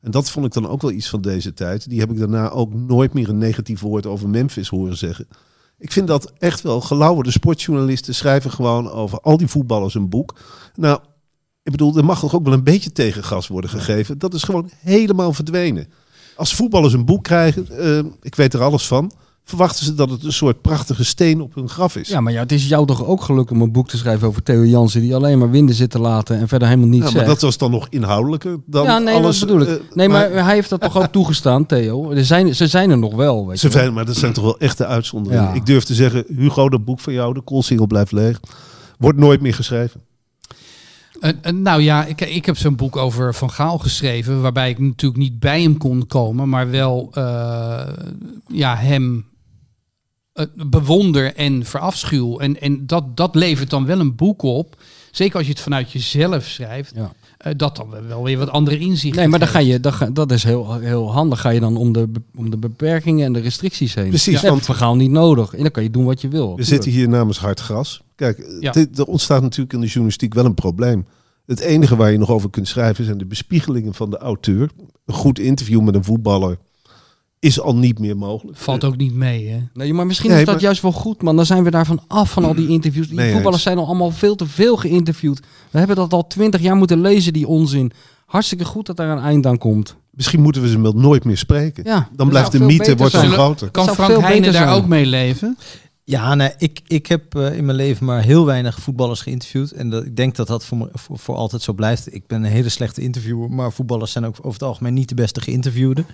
En 0.00 0.10
dat 0.10 0.30
vond 0.30 0.46
ik 0.46 0.52
dan 0.52 0.68
ook 0.68 0.82
wel 0.82 0.90
iets 0.90 1.08
van 1.08 1.20
deze 1.20 1.54
tijd. 1.54 1.88
Die 1.88 2.00
heb 2.00 2.10
ik 2.10 2.18
daarna 2.18 2.50
ook 2.50 2.74
nooit 2.74 3.12
meer 3.12 3.28
een 3.28 3.38
negatief 3.38 3.80
woord 3.80 4.06
over 4.06 4.28
Memphis 4.28 4.68
horen 4.68 4.96
zeggen. 4.96 5.28
Ik 5.78 5.92
vind 5.92 6.06
dat 6.08 6.32
echt 6.38 6.60
wel 6.62 6.80
gelauwerde 6.80 7.30
sportjournalisten 7.30 8.14
schrijven 8.14 8.50
gewoon 8.50 8.90
over 8.90 9.20
al 9.20 9.36
die 9.36 9.48
voetballers 9.48 9.94
een 9.94 10.08
boek. 10.08 10.34
Nou, 10.74 10.98
ik 11.62 11.70
bedoel, 11.70 11.96
er 11.96 12.04
mag 12.04 12.20
toch 12.20 12.34
ook 12.34 12.44
wel 12.44 12.52
een 12.52 12.64
beetje 12.64 12.92
tegengas 12.92 13.48
worden 13.48 13.70
gegeven. 13.70 14.18
Dat 14.18 14.34
is 14.34 14.42
gewoon 14.42 14.70
helemaal 14.80 15.32
verdwenen. 15.32 15.88
Als 16.36 16.54
voetballers 16.54 16.92
een 16.92 17.04
boek 17.04 17.22
krijgen, 17.24 17.68
eh, 17.78 17.98
ik 18.22 18.34
weet 18.34 18.54
er 18.54 18.62
alles 18.62 18.86
van, 18.86 19.12
verwachten 19.48 19.84
ze 19.84 19.94
dat 19.94 20.10
het 20.10 20.24
een 20.24 20.32
soort 20.32 20.60
prachtige 20.60 21.04
steen 21.04 21.40
op 21.40 21.54
hun 21.54 21.68
graf 21.68 21.96
is. 21.96 22.08
Ja, 22.08 22.20
maar 22.20 22.32
ja, 22.32 22.40
het 22.40 22.52
is 22.52 22.68
jou 22.68 22.86
toch 22.86 23.04
ook 23.04 23.22
gelukt 23.22 23.50
om 23.50 23.60
een 23.60 23.72
boek 23.72 23.88
te 23.88 23.96
schrijven 23.96 24.28
over 24.28 24.42
Theo 24.42 24.64
Jansen, 24.64 25.00
die 25.00 25.14
alleen 25.14 25.38
maar 25.38 25.50
winden 25.50 25.74
zit 25.74 25.90
te 25.90 25.98
laten 25.98 26.38
en 26.38 26.48
verder 26.48 26.68
helemaal 26.68 26.88
niets 26.88 27.06
Ja, 27.06 27.10
maar 27.12 27.20
zegt. 27.20 27.26
dat 27.32 27.40
was 27.40 27.58
dan 27.58 27.70
nog 27.70 27.86
inhoudelijker 27.90 28.58
dan 28.66 28.84
ja, 28.84 28.98
nee, 28.98 29.14
alles. 29.14 29.38
dat 29.38 29.48
bedoel 29.48 29.62
ik. 29.62 29.68
eh, 29.80 29.94
nee, 29.94 30.08
maar, 30.08 30.30
hij 30.30 30.54
heeft 30.54 30.68
dat 30.70 30.80
toch 30.80 30.96
ook 30.98 31.06
toegestaan, 31.12 31.66
Theo? 31.66 32.10
Er 32.10 32.24
zijn, 32.24 32.54
ze 32.54 32.66
zijn 32.66 32.90
er 32.90 32.98
nog 32.98 33.14
wel, 33.14 33.46
weet 33.46 33.58
Ze 33.58 33.66
je 33.66 33.72
wel. 33.72 33.82
zijn, 33.82 33.94
maar 33.94 34.04
dat 34.04 34.16
zijn 34.16 34.32
toch 34.32 34.44
wel 34.44 34.58
echte 34.58 34.86
uitzonderingen. 34.86 35.48
Ja. 35.48 35.52
Ik 35.54 35.66
durf 35.66 35.84
te 35.84 35.94
zeggen, 35.94 36.24
Hugo, 36.36 36.68
dat 36.68 36.84
boek 36.84 37.00
van 37.00 37.12
jou, 37.12 37.34
de 37.34 37.40
koolsingel 37.42 37.86
blijft 37.86 38.12
leeg, 38.12 38.40
wordt 38.98 39.18
nooit 39.18 39.40
meer 39.40 39.54
geschreven. 39.54 40.00
Eh, 41.20 41.30
eh, 41.42 41.52
nou 41.52 41.82
ja, 41.82 42.04
ik, 42.04 42.20
ik 42.20 42.46
heb 42.46 42.56
zo'n 42.56 42.76
boek 42.76 42.96
over 42.96 43.34
Van 43.34 43.50
Gaal 43.50 43.78
geschreven, 43.78 44.40
waarbij 44.42 44.70
ik 44.70 44.78
natuurlijk 44.78 45.20
niet 45.20 45.38
bij 45.40 45.62
hem 45.62 45.76
kon 45.76 46.06
komen, 46.06 46.48
maar 46.48 46.70
wel 46.70 47.08
eh, 47.12 47.80
ja, 48.46 48.76
hem 48.76 49.24
bewonder 50.54 51.34
en 51.34 51.64
verafschuw. 51.64 52.38
En, 52.38 52.60
en 52.60 52.86
dat, 52.86 53.16
dat 53.16 53.34
levert 53.34 53.70
dan 53.70 53.86
wel 53.86 54.00
een 54.00 54.14
boek 54.16 54.42
op, 54.42 54.76
zeker 55.10 55.36
als 55.36 55.46
je 55.46 55.52
het 55.52 55.60
vanuit 55.60 55.92
jezelf 55.92 56.44
schrijft, 56.44 56.92
Ja. 56.94 57.12
eh, 57.38 57.52
dat 57.56 57.76
dan 57.76 57.88
wel 58.08 58.22
weer 58.22 58.38
wat 58.38 58.50
andere 58.50 58.78
inzichten 58.78 59.20
Nee, 59.20 59.28
maar 59.28 59.38
dan 59.38 59.48
ga 59.48 59.58
je, 59.58 59.80
dan 59.80 59.92
ga- 59.92 60.10
dat 60.10 60.30
is 60.32 60.42
heel, 60.44 60.74
heel 60.78 61.12
handig. 61.12 61.40
Ga 61.40 61.48
je 61.50 61.60
dan 61.60 61.76
om 61.76 61.92
de, 61.92 62.08
om 62.36 62.50
de 62.50 62.56
beperkingen 62.56 63.24
en 63.26 63.32
de 63.32 63.40
restricties 63.40 63.94
heen. 63.94 64.08
Precies, 64.08 64.32
hebt 64.34 64.46
want- 64.46 64.56
het 64.56 64.64
verhaal 64.76 64.96
niet 64.96 65.10
nodig. 65.10 65.54
En 65.54 65.62
dan 65.62 65.70
kan 65.70 65.82
je 65.82 65.90
doen 65.90 66.04
wat 66.04 66.20
je 66.20 66.28
wil. 66.28 66.56
We 66.56 66.62
zitten 66.62 66.90
hier 66.90 67.08
namens 67.08 67.38
hard 67.38 67.60
gras. 67.60 68.02
Kijk, 68.14 68.38
eh, 68.38 68.60
Ja. 68.60 68.72
dit- 68.72 68.98
er 68.98 69.04
ontstaat 69.04 69.42
natuurlijk 69.42 69.72
in 69.72 69.80
de 69.80 69.86
journalistiek 69.86 70.34
wel 70.34 70.44
een 70.44 70.54
probleem. 70.54 71.06
Het 71.46 71.60
enige 71.60 71.96
waar 71.96 72.12
je 72.12 72.18
nog 72.18 72.30
over 72.30 72.50
kunt 72.50 72.68
schrijven 72.68 73.04
zijn 73.04 73.18
de 73.18 73.26
bespiegelingen 73.26 73.94
van 73.94 74.10
de 74.10 74.18
auteur. 74.18 74.70
Een 75.06 75.14
goed 75.14 75.38
interview 75.38 75.80
met 75.80 75.94
een 75.94 76.04
voetballer 76.04 76.58
is 77.38 77.60
al 77.60 77.76
niet 77.76 77.98
meer 77.98 78.16
mogelijk. 78.16 78.58
Valt 78.58 78.84
ook 78.84 78.96
niet 78.96 79.14
mee, 79.14 79.48
hè? 79.48 79.58
Nee, 79.74 79.94
maar 79.94 80.06
misschien 80.06 80.30
Nee, 80.30 80.38
is 80.38 80.44
dat 80.44 80.54
maar- 80.54 80.62
juist 80.64 80.82
wel 80.82 80.92
goed, 80.92 81.22
man. 81.22 81.36
Dan 81.36 81.46
zijn 81.46 81.64
we 81.64 81.70
daarvan 81.70 82.00
af 82.06 82.30
van 82.32 82.44
al 82.44 82.54
die 82.54 82.68
interviews. 82.68 83.08
Die 83.08 83.16
Nee, 83.16 83.32
voetballers 83.32 83.62
zijn 83.62 83.78
al 83.78 83.86
allemaal 83.86 84.10
veel 84.10 84.34
te 84.36 84.46
veel 84.46 84.76
geïnterviewd. 84.76 85.40
We 85.70 85.78
hebben 85.78 85.96
dat 85.96 86.12
al 86.12 86.26
twintig 86.26 86.60
jaar 86.60 86.76
moeten 86.76 87.00
lezen, 87.00 87.32
die 87.32 87.46
onzin. 87.46 87.92
Hartstikke 88.26 88.64
goed 88.64 88.86
dat 88.86 88.96
daar 88.96 89.16
een 89.16 89.22
eind 89.22 89.46
aan 89.46 89.58
komt. 89.58 89.96
Misschien 90.10 90.42
moeten 90.42 90.62
we 90.62 90.68
ze 90.68 90.80
wel 90.80 90.92
nooit 90.92 91.24
meer 91.24 91.36
spreken. 91.36 91.84
Ja, 91.84 92.08
Dan 92.16 92.28
blijft 92.28 92.52
de 92.52 92.60
mythe 92.60 92.96
wordt 92.96 93.12
dan 93.12 93.30
groter. 93.30 93.70
Kan 93.70 93.88
Frank 93.88 94.20
Heijnen 94.20 94.52
daar 94.52 94.74
ook 94.74 94.86
mee 94.86 95.06
leven? 95.06 95.58
Ja, 96.04 96.34
nee, 96.34 96.50
ik, 96.58 96.80
ik 96.86 97.06
heb 97.06 97.34
eh, 97.34 97.56
in 97.56 97.64
mijn 97.64 97.76
leven 97.76 98.06
maar 98.06 98.22
heel 98.22 98.46
weinig 98.46 98.80
voetballers 98.80 99.20
geïnterviewd. 99.20 99.70
En 99.70 99.90
dat, 99.90 100.04
ik 100.04 100.16
denk 100.16 100.36
dat 100.36 100.46
dat 100.46 100.64
voor, 100.64 100.78
me, 100.78 100.88
voor, 100.92 101.18
voor 101.18 101.34
altijd 101.34 101.62
zo 101.62 101.72
blijft. 101.72 102.14
Ik 102.14 102.26
ben 102.26 102.44
een 102.44 102.50
hele 102.50 102.68
slechte 102.68 103.00
interviewer, 103.00 103.50
maar 103.50 103.72
voetballers 103.72 104.12
zijn 104.12 104.24
ook 104.26 104.36
over 104.38 104.52
het 104.52 104.62
algemeen 104.62 104.94
niet 104.94 105.08
de 105.08 105.14
beste 105.14 105.40
geïnterviewden. 105.40 106.06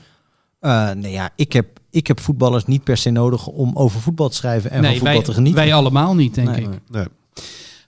Eh 0.62 0.90
nee, 0.90 1.12
ja, 1.12 1.31
ik 1.37 1.53
heb, 1.53 1.66
ik 1.90 2.07
heb 2.07 2.20
voetballers 2.20 2.64
niet 2.64 2.85
per 2.85 2.96
se 2.96 3.11
nodig 3.11 3.46
om 3.46 3.70
over 3.77 4.01
voetbal 4.01 4.29
te 4.29 4.37
schrijven 4.37 4.70
en 4.70 4.77
van 4.77 4.85
nee, 4.87 4.94
voetbal 4.98 5.12
wij, 5.14 5.22
te 5.25 5.33
genieten. 5.33 5.61
wij 5.62 5.75
allemaal 5.75 6.14
niet, 6.14 6.35
denk 6.35 6.48
Nee. 6.48 6.61
ik. 6.62 6.68
Nee. 6.90 7.07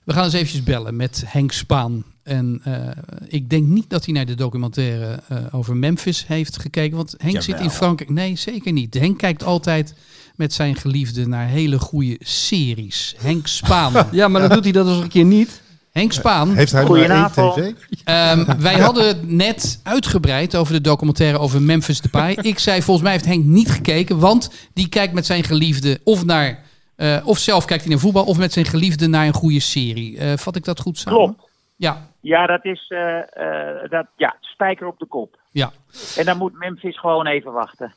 We 0.03 0.13
gaan 0.13 0.23
eens 0.23 0.33
eventjes 0.33 0.63
bellen 0.63 0.95
met 0.95 1.23
Henk 1.25 1.51
Spaan. 1.51 2.03
En 2.23 2.61
eh, 2.63 2.87
ik 3.27 3.49
denk 3.49 3.67
niet 3.67 3.89
dat 3.89 4.05
hij 4.05 4.13
naar 4.13 4.25
de 4.25 4.35
documentaire 4.35 5.19
eh, 5.27 5.37
over 5.51 5.75
Memphis 5.77 6.27
heeft 6.27 6.59
gekeken. 6.59 6.97
Want 6.97 7.15
Henk 7.17 7.41
zit 7.41 7.59
in 7.59 7.69
Frankrijk. 7.69 8.11
Nee, 8.11 8.35
zeker 8.35 8.71
niet. 8.71 8.93
Henk 8.93 9.17
kijkt 9.17 9.43
altijd 9.43 9.93
met 10.35 10.53
zijn 10.53 10.75
geliefde 10.75 11.27
naar 11.27 11.47
hele 11.47 11.79
goede 11.79 12.17
series. 12.19 13.15
Henk 13.17 13.47
Spaan. 13.47 13.93
Ja, 14.11 14.27
maar 14.27 14.41
dan 14.41 14.49
doet 14.49 14.63
hij 14.63 14.71
dat 14.73 14.87
eens 14.87 14.97
een 15.01 15.07
keer 15.07 15.25
niet. 15.25 15.61
Henk 15.95 16.11
Spaan. 16.11 16.53
Heeft 16.53 16.71
hij 16.71 16.83
maar 16.83 16.91
één 16.91 16.99
Goedenavond. 17.07 17.53
tv? 17.55 17.71
Ehm, 18.03 18.57
wij 18.67 18.79
hadden 18.79 19.07
het 19.07 19.29
net 19.29 19.79
uitgebreid 19.83 20.55
over 20.55 20.73
de 20.73 20.81
documentaire 20.81 21.39
over 21.39 21.61
Memphis 21.61 22.01
Depay. 22.01 22.37
Ik 22.51 22.59
zei, 22.59 22.81
volgens 22.81 23.03
mij 23.05 23.11
heeft 23.13 23.25
Henk 23.25 23.45
niet 23.45 23.71
gekeken. 23.71 24.19
Want 24.19 24.69
die 24.73 24.89
kijkt 24.89 25.13
met 25.13 25.25
zijn 25.25 25.43
geliefde 25.43 25.99
of 26.03 26.25
naar... 26.25 26.63
eh, 26.95 27.21
of 27.23 27.37
zelf 27.37 27.65
kijkt 27.65 27.83
hij 27.83 27.91
naar 27.91 28.01
voetbal 28.01 28.25
of 28.25 28.37
met 28.37 28.53
zijn 28.53 28.65
geliefde 28.65 29.07
naar 29.07 29.25
een 29.27 29.33
goede 29.33 29.59
serie. 29.59 30.17
Eh, 30.17 30.37
vat 30.37 30.55
ik 30.55 30.63
dat 30.63 30.79
goed 30.79 30.97
samen? 30.97 31.19
Klopt. 31.19 31.49
Ja, 31.75 32.09
Ja, 32.21 32.45
dat 32.47 32.65
is 32.65 32.85
eh, 32.87 33.17
eh, 33.17 33.89
dat, 33.89 34.05
ja, 34.17 34.35
spijker 34.41 34.87
op 34.87 34.99
de 34.99 35.05
kop. 35.05 35.39
ja. 35.51 35.71
En 36.17 36.25
dan 36.25 36.37
moet 36.37 36.59
Memphis 36.59 36.99
gewoon 36.99 37.27
even 37.27 37.51
wachten. 37.51 37.93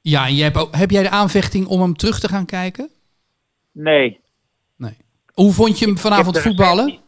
Ja, 0.00 0.26
en 0.26 0.34
jij 0.34 0.44
hebt 0.44 0.56
ook, 0.56 0.74
heb 0.76 0.90
jij 0.90 1.02
de 1.02 1.10
aanvechting 1.10 1.66
om 1.66 1.80
hem 1.80 1.96
terug 1.96 2.20
te 2.20 2.28
gaan 2.28 2.46
kijken? 2.46 2.88
Nee. 3.72 4.20
Nee. 4.76 4.96
Hoe 5.32 5.52
vond 5.52 5.78
je 5.78 5.86
hem 5.86 5.98
vanavond 5.98 6.38
voetballen? 6.38 6.98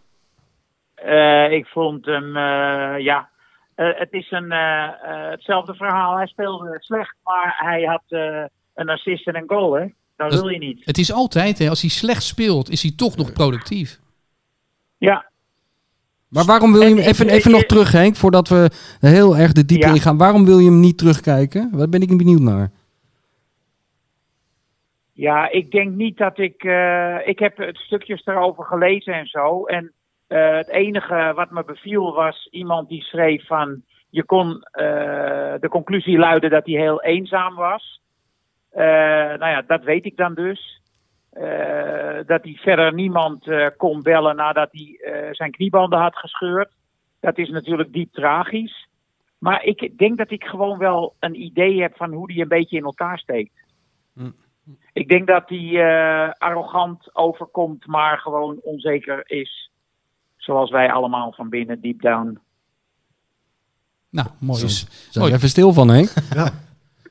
Eh, 1.05 1.53
ik 1.53 1.67
vond 1.67 2.05
hem, 2.07 2.37
eh, 2.37 2.99
ja. 3.05 3.29
Eh, 3.75 3.89
het 3.99 4.13
is 4.13 4.31
een, 4.31 4.51
hetzelfde 5.31 5.75
verhaal. 5.75 6.17
Hij 6.17 6.27
speelde 6.27 6.77
slecht, 6.81 7.17
maar 7.25 7.55
hij 7.59 7.83
had 7.85 8.03
eh, 8.09 8.45
een 8.75 8.89
assist 8.89 9.27
en 9.27 9.37
een 9.37 9.45
goal, 9.49 9.73
hè? 9.73 9.87
Dat 10.17 10.31
Dat- 10.31 10.41
wil 10.41 10.49
je 10.49 10.59
niet. 10.59 10.85
Het 10.85 10.99
is 10.99 11.13
altijd, 11.13 11.59
hè, 11.59 11.69
als 11.69 11.81
hij 11.81 11.91
slecht 11.91 12.23
speelt, 12.23 12.71
is 12.71 12.83
hij 12.83 12.93
toch 12.97 13.17
nog 13.17 13.33
productief. 13.33 13.99
Ja, 14.99 15.27
Maar 16.29 16.45
waarom 16.45 16.73
wil 16.73 16.81
je 16.83 16.89
hem 16.89 16.99
even, 16.99 17.29
even 17.29 17.51
nog 17.51 17.63
terug, 17.65 17.93
Henk, 17.93 18.17
voordat 18.17 18.49
we 18.49 18.71
heel 19.01 19.37
erg 19.37 19.53
de 19.53 19.65
diepte 19.65 19.87
Ja. 19.87 19.95
ingaan. 19.95 20.17
Waarom 20.19 20.45
wil 20.45 20.59
je 20.59 20.71
hem 20.71 20.81
niet 20.81 20.99
terugkijken? 20.99 21.71
Waar 21.73 21.89
ben 21.89 22.01
ik 22.03 22.17
benieuwd 22.17 22.41
naar? 22.41 22.71
Ja, 25.13 25.51
ik 25.51 25.71
denk 25.71 25.95
niet 25.95 26.17
dat 26.17 26.39
ik. 26.39 26.65
eh, 26.65 27.17
ik 27.25 27.39
heb 27.39 27.57
het 27.57 27.77
stukjes 27.77 28.27
erover 28.27 28.65
gelezen 28.65 29.15
en 29.15 29.27
zo. 29.27 29.65
En 29.65 29.93
eh, 30.29 30.57
het 30.57 30.69
enige 30.69 31.33
wat 31.35 31.51
me 31.51 31.65
beviel 31.65 32.15
was 32.15 32.49
iemand 32.51 32.89
die 32.89 33.03
schreef 33.03 33.47
van. 33.47 33.83
Je 34.11 34.25
kon 34.25 34.63
eh, 34.63 35.55
de 35.61 35.69
conclusie 35.69 36.19
luiden 36.19 36.51
dat 36.51 36.67
hij 36.67 36.75
heel 36.75 37.03
eenzaam 37.03 37.55
was. 37.55 38.01
Eh, 38.71 38.85
nou 38.85 39.47
ja, 39.47 39.63
dat 39.63 39.85
weet 39.85 40.05
ik 40.05 40.17
dan 40.17 40.35
dus. 40.35 40.77
Dat 42.27 42.45
hij 42.45 42.59
verder 42.61 42.95
niemand 42.95 43.51
kon 43.77 44.03
bellen 44.03 44.37
nadat 44.37 44.69
hij 44.73 44.99
zijn 45.33 45.51
kniebanden 45.51 45.99
had 45.99 46.17
gescheurd. 46.17 46.73
Dat 47.21 47.39
is 47.39 47.49
natuurlijk 47.49 47.93
diep 47.93 48.13
tragisch. 48.13 48.89
Maar 49.39 49.65
ik 49.65 49.99
denk 49.99 50.17
dat 50.19 50.31
ik 50.31 50.45
gewoon 50.45 50.79
wel 50.79 51.15
een 51.19 51.41
idee 51.41 51.81
heb 51.81 51.97
van 51.97 52.13
hoe 52.13 52.33
hij 52.33 52.43
een 52.43 52.49
beetje 52.49 52.77
in 52.77 52.85
elkaar 52.85 53.19
steekt. 53.19 53.53
Ik 54.93 55.09
denk 55.09 55.27
dat 55.27 55.49
hij 55.49 56.35
arrogant 56.39 57.17
overkomt, 57.17 57.87
maar 57.87 58.19
gewoon 58.19 58.59
onzeker 58.63 59.23
is. 59.25 59.68
Zoals 60.49 60.71
wij 60.71 60.93
allemaal 60.93 61.33
van 61.37 61.49
binnen, 61.49 61.81
deep 61.81 62.01
down. 62.01 62.39
Nou, 64.11 64.29
mooi 64.39 64.63
Oh, 64.65 65.25
we 65.25 65.33
even 65.33 65.49
stil 65.49 65.73
van, 65.73 65.89
Henk? 65.89 66.13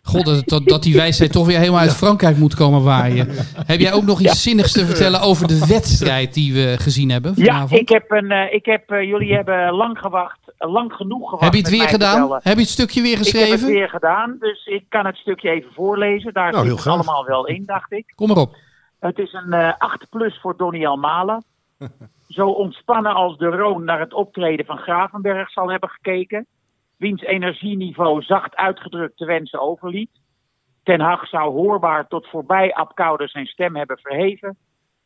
God, 0.01 0.45
dat, 0.45 0.63
dat, 0.67 0.83
die 0.83 0.95
wijsheid 0.95 1.31
toch 1.31 1.45
weer 1.45 1.57
helemaal 1.57 1.79
uit 1.79 1.93
Frankrijk 1.95 2.37
moet 2.37 2.55
komen 2.55 2.83
waaien. 2.83 3.27
Heb 3.65 3.79
jij 3.79 3.93
ook 3.93 4.03
nog 4.03 4.19
iets 4.19 4.43
zinnigs 4.43 4.71
te 4.71 4.85
vertellen 4.85 5.21
over 5.21 5.47
de 5.47 5.65
wedstrijd 5.67 6.33
die 6.33 6.53
we 6.53 6.75
gezien 6.79 7.09
hebben 7.09 7.33
Ja, 7.35 7.43
vanavond? 7.45 7.79
ik 7.81 7.89
heb 7.89 8.11
een, 8.11 8.31
eh, 8.31 8.53
ik 8.53 8.65
heb, 8.65 8.89
eh, 8.91 9.03
jullie 9.03 9.33
hebben 9.33 9.73
lang 9.73 9.97
gewacht, 9.99 10.39
eh, 10.57 10.71
lang 10.71 10.93
genoeg 10.93 11.23
gewacht. 11.29 11.43
heb 11.43 11.53
je 11.53 11.59
het 11.59 11.69
weer 11.69 11.87
gedaan? 11.87 12.31
Heb 12.31 12.55
je 12.55 12.61
het 12.61 12.69
stukje 12.69 13.01
weer 13.01 13.11
Ik 13.11 13.17
heb 13.17 13.25
het 13.27 13.35
geschreven? 13.35 13.67
weer 13.67 13.89
gedaan, 13.89 14.35
dus 14.39 14.65
ik 14.65 14.83
kan 14.89 15.05
het 15.05 15.15
stukje 15.17 15.49
even 15.49 15.73
voorlezen. 15.73 16.33
Daar 16.33 16.51
Nou, 16.51 16.65
heel 16.65 16.75
zit 16.75 16.83
het 16.85 16.93
graag. 16.93 16.93
allemaal 17.07 17.25
wel 17.25 17.47
in, 17.47 17.63
dacht 17.65 17.91
ik. 17.91 18.13
Kom 18.15 18.27
maar 18.27 18.37
op. 18.37 18.55
Het 18.99 19.17
is 19.17 19.33
een 19.33 19.53
eh 19.53 19.73
8 19.77 20.09
plus 20.09 20.39
voor 20.41 20.57
Donny 20.57 20.85
Almalen. 20.85 21.43
Zo 22.27 22.47
ontspannen 22.49 23.13
als 23.13 23.37
de 23.37 23.45
Roon 23.45 23.83
naar 23.83 23.99
het 23.99 24.13
optreden 24.13 24.65
van 24.65 24.77
Gravenberg 24.77 25.51
zal 25.51 25.71
hebben 25.71 25.89
gekeken. 25.89 26.45
Wiens 26.97 27.21
energieniveau 27.21 28.21
zacht 28.21 28.55
uitgedrukt 28.55 29.17
te 29.17 29.25
wensen 29.25 29.61
overliet. 29.61 30.19
Ten 30.83 30.99
Hag 30.99 31.27
zou 31.27 31.51
hoorbaar 31.51 32.07
tot 32.07 32.27
voorbij 32.27 32.73
Apkoude 32.73 33.27
zijn 33.27 33.45
stem 33.45 33.75
hebben 33.75 33.97
verheven. 33.97 34.57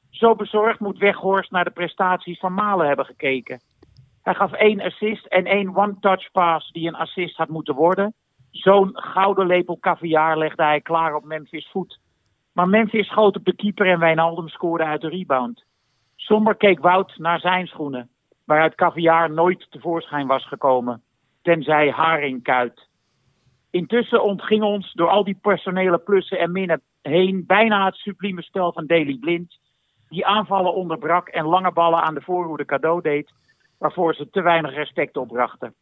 Zo 0.10 0.36
bezorgd 0.36 0.80
moet 0.80 0.98
Weghorst 0.98 1.52
naar 1.52 1.64
de 1.64 1.72
prestaties 1.72 2.40
van 2.40 2.54
Malen 2.54 2.88
hebben 2.88 3.06
gekeken. 3.06 3.60
Hij 4.22 4.34
gaf 4.34 4.52
één 4.52 4.82
assist 4.82 5.26
en 5.26 5.46
één 5.46 5.76
one-touch 5.76 6.32
pass 6.32 6.72
die 6.72 6.88
een 6.88 6.96
assist 6.96 7.38
had 7.38 7.50
moeten 7.50 7.76
worden. 7.76 8.14
Zo'n 8.52 8.90
gouden 8.94 9.48
lepel 9.48 9.80
caviar 9.80 10.38
legde 10.38 10.64
hij 10.64 10.82
klaar 10.82 11.16
op 11.16 11.24
Memphis 11.24 11.70
voet. 11.72 12.00
Maar 12.54 12.70
Memphis 12.70 13.08
schoot 13.08 13.36
op 13.36 13.46
de 13.46 13.56
keeper 13.56 13.88
en 13.88 14.00
Wijnaldum 14.00 14.48
scoorde 14.48 14.84
uit 14.84 15.02
de 15.02 15.10
rebound. 15.10 15.64
Somber 16.22 16.56
keek 16.56 16.80
Wout 16.80 17.18
naar 17.18 17.40
zijn 17.40 17.68
schoenen, 17.68 18.10
waaruit 18.46 18.76
caviar 18.76 19.32
nooit 19.32 19.68
tevoorschijn 19.70 20.28
was 20.28 20.48
gekomen, 20.48 21.04
tenzij 21.42 21.92
haringkuit. 21.92 22.88
Intussen 23.70 24.24
ontging 24.24 24.64
ons 24.64 24.94
door 24.94 25.10
al 25.10 25.24
die 25.24 25.38
personele 25.42 25.98
plussen 25.98 26.40
en 26.40 26.52
minnen 26.52 26.82
heen 27.02 27.44
bijna 27.48 27.86
het 27.86 27.96
sublieme 27.96 28.42
spel 28.42 28.74
van 28.74 28.86
Daley 28.86 29.18
Blind, 29.20 29.60
die 30.10 30.26
aanvallen 30.26 30.74
onderbrak 30.74 31.28
en 31.28 31.46
lange 31.46 31.72
ballen 31.72 32.02
aan 32.02 32.14
de 32.14 32.22
voorhoede 32.22 32.66
cadeau 32.66 33.02
deed, 33.02 33.32
waarvoor 33.78 34.14
ze 34.14 34.30
te 34.30 34.42
weinig 34.42 34.74
respect 34.74 35.18
opbrachten. 35.18 35.74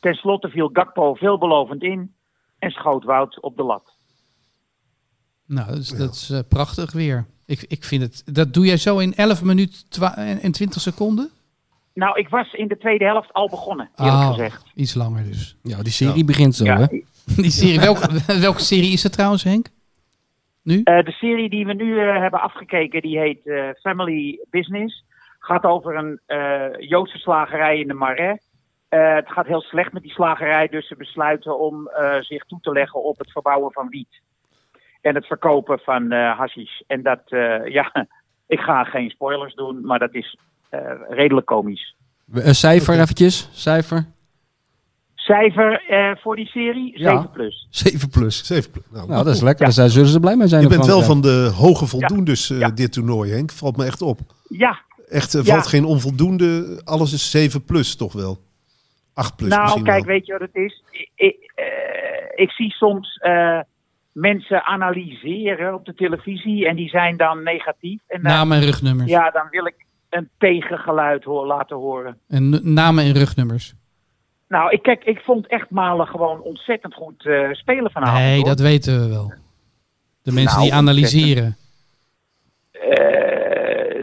Ten 0.00 0.14
slotte 0.14 0.48
viel 0.48 0.70
Gakpo 0.72 1.14
veelbelovend 1.14 1.82
in 1.82 2.14
en 2.58 2.70
schoot 2.70 3.04
Wout 3.04 3.40
op 3.40 3.56
de 3.56 3.62
lat. 3.62 3.97
Nou, 5.48 5.66
dat 5.68 5.78
is, 5.78 5.88
dat 5.88 6.14
is 6.14 6.30
eh, 6.30 6.38
prachtig 6.48 6.92
weer. 6.92 7.26
Ik, 7.46 7.64
ik 7.68 7.84
vind 7.84 8.02
het. 8.02 8.22
Dat 8.34 8.54
doe 8.54 8.66
jij 8.66 8.76
zo 8.76 8.98
in 8.98 9.14
11 9.14 9.42
minuten 9.42 9.88
twa- 9.88 10.16
en 10.16 10.52
20 10.52 10.80
seconden? 10.80 11.30
Nou, 11.94 12.18
ik 12.18 12.28
was 12.28 12.52
in 12.52 12.68
de 12.68 12.78
tweede 12.78 13.04
helft 13.04 13.32
al 13.32 13.48
begonnen, 13.48 13.90
eerlijk 13.96 14.16
Ah, 14.16 14.28
gezegd. 14.28 14.64
Iets 14.74 14.94
langer 14.94 15.24
dus. 15.24 15.56
Ja, 15.62 15.82
die 15.82 15.92
serie 15.92 16.24
begint 16.24 16.54
zo, 16.54 16.64
Ja, 16.64 16.78
hè? 16.78 16.86
Die 17.42 17.50
serie, 17.50 17.80
welke, 17.80 18.08
welke 18.40 18.60
serie 18.60 18.92
is 18.92 19.02
het 19.02 19.12
trouwens, 19.12 19.42
Henk? 19.44 19.66
Nu? 20.62 20.80
Eh, 20.84 21.04
de 21.04 21.10
serie 21.10 21.50
die 21.50 21.66
we 21.66 21.72
nu 21.74 21.98
eh, 22.00 22.20
hebben 22.20 22.40
afgekeken, 22.40 23.02
die 23.02 23.18
heet 23.18 23.46
eh, 23.46 23.68
Family 23.80 24.38
Business. 24.50 25.04
Gaat 25.38 25.64
over 25.64 25.96
een 25.96 26.20
eh, 26.26 26.88
Joodse 26.88 27.18
slagerij 27.18 27.78
in 27.78 27.88
de 27.88 27.94
Marais. 27.94 28.38
Eh, 28.88 29.14
het 29.14 29.28
gaat 29.32 29.46
heel 29.46 29.60
slecht 29.60 29.92
met 29.92 30.02
die 30.02 30.12
slagerij, 30.12 30.68
dus 30.68 30.88
ze 30.88 30.96
besluiten 30.96 31.58
om 31.58 31.88
eh, 31.88 32.20
zich 32.20 32.44
toe 32.44 32.58
te 32.60 32.72
leggen 32.72 33.02
op 33.04 33.18
het 33.18 33.32
verbouwen 33.32 33.72
van 33.72 33.88
wiet. 33.88 34.20
En 35.08 35.14
het 35.14 35.26
verkopen 35.26 35.78
van 35.78 36.12
eh 36.12 36.38
hashish. 36.38 36.80
En 36.86 37.02
dat, 37.02 37.20
eh, 37.26 37.66
ja, 37.78 38.06
ik 38.46 38.58
ga 38.60 38.84
geen 38.84 39.10
spoilers 39.10 39.54
doen, 39.54 39.86
maar 39.86 39.98
dat 39.98 40.14
is 40.14 40.38
eh, 40.68 40.80
redelijk 41.08 41.46
komisch. 41.46 41.94
Een 42.32 42.54
cijfer 42.54 43.00
eventjes, 43.00 43.48
cijfer. 43.52 44.06
Cijfer 45.14 45.82
eh, 45.88 46.16
voor 46.16 46.36
die 46.36 46.46
serie, 46.46 46.98
Ja. 46.98 47.10
7 47.10 47.30
plus. 47.30 47.66
7 47.70 48.10
plus. 48.10 48.44
Zeven 48.46 48.70
pl- 48.70 48.78
Nou, 48.92 49.08
Nou, 49.08 49.24
dat 49.24 49.34
is 49.34 49.40
lekker. 49.40 49.64
Daar 49.64 49.72
zijn, 49.72 49.90
zullen 49.90 50.08
ze 50.08 50.20
blij 50.20 50.36
mee 50.36 50.46
zijn 50.48 50.62
Je 50.62 50.68
bent 50.68 50.86
wel 50.86 51.02
van 51.02 51.20
de 51.20 51.50
hoge 51.54 51.86
voldoendes 51.86 52.50
eh, 52.50 52.58
Ja. 52.58 52.70
dit 52.70 52.92
toernooi, 52.92 53.32
Henk. 53.32 53.50
Valt 53.52 53.76
me 53.76 53.84
echt 53.84 54.02
op. 54.02 54.18
Ja, 54.48 54.78
Echt, 55.08 55.32
er 55.32 55.44
Ja. 55.44 55.52
valt 55.52 55.66
geen 55.66 55.84
onvoldoende. 55.84 56.80
Alles 56.84 57.12
is 57.12 57.30
7 57.30 57.64
plus 57.64 57.96
toch 57.96 58.12
wel. 58.12 58.38
8 59.14 59.36
plus 59.36 59.48
nou, 59.48 59.62
misschien 59.62 59.84
kijk, 59.84 60.04
wel. 60.04 60.14
weet 60.14 60.26
je 60.26 60.32
wat 60.32 60.40
het 60.40 60.54
is? 60.54 60.82
Ik, 60.90 61.10
ik, 61.14 61.52
eh, 61.54 61.64
ik 62.44 62.50
zie 62.50 62.70
soms 62.72 63.16
eh, 63.16 63.60
mensen 64.20 64.64
analyseren 64.64 65.74
op 65.74 65.84
de 65.84 65.94
televisie 65.94 66.68
en 66.68 66.76
die 66.76 66.88
zijn 66.88 67.16
dan 67.16 67.42
negatief. 67.42 68.00
En 68.06 68.22
dan, 68.22 68.32
Namen 68.32 68.56
en 68.58 68.64
rugnummers. 68.64 69.10
ja, 69.10 69.30
dan 69.30 69.46
wil 69.50 69.66
ik 69.66 69.74
een 70.08 70.28
tegengeluid 70.38 71.24
hoor, 71.24 71.46
laten 71.46 71.76
horen. 71.76 72.18
En 72.28 72.72
namen 72.74 73.04
en 73.04 73.12
rugnummers. 73.12 73.74
Nou, 74.48 74.70
ik, 74.70 74.82
kijk, 74.82 75.04
ik 75.04 75.20
vond 75.20 75.46
echt 75.46 75.70
Malen 75.70 76.06
gewoon 76.06 76.40
ontzettend 76.40 76.94
goed 76.94 77.26
eh, 77.26 77.52
spelen 77.52 77.90
vanavond. 77.90 78.18
nee, 78.18 78.36
hoor. 78.36 78.44
dat 78.44 78.60
weten 78.60 79.00
we 79.00 79.08
wel. 79.08 79.32
De 80.22 80.32
mensen 80.32 80.58
Nou, 80.58 80.68
die 80.68 80.74
analyseren. 80.78 81.56
Eh, 82.72 83.08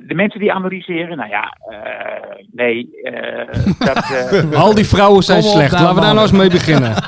de 0.07 0.13
mensen 0.15 0.39
die 0.39 0.53
analyseren, 0.53 1.17
nou 1.17 1.29
ja, 1.29 1.57
eh, 1.69 2.45
nee, 2.51 3.01
eh, 3.03 3.63
dat 3.79 4.11
eh, 4.11 4.51
Al 4.63 4.75
die 4.75 4.85
vrouwen 4.87 5.23
zijn 5.23 5.43
slecht. 5.43 5.71
nou, 5.71 5.83
Laten 5.83 5.95
we 5.95 6.01
daar 6.01 6.13
nou 6.13 6.27
eens 6.27 6.37
mee 6.37 6.49
beginnen. 6.49 6.93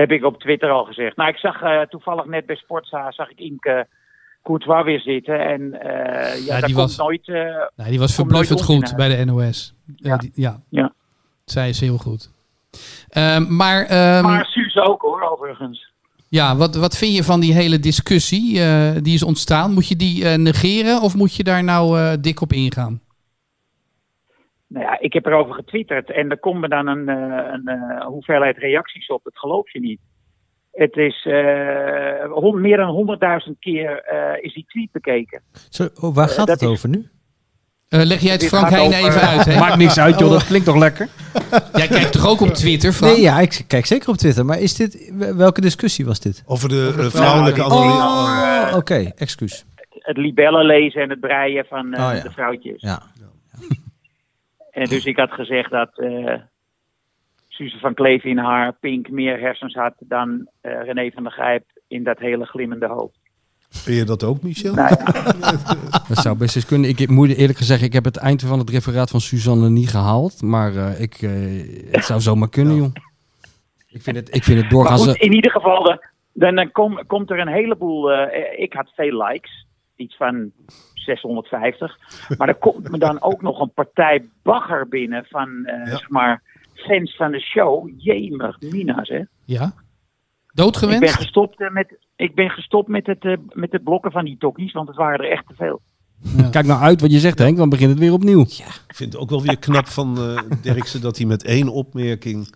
heb 0.00 0.10
ik 0.10 0.24
op 0.24 0.40
Twitter 0.40 0.70
al 0.70 0.84
gezegd. 0.84 1.16
Nou, 1.16 1.30
ik 1.30 1.36
zag 1.36 1.62
eh, 1.62 1.80
toevallig 1.80 2.24
net 2.24 2.46
bij 2.46 2.56
Sportza, 2.56 3.10
zag 3.10 3.30
ik 3.30 3.38
Inke 3.38 3.86
Courtois 4.42 4.84
weer 4.84 5.00
zitten. 5.00 5.38
En 5.46 5.80
eh, 5.82 6.36
ja, 6.38 6.54
Ja, 6.54 6.58
daar 6.60 6.66
die 6.66 6.74
was- 6.74 6.96
nooit... 6.96 7.28
eh, 7.28 7.34
Nee, 7.76 7.90
die 7.90 7.98
was 7.98 8.14
verbluffend 8.14 8.62
goed 8.62 8.92
bij 8.96 9.16
de 9.16 9.24
NOS. 9.24 9.74
Ja. 9.86 9.94
Ja. 10.10 10.16
die- 10.16 10.32
ja. 10.34 10.60
Ja. 10.68 10.92
Zij 11.44 11.68
is 11.68 11.80
heel 11.80 11.96
goed. 11.96 12.30
Ehm, 13.08 13.56
maar 13.56 13.84
ehm, 13.86 14.22
maar 14.22 14.44
Suze 14.44 14.80
ook 14.80 15.02
hoor, 15.02 15.22
overigens. 15.30 15.92
ja, 16.28 16.56
wat, 16.56 16.74
wat 16.76 16.96
vind 16.96 17.14
je 17.16 17.24
van 17.24 17.40
die 17.40 17.52
hele 17.54 17.78
discussie 17.80 18.52
die 19.02 19.14
is 19.14 19.22
ontstaan? 19.22 19.72
Moet 19.72 19.88
je 19.88 19.96
die 19.96 20.24
negeren 20.24 21.00
of 21.02 21.14
moet 21.14 21.34
je 21.34 21.42
daar 21.44 21.64
nou 21.64 22.20
dik 22.20 22.40
op 22.40 22.52
ingaan? 22.52 23.00
Nou 24.72 24.84
ja, 24.84 25.00
ik 25.00 25.12
heb 25.12 25.26
erover 25.26 25.54
getwitterd 25.54 26.10
en 26.12 26.30
er 26.30 26.38
komen 26.38 26.70
dan 26.70 26.86
een, 26.86 27.08
eh, 27.08 27.52
een 27.52 27.68
eh, 27.68 28.06
hoeveelheid 28.06 28.56
reacties 28.58 29.06
op. 29.06 29.24
Dat 29.24 29.38
geloof 29.38 29.72
je 29.72 29.80
niet. 29.80 30.00
Het 30.72 30.96
is 30.96 31.24
eh, 31.26 32.32
hon- 32.32 32.60
meer 32.60 32.76
dan 32.76 32.94
100.000 32.94 33.58
keer 33.58 34.02
eh, 34.04 34.44
is 34.44 34.54
die 34.54 34.64
tweet 34.68 34.92
bekeken. 34.92 35.42
Zo, 35.68 35.88
oh, 36.00 36.14
waar 36.14 36.28
gaat 36.28 36.48
het 36.48 36.62
is- 36.62 36.68
over 36.68 36.88
nu? 36.88 37.08
Eh, 37.88 38.00
leg 38.04 38.20
jij 38.20 38.30
het 38.32 38.40
Dit 38.40 38.48
Frank 38.48 38.68
Heijn 38.68 38.86
over- 38.86 39.06
even 39.08 39.20
uit. 39.28 39.44
Hè? 39.44 39.58
Maakt 39.60 39.76
niks 39.76 39.98
uit, 39.98 40.18
joh. 40.18 40.30
Dat 40.30 40.46
klinkt 40.46 40.66
toch 40.66 40.76
lekker? 40.76 41.08
Jij 41.74 41.86
kijkt 41.86 42.12
toch 42.12 42.28
ook 42.28 42.40
op 42.40 42.48
Twitter, 42.48 42.92
Frank? 42.92 43.12
Nee, 43.12 43.22
ja, 43.22 43.40
ik 43.40 43.64
kijk 43.66 43.86
zeker 43.86 44.08
op 44.08 44.16
Twitter. 44.16 44.44
Maar 44.44 44.58
is 44.60 44.74
dit, 44.74 45.12
welke 45.36 45.60
discussie 45.60 46.04
was 46.06 46.20
dit? 46.20 46.42
Over 46.46 46.68
de 46.68 47.10
vrouwelijke 47.10 47.62
analyse. 47.64 47.96
Oh, 48.70 48.76
oké, 48.76 49.12
excuus. 49.16 49.64
Het 49.90 50.16
libellen 50.16 50.64
lezen 50.64 51.02
en 51.02 51.10
het 51.10 51.20
breien 51.20 51.64
van 51.68 51.94
eh, 51.94 52.06
Oh, 52.08 52.14
ja. 52.14 52.22
de 52.22 52.30
vrouwtjes. 52.30 52.82
Ja. 52.82 53.02
En 54.70 54.84
dus 54.84 55.04
ik 55.04 55.16
had 55.16 55.30
gezegd 55.32 55.70
dat 55.70 55.98
eh 55.98 56.34
Suze 57.48 57.78
van 57.78 57.94
Kleef 57.94 58.24
in 58.24 58.38
haar 58.38 58.72
pink 58.80 59.10
meer 59.10 59.40
hersens 59.40 59.74
had 59.74 59.94
dan 59.98 60.48
eh, 60.60 60.82
René 60.84 61.10
van 61.10 61.22
der 61.22 61.32
Gijp 61.32 61.64
in 61.88 62.04
dat 62.04 62.18
hele 62.18 62.44
glimmende 62.44 62.86
hoofd. 62.86 63.18
Vind 63.70 63.98
je 63.98 64.04
dat 64.04 64.24
ook, 64.24 64.42
Michel? 64.42 64.74
Nou 64.74 64.88
ja, 64.98 65.22
Dat 66.08 66.16
zou 66.18 66.36
best 66.36 66.56
eens 66.56 66.66
kunnen. 66.66 66.90
Ik 66.90 67.08
moet 67.08 67.34
eerlijk 67.36 67.58
gezegd, 67.58 67.82
ik 67.82 67.92
heb 67.92 68.04
het 68.04 68.16
eind 68.16 68.42
van 68.42 68.58
het 68.58 68.70
referaat 68.70 69.10
van 69.10 69.20
Suzanne 69.20 69.70
niet 69.70 69.88
gehaald. 69.88 70.42
Maar 70.42 70.76
eh, 70.76 71.00
ik, 71.00 71.14
eh, 71.22 71.30
het 71.92 72.04
zou 72.04 72.20
zomaar 72.20 72.48
kunnen, 72.48 72.76
joh. 72.76 72.92
Ik 73.88 74.02
vind 74.02 74.16
het, 74.16 74.34
ik 74.34 74.44
vind 74.44 74.56
het 74.60 74.70
maar 74.70 74.74
doorgaans... 74.74 75.06
goed, 75.06 75.16
in 75.16 75.32
ieder 75.32 75.50
geval, 75.50 75.98
Dan, 76.32 76.54
dan 76.54 76.70
kom- 76.72 77.06
komt 77.06 77.30
er 77.30 77.38
een 77.38 77.48
heleboel. 77.48 78.12
eh, 78.12 78.62
ik 78.62 78.72
had 78.72 78.90
veel 78.94 79.22
likes, 79.26 79.66
iets 79.96 80.16
van 80.16 80.50
650. 81.00 81.98
Maar 82.38 82.48
er 82.48 82.54
komt 82.54 82.90
me 82.90 82.98
dan 82.98 83.22
ook 83.22 83.42
nog 83.42 83.60
een 83.60 83.72
partij 83.72 84.24
bagger 84.42 84.88
binnen 84.88 85.24
van 85.28 85.64
eh, 85.64 85.76
Ja. 85.86 85.86
zeg 85.90 86.08
maar 86.08 86.42
fans 86.74 87.16
van 87.16 87.30
de 87.30 87.40
show. 87.40 87.88
Jemig, 87.96 88.60
Mina's, 88.60 89.08
hè? 89.08 89.20
Ja. 89.44 89.64
Ik 89.64 90.56
ben 90.56 90.64
Doodgewenst? 90.64 91.14
gestopt, 91.14 91.60
eh, 91.60 91.70
met, 91.70 91.98
ik 92.16 92.34
ben 92.34 92.50
gestopt 92.50 92.88
met, 92.88 93.06
het, 93.06 93.24
eh, 93.24 93.36
met 93.52 93.72
het 93.72 93.82
blokken 93.84 94.12
van 94.12 94.24
die 94.24 94.36
tokkies, 94.38 94.72
want 94.72 94.88
het 94.88 94.96
waren 94.96 95.18
er 95.18 95.30
echt 95.30 95.46
te 95.46 95.54
veel. 95.56 95.80
Kijk 96.50 96.66
nou 96.66 96.80
uit 96.82 97.00
wat 97.00 97.12
je 97.12 97.18
zegt, 97.18 97.38
Henk, 97.38 97.56
dan 97.56 97.68
begint 97.68 97.90
het 97.90 97.98
weer 97.98 98.12
opnieuw. 98.12 98.40
Ik 98.40 98.94
vind 98.94 99.12
het 99.12 99.22
ook 99.22 99.30
wel 99.30 99.42
weer 99.42 99.58
knap 99.58 99.86
van 99.86 100.18
eh 100.18 100.42
Derksen 100.62 101.00
dat 101.00 101.16
hij 101.16 101.26
met 101.26 101.44
één 101.44 101.68
opmerking 101.68 102.54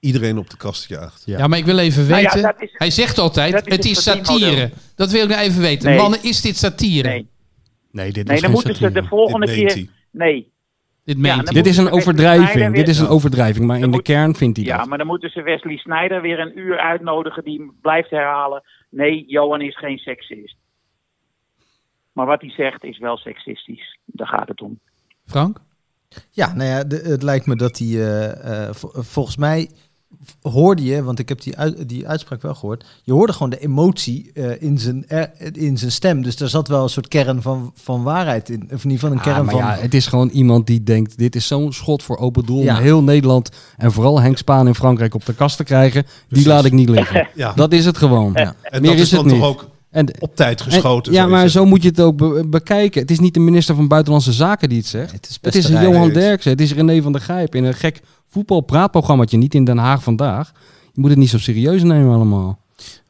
iedereen 0.00 0.38
op 0.38 0.50
de 0.50 0.56
kast 0.56 0.88
jaagt. 0.88 1.22
Ja, 1.26 1.46
maar 1.46 1.58
ik 1.58 1.64
wil 1.64 1.78
even 1.78 2.08
Nou 2.08 2.22
ja, 2.22 2.32
weten. 2.34 2.54
is- 2.58 2.70
hij 2.72 2.90
zegt 2.90 3.18
altijd, 3.18 3.54
is 3.54 3.60
het 3.60 3.70
het 3.72 3.84
is 3.84 4.02
satire. 4.02 4.70
Dat 4.94 5.10
wil 5.10 5.22
ik 5.22 5.28
nou 5.28 5.40
even 5.40 5.60
weten. 5.60 5.88
Nee. 5.88 5.98
Mannen, 5.98 6.22
is 6.22 6.40
dit 6.40 6.56
satire? 6.56 7.08
Nee, 7.08 7.28
Nee, 7.92 8.12
dit 8.12 8.26
nee 8.26 8.40
dan 8.40 8.50
moeten 8.50 8.74
ze 8.76 8.90
de 8.92 9.04
volgende 9.04 9.46
Dit 9.46 9.54
keer. 9.74 9.86
Nee, 10.10 10.52
Dit 11.04 11.16
Ja, 11.20 11.34
meent. 11.36 11.52
Dit 11.52 11.66
is 11.66 11.76
een 11.76 11.90
overdrijving. 11.90 12.74
Dit 12.74 12.88
is 12.88 12.98
een 12.98 13.08
overdrijving, 13.08 13.66
maar 13.66 13.78
in 13.78 13.90
de 13.90 14.02
kern 14.02 14.34
vindt 14.34 14.56
hij 14.56 14.66
ja, 14.66 14.76
dat. 14.78 14.86
maar 14.88 14.98
dan 14.98 15.06
moeten 15.06 15.30
ze 15.30 15.42
Wesley 15.42 15.76
Snijder 15.76 16.20
weer 16.22 16.38
een 16.38 16.58
uur 16.58 16.78
uitnodigen 16.78 17.44
die 17.44 17.72
blijft 17.80 18.10
herhalen. 18.10 18.62
Nee, 18.90 19.24
Johan 19.26 19.60
is 19.60 19.78
geen 19.78 19.98
seksist. 19.98 20.56
Maar 22.12 22.26
wat 22.26 22.40
hij 22.40 22.50
zegt 22.50 22.84
is 22.84 22.98
wel 22.98 23.16
seksistisch. 23.16 23.98
Daar 24.04 24.26
gaat 24.26 24.48
het 24.48 24.60
om. 24.60 24.78
Frank? 25.24 25.58
Ja, 26.30 26.54
nou 26.54 26.68
ja, 26.68 26.84
de- 26.84 26.96
het 27.04 27.22
lijkt 27.22 27.46
me 27.46 27.56
dat 27.56 27.78
hij, 27.78 27.88
eh, 27.88 28.66
eh, 28.68 28.74
vol- 28.74 29.02
volgens 29.02 29.36
mij 29.36 29.70
hoorde 30.42 30.84
je, 30.84 31.02
want 31.02 31.18
ik 31.18 31.28
heb 31.28 31.42
die, 31.42 31.56
uit- 31.56 31.88
die 31.88 32.08
uitspraak 32.08 32.42
wel 32.42 32.54
gehoord, 32.54 32.84
je 33.02 33.12
hoorde 33.12 33.32
gewoon 33.32 33.50
de 33.50 33.58
emotie 33.58 34.30
eh, 34.34 34.62
in, 34.62 34.78
zijn, 34.78 35.06
eh, 35.08 35.22
in 35.52 35.78
zijn 35.78 35.92
stem. 35.92 36.22
Dus 36.22 36.36
daar 36.36 36.48
zat 36.48 36.68
wel 36.68 36.82
een 36.82 36.88
soort 36.88 37.08
kern 37.08 37.42
van, 37.42 37.72
van 37.74 38.02
waarheid 38.02 38.48
in. 38.48 38.62
Of 38.62 38.84
in 38.84 38.90
ieder 38.90 38.92
geval 38.92 39.10
een 39.10 39.16
Ah, 39.18 39.22
kern 39.24 39.44
maar 39.44 39.54
van... 39.54 39.62
ja, 39.62 39.74
het 39.76 39.94
is 39.94 40.06
gewoon 40.06 40.28
iemand 40.28 40.66
die 40.66 40.82
denkt, 40.82 41.18
dit 41.18 41.36
is 41.36 41.46
zo'n 41.46 41.72
schot 41.72 42.02
voor 42.02 42.16
open 42.18 42.44
doel 42.46 42.62
Ja. 42.62 42.76
om 42.76 42.82
heel 42.82 43.02
Nederland 43.02 43.50
en 43.76 43.92
vooral 43.92 44.20
Henk 44.20 44.36
Spaan 44.38 44.66
in 44.66 44.74
Frankrijk 44.74 45.14
op 45.14 45.24
de 45.26 45.34
kast 45.34 45.56
te 45.56 45.64
krijgen. 45.64 46.04
Die 46.28 46.46
laat 46.46 46.64
ik 46.64 46.72
niet 46.72 46.88
liggen. 46.88 47.28
Ja. 47.34 47.52
Dat 47.52 47.72
is 47.72 47.84
het 47.84 47.96
gewoon. 47.98 48.30
Ja. 48.34 48.54
En 48.62 48.80
Meer 48.82 48.90
dat 48.90 49.00
is 49.00 49.10
het 49.10 49.20
dan 49.20 49.28
toch 49.38 49.46
ook 49.48 49.68
En, 49.90 50.08
op 50.18 50.36
tijd 50.36 50.58
en- 50.60 50.64
geschoten. 50.64 51.12
ja, 51.12 51.26
maar 51.26 51.48
zo 51.48 51.64
moet 51.64 51.82
je 51.82 51.88
het 51.88 52.00
ook 52.00 52.16
be- 52.16 52.44
bekijken. 52.46 53.00
Het 53.00 53.10
is 53.10 53.18
niet 53.20 53.34
de 53.34 53.40
minister 53.40 53.74
van 53.74 53.88
Buitenlandse 53.88 54.32
Zaken 54.32 54.68
die 54.68 54.78
het 54.78 54.86
zegt. 54.86 55.12
het 55.12 55.26
is, 55.28 55.38
Het 55.42 55.54
is 55.54 55.60
pesterij. 55.62 55.82
Johan. 55.90 56.12
Derksen, 56.12 56.50
het 56.50 56.60
is 56.60 56.72
René 56.74 57.02
van 57.02 57.12
der 57.12 57.20
Gijp 57.20 57.54
in 57.54 57.64
een 57.64 57.74
gek 57.74 58.00
voetbalpraatprogrammaatje, 58.32 59.36
niet 59.38 59.54
in 59.54 59.64
Den 59.64 59.78
Haag 59.78 60.02
vandaag. 60.02 60.52
Je 60.92 61.00
moet 61.00 61.10
het 61.10 61.18
niet 61.18 61.28
zo 61.28 61.38
serieus 61.38 61.82
nemen 61.82 62.14
allemaal. 62.14 62.58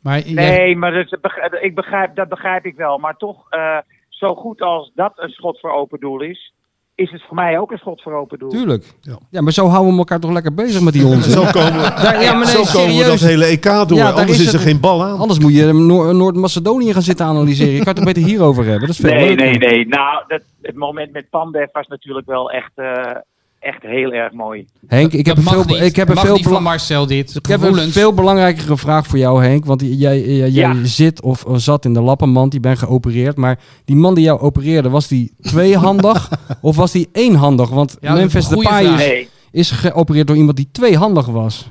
Maar 0.00 0.20
jij- 0.20 0.32
Nee, 0.58 0.76
maar 0.76 0.92
dat, 0.92 1.20
begrijp, 1.20 1.54
ik 1.54 1.74
begrijp, 1.74 2.16
dat 2.16 2.28
begrijp 2.28 2.64
ik 2.64 2.76
wel. 2.76 2.98
Maar 2.98 3.16
toch, 3.16 3.36
eh, 3.50 3.76
zo 4.08 4.34
goed 4.34 4.60
als 4.60 4.90
dat 4.94 5.12
een 5.16 5.28
schot 5.28 5.60
voor 5.60 5.72
open 5.72 6.00
doel 6.00 6.20
is, 6.22 6.52
is 6.94 7.10
het 7.10 7.22
voor 7.26 7.34
mij 7.36 7.58
ook 7.58 7.70
een 7.70 7.78
schot 7.78 8.02
voor 8.02 8.12
open 8.14 8.38
doel. 8.38 8.48
Tuurlijk. 8.50 8.84
Ja. 9.00 9.18
Ja, 9.30 9.40
maar 9.40 9.52
zo 9.52 9.66
houden 9.66 9.92
we 9.92 9.98
elkaar 9.98 10.20
toch 10.20 10.30
lekker 10.30 10.54
bezig 10.54 10.80
met 10.82 10.92
die 10.92 11.06
onzin. 11.06 11.32
Zo 11.32 11.40
komen, 11.52 11.72
Daar- 11.82 12.22
ja, 12.22 12.32
maar 12.34 12.44
nee, 12.54 12.64
zo 12.64 12.78
komen 12.78 12.96
we 12.96 13.04
dat 13.04 13.20
hele 13.20 13.44
EK 13.46 13.62
door. 13.88 13.98
Ja, 13.98 14.10
Anders 14.10 14.30
is 14.30 14.40
is 14.40 14.46
er 14.46 14.52
het- 14.52 14.62
geen 14.62 14.80
bal 14.80 15.04
aan. 15.04 15.18
Anders 15.18 15.38
moet 15.38 15.54
je 15.54 15.72
Noor- 15.72 16.14
Noord-Macedonië 16.14 16.92
gaan 16.92 17.02
zitten 17.02 17.26
analyseren. 17.26 17.72
Je 17.72 17.78
kan 17.78 17.88
het 17.88 17.98
er 17.98 18.04
beter 18.04 18.22
hierover 18.22 18.62
hebben. 18.64 18.80
Dat 18.80 18.90
is 18.90 18.96
veel 18.98 19.10
Nee, 19.14 19.26
leuker. 19.36 19.44
nee, 19.46 19.58
nee. 19.58 19.86
Nou, 19.88 20.24
dat, 20.28 20.42
het 20.62 20.76
moment 20.76 21.12
met 21.12 21.30
Pandev 21.30 21.68
was 21.72 21.86
natuurlijk 21.86 22.26
wel 22.26 22.50
echt, 22.50 22.72
eh, 22.74 23.16
echt 23.62 23.82
heel 23.82 24.12
erg 24.12 24.32
mooi. 24.32 24.66
Henk, 24.86 25.12
ik 25.12 25.26
heb, 25.26 25.36
dat 25.36 25.36
een 25.36 25.44
mag 25.44 25.64
veel, 25.64 25.74
niet. 25.74 25.84
ik 25.84 25.96
heb 25.96 26.08
een 26.08 26.14
mag 26.14 26.24
veel, 26.24 26.34
niet 26.34 26.48
van 26.48 26.62
Marcel 26.62 27.06
dit. 27.06 27.34
ik 27.34 27.46
heb 27.46 27.60
een 27.62 27.74
veel 27.92 28.14
belangrijkere 28.14 28.76
vraag 28.76 29.06
voor 29.06 29.18
jou, 29.18 29.44
Henk. 29.44 29.64
Want 29.64 29.80
jij, 29.80 29.96
jij, 29.98 30.20
jij 30.48 30.48
Ja. 30.50 30.84
zit 30.84 31.22
of, 31.22 31.44
zat 31.52 31.84
in 31.84 31.94
de 31.94 32.00
lappenmand, 32.00 32.50
die 32.50 32.60
bent 32.60 32.78
geopereerd. 32.78 33.36
Maar 33.36 33.58
die 33.84 33.96
man 33.96 34.14
die 34.14 34.24
jou 34.24 34.40
opereerde, 34.40 34.90
was 34.90 35.08
die 35.08 35.34
tweehandig 35.40 36.30
of 36.60 36.76
was 36.76 36.92
die 36.92 37.08
éénhandig? 37.12 37.70
Want 37.70 37.96
Ja, 38.00 38.14
Memphis 38.14 38.46
goede 38.46 38.62
Depay 38.62 38.84
is, 38.84 38.96
Nee, 39.06 39.28
is 39.50 39.70
geopereerd 39.70 40.26
door 40.26 40.36
iemand 40.36 40.56
die 40.56 40.68
tweehandig 40.72 41.26
was. 41.26 41.70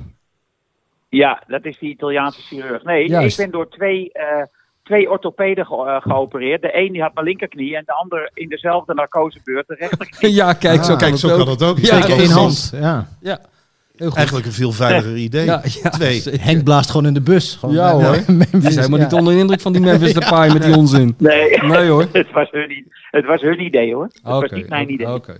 ja, 1.08 1.42
dat 1.46 1.64
is 1.64 1.78
die 1.78 1.90
Italiaanse 1.90 2.40
chirurg. 2.40 2.84
Nee, 2.84 3.08
Juist. 3.08 3.38
ik 3.38 3.44
ben 3.44 3.52
door 3.52 3.68
twee, 3.68 4.12
eh, 4.12 4.42
twee 4.82 5.10
orthopeden 5.10 5.66
ge- 5.66 5.84
eh, 5.86 6.00
geopereerd. 6.12 6.62
De 6.62 6.76
een 6.78 6.92
die 6.92 7.02
had 7.02 7.14
mijn 7.14 7.26
linkerknie 7.26 7.76
en 7.76 7.82
de 7.86 7.92
ander 7.92 8.30
in 8.34 8.48
dezelfde 8.48 8.94
narcosebeurt 8.94 9.66
de 9.68 9.74
rechterknie. 9.74 10.32
ja, 10.40 10.52
kijk, 10.52 10.74
zo 10.84 10.92
Ah, 10.92 10.98
kan 10.98 11.08
kijk, 11.08 11.16
zo 11.16 11.30
ook. 11.30 11.38
kan 11.38 11.48
het 11.48 11.62
ook. 11.62 11.78
Ja, 11.78 12.00
Zeker 12.02 12.16
het 12.20 12.30
hand. 12.30 12.72
Ja. 12.74 13.08
Ja, 13.20 13.38
heel 13.96 14.08
goed. 14.08 14.16
Eigenlijk 14.16 14.46
een 14.46 14.52
veel 14.52 14.72
veiliger 14.72 15.16
idee. 15.16 15.44
ja, 15.44 15.62
ja, 15.82 15.90
Twee. 15.90 16.20
zeker. 16.20 16.44
Henk 16.44 16.64
blaast 16.64 16.90
gewoon 16.90 17.06
in 17.06 17.14
de 17.14 17.20
bus. 17.20 17.54
Gewoon, 17.56 17.74
Ja, 17.74 17.92
hoor. 17.92 18.02
Memphis, 18.26 18.50
Die 18.50 18.68
is 18.68 18.76
helemaal 18.76 18.98
ja. 18.98 19.04
niet 19.04 19.12
onder 19.14 19.32
de 19.34 19.38
indruk 19.38 19.60
van 19.60 19.72
die 19.72 19.80
Memphis 19.82 20.12
Depay 20.12 20.52
met 20.52 20.62
die 20.62 20.76
onzin. 20.76 21.14
Nee, 21.18 21.58
Nee 21.62 21.88
hoor. 21.88 22.06
het, 22.12 22.30
was 22.30 22.50
hun, 22.50 22.92
het 23.10 23.24
was 23.26 23.40
hun 23.40 23.60
idee 23.60 23.94
hoor. 23.94 24.04
Het 24.04 24.20
was 24.22 24.42
Oké, 24.42 24.54
niet 24.54 24.68
mijn 24.68 24.92
idee. 24.92 25.12
Oké. 25.14 25.36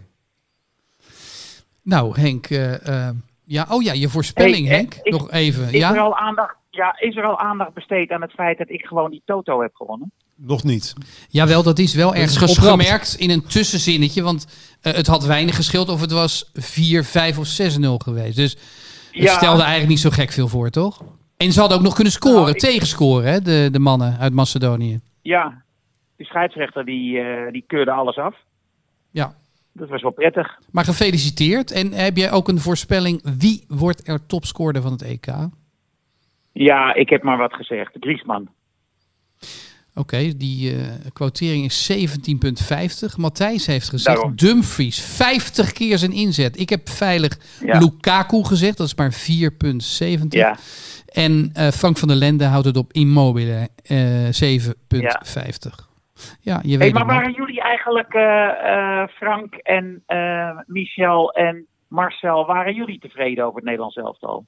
Nou, 1.82 2.20
Henk. 2.20 2.46
eh, 2.46 3.06
eh, 3.08 3.14
ja, 3.44 3.66
oh 3.70 3.82
ja, 3.82 3.92
je 3.92 4.08
voorspelling, 4.08 4.66
Hey, 4.66 4.76
Henk. 4.76 4.94
ik- 5.02 5.12
Nog 5.12 5.30
even. 5.30 5.62
Is, 5.62 5.68
er 5.72 5.76
Ja? 5.78 5.96
al 5.96 6.16
aandacht, 6.16 6.54
ja, 6.74 6.96
is 7.00 7.16
er 7.16 7.24
al 7.24 7.38
aandacht 7.38 7.74
besteed 7.74 8.10
aan 8.10 8.22
het 8.22 8.30
feit 8.32 8.58
dat 8.58 8.70
ik 8.70 8.84
gewoon 8.84 9.10
die 9.10 9.22
Toto 9.24 9.60
heb 9.62 9.74
gewonnen? 9.74 10.12
Nog 10.36 10.64
niet. 10.64 10.94
Jawel, 11.28 11.62
dat 11.62 11.78
is 11.78 11.94
wel 11.94 12.14
ergens 12.14 12.42
is 12.42 12.58
opgemerkt 12.58 13.14
in 13.14 13.30
een 13.30 13.46
tussenzinnetje. 13.46 14.22
Want 14.22 14.46
eh, 14.80 14.92
het 14.92 15.06
had 15.06 15.24
weinig 15.24 15.54
geschild 15.56 15.88
of 15.88 16.00
het 16.00 16.12
was 16.12 16.50
4, 16.54 17.04
5 17.04 17.38
of 17.38 17.46
6-0 17.46 17.80
geweest. 17.98 18.36
Dus 18.36 18.52
het 18.52 19.22
Ja. 19.22 19.32
stelde 19.36 19.60
eigenlijk 19.60 19.88
niet 19.90 20.00
zo 20.00 20.10
gek 20.10 20.30
veel 20.32 20.48
voor, 20.48 20.70
toch? 20.70 21.02
En 21.36 21.52
ze 21.52 21.60
hadden 21.60 21.78
ook 21.78 21.84
nog 21.84 21.94
kunnen 21.94 22.12
scoren, 22.12 22.36
Nou, 22.40 22.50
ik- 22.50 22.58
tegenscoren, 22.58 23.32
hè, 23.32 23.40
de, 23.40 23.68
de 23.72 23.78
mannen 23.78 24.18
uit 24.18 24.32
Macedonië. 24.32 25.00
Ja, 25.22 25.62
de 26.16 26.24
scheidsrechter 26.24 26.84
die, 26.84 27.18
eh, 27.18 27.52
die 27.52 27.64
keurde 27.66 27.90
alles 27.90 28.16
af. 28.16 28.34
Ja. 29.10 29.34
Dat 29.72 29.88
was 29.88 30.02
wel 30.02 30.10
prettig. 30.10 30.58
Maar 30.70 30.84
gefeliciteerd. 30.84 31.70
En 31.70 31.92
heb 31.92 32.16
jij 32.16 32.32
ook 32.32 32.48
een 32.48 32.58
voorspelling? 32.60 33.20
Wie 33.38 33.64
wordt 33.68 34.08
er 34.08 34.26
topscorer 34.26 34.82
van 34.82 34.92
het 34.92 35.02
EK? 35.02 35.26
Oké, 36.52 36.64
Ja, 36.64 36.94
ik 36.94 37.08
heb 37.08 37.22
maar 37.22 37.38
wat 37.38 37.54
gezegd. 37.54 37.96
Griezmann. 38.00 38.48
die 40.36 40.70
eh, 40.70 41.10
quotering 41.12 41.64
is 41.64 41.92
17,50. 43.12 43.16
Matthijs 43.16 43.66
heeft 43.66 43.88
gezegd 43.88 44.16
Daarom. 44.16 44.36
Dumfries, 44.36 45.02
50 45.16 45.72
keer 45.72 45.98
zijn 45.98 46.12
inzet. 46.12 46.60
Ik 46.60 46.68
heb 46.68 46.88
veilig 46.88 47.38
Ja. 47.60 47.78
Lukaku 47.78 48.44
gezegd, 48.44 48.76
dat 48.76 48.86
is 48.86 48.94
maar 48.94 49.12
4,70. 49.12 50.28
Ja. 50.28 50.56
En 51.06 51.50
eh, 51.54 51.68
Frank 51.68 51.98
van 51.98 52.08
der 52.08 52.16
Lende 52.16 52.44
houdt 52.44 52.66
het 52.66 52.76
op 52.76 52.92
Immobile, 52.92 53.68
eh 53.82 54.24
7,50. 54.24 55.90
Ja. 56.40 56.60
je 56.62 56.78
weet 56.78 56.78
Hey, 56.78 56.90
maar 56.92 57.06
waren 57.06 57.32
jullie 57.32 57.60
eigenlijk, 57.60 58.14
eh, 58.14 59.06
Frank 59.16 59.54
en 59.54 60.04
Michel 60.66 61.32
en 61.32 61.66
Marcel, 61.88 62.46
waren 62.46 62.74
jullie 62.74 62.98
tevreden 62.98 63.44
over 63.44 63.56
het 63.56 63.64
Nederlands 63.64 63.96
elftal? 63.96 64.46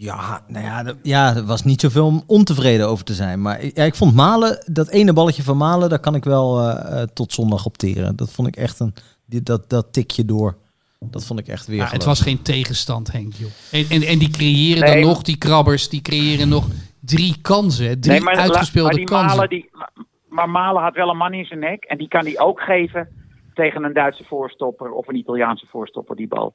Ja, 0.00 0.44
nou 0.48 0.64
ja, 0.64 0.84
er- 0.86 0.96
ja, 1.02 1.36
er 1.36 1.44
was 1.44 1.64
niet 1.64 1.80
zoveel 1.80 2.06
om 2.06 2.22
ontevreden 2.26 2.88
over 2.88 3.04
te 3.04 3.14
zijn. 3.14 3.42
Maar 3.42 3.60
ik- 3.60 3.76
ja, 3.76 3.84
ik 3.84 3.94
vond 3.94 4.14
Malen, 4.14 4.64
dat 4.72 4.88
ene 4.88 5.12
balletje 5.12 5.42
van 5.42 5.56
Malen, 5.56 5.88
daar 5.88 5.98
kan 5.98 6.14
ik 6.14 6.24
wel 6.24 6.60
eh, 6.60 7.00
eh, 7.02 7.08
tot 7.14 7.32
zondag 7.32 7.64
opteren. 7.66 8.16
Dat 8.16 8.30
vond 8.32 8.48
ik 8.48 8.56
echt 8.56 8.80
een, 8.80 8.94
die, 9.26 9.42
dat, 9.42 9.70
dat 9.70 9.92
tikje 9.92 10.24
door. 10.24 10.56
Dat 11.00 11.24
vond 11.26 11.40
ik 11.40 11.48
echt 11.48 11.66
weer. 11.66 11.76
Ja, 11.76 11.88
het 11.88 12.04
was 12.04 12.20
geen 12.20 12.42
tegenstand, 12.42 13.12
Henk. 13.12 13.32
Joh. 13.34 13.50
En, 13.72 13.86
en, 13.90 14.02
en 14.02 14.18
die 14.18 14.30
creëren 14.30 14.82
Nee, 14.84 14.92
dan 15.02 15.10
nog, 15.10 15.22
die 15.22 15.36
krabbers, 15.38 15.88
die 15.88 16.02
creëren 16.02 16.48
nog 16.48 16.66
drie 17.00 17.36
kansen. 17.42 18.00
Drie 18.00 18.12
Nee, 18.12 18.22
maar, 18.22 18.36
uitgespeelde 18.36 18.88
maar 18.88 18.96
die 18.98 19.06
kansen. 19.06 19.28
Malen, 19.28 19.48
die, 19.48 19.68
maar- 19.72 19.92
maar 20.28 20.50
Malen 20.50 20.82
had 20.82 20.94
wel 20.94 21.08
een 21.10 21.16
man 21.16 21.32
in 21.32 21.44
zijn 21.44 21.58
nek. 21.60 21.84
En 21.84 21.98
die 21.98 22.08
kan 22.08 22.24
die 22.24 22.38
ook 22.38 22.60
geven 22.60 23.08
tegen 23.54 23.84
een 23.84 23.92
Duitse 23.92 24.24
voorstopper 24.24 24.90
of 24.90 25.08
een 25.08 25.16
Italiaanse 25.16 25.66
voorstopper, 25.70 26.16
die 26.16 26.28
bal. 26.28 26.54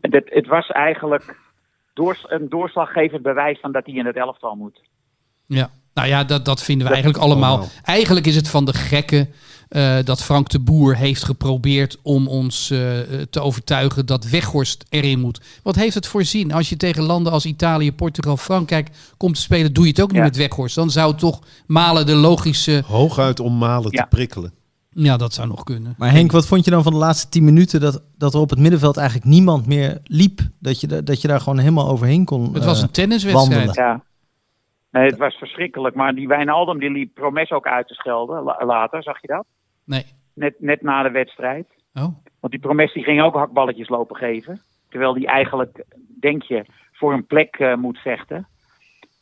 En 0.00 0.10
dat, 0.10 0.22
het 0.24 0.46
was 0.46 0.66
eigenlijk 0.68 1.36
doors, 1.98 2.24
een 2.28 2.48
doorslaggevend 2.48 3.22
bewijs 3.22 3.58
van 3.60 3.72
dat 3.72 3.86
hij 3.86 3.94
in 3.94 4.06
het 4.06 4.16
elftal 4.16 4.54
moet. 4.54 4.80
Ja, 5.46 5.70
nou 5.94 6.08
ja, 6.08 6.24
dat, 6.24 6.44
dat 6.44 6.62
vinden 6.62 6.86
we 6.86 6.92
Dat 6.94 7.02
eigenlijk 7.02 7.24
allemaal. 7.30 7.50
allemaal. 7.56 7.68
Eigenlijk 7.82 8.26
is 8.26 8.36
het 8.36 8.48
van 8.48 8.64
de 8.64 8.72
gekken 8.74 9.30
eh, 9.68 9.96
dat 10.04 10.22
Frank 10.22 10.48
de 10.48 10.58
Boer 10.60 10.96
heeft 10.96 11.24
geprobeerd 11.24 11.98
om 12.02 12.28
ons 12.28 12.70
eh, 12.70 12.78
te 13.30 13.40
overtuigen 13.40 14.06
dat 14.06 14.24
Weghorst 14.24 14.84
erin 14.88 15.20
moet. 15.20 15.40
Wat 15.62 15.74
heeft 15.74 15.94
het 15.94 16.06
voor 16.06 16.24
zin? 16.24 16.52
Als 16.52 16.68
je 16.68 16.76
tegen 16.76 17.02
landen 17.02 17.32
als 17.32 17.44
Italië, 17.46 17.92
Portugal, 17.92 18.36
Frankrijk 18.36 18.88
komt 19.16 19.34
te 19.34 19.40
spelen, 19.40 19.72
doe 19.72 19.84
je 19.84 19.90
het 19.90 20.00
ook 20.00 20.08
niet 20.08 20.18
Ja. 20.18 20.24
met 20.24 20.36
Weghorst. 20.36 20.74
Dan 20.74 20.90
zou 20.90 21.14
toch 21.16 21.40
Malen 21.66 22.06
de 22.06 22.14
logische... 22.14 22.82
Hooguit 22.86 23.40
om 23.40 23.58
Malen 23.58 23.90
Ja. 23.92 24.02
te 24.02 24.08
prikkelen. 24.08 24.52
Ja, 25.00 25.16
dat 25.16 25.32
zou 25.34 25.48
nog 25.48 25.64
kunnen. 25.64 25.94
Maar 25.98 26.10
Henk, 26.10 26.32
wat 26.32 26.46
vond 26.46 26.64
je 26.64 26.70
dan 26.70 26.82
van 26.82 26.92
de 26.92 26.98
laatste 26.98 27.28
tien 27.28 27.44
minuten 27.44 27.80
dat, 27.80 28.02
dat 28.16 28.34
er 28.34 28.40
op 28.40 28.50
het 28.50 28.58
middenveld 28.58 28.96
eigenlijk 28.96 29.28
niemand 29.28 29.66
meer 29.66 30.00
liep? 30.04 30.40
Dat 30.58 30.80
je, 30.80 30.86
da- 30.86 31.00
dat 31.00 31.20
je 31.22 31.28
daar 31.28 31.40
gewoon 31.40 31.58
helemaal 31.58 31.88
overheen 31.88 32.24
kon 32.24 32.54
Het 32.54 32.64
was 32.64 32.76
eh, 32.78 32.82
een 32.82 32.90
tenniswedstrijd. 32.90 33.48
wandelen. 33.64 33.74
Ja. 33.90 34.02
Nee, 34.90 35.06
het 35.06 35.18
was 35.18 35.34
verschrikkelijk. 35.34 35.94
Maar 35.94 36.14
die 36.14 36.28
Wijnaldum 36.28 36.78
die 36.78 36.90
liep 36.90 37.14
Promes 37.14 37.50
ook 37.50 37.66
uit 37.66 37.88
te 37.88 37.94
schelden 37.94 38.42
la- 38.42 38.64
later, 38.66 39.02
zag 39.02 39.20
je 39.20 39.26
dat? 39.26 39.44
Nee. 39.84 40.04
Net, 40.34 40.54
net 40.58 40.82
na 40.82 41.02
de 41.02 41.10
wedstrijd. 41.10 41.66
Oh. 41.94 42.02
Want 42.40 42.52
die 42.52 42.58
Promes 42.60 42.92
die 42.92 43.02
ging 43.04 43.22
ook 43.22 43.34
hakballetjes 43.34 43.88
lopen 43.88 44.16
geven. 44.16 44.60
Terwijl 44.88 45.14
die 45.14 45.26
eigenlijk, 45.26 45.84
denk 46.20 46.42
je, 46.42 46.64
voor 46.92 47.12
een 47.12 47.26
plek 47.26 47.54
eh, 47.56 47.74
moet 47.76 47.98
vechten. 47.98 48.46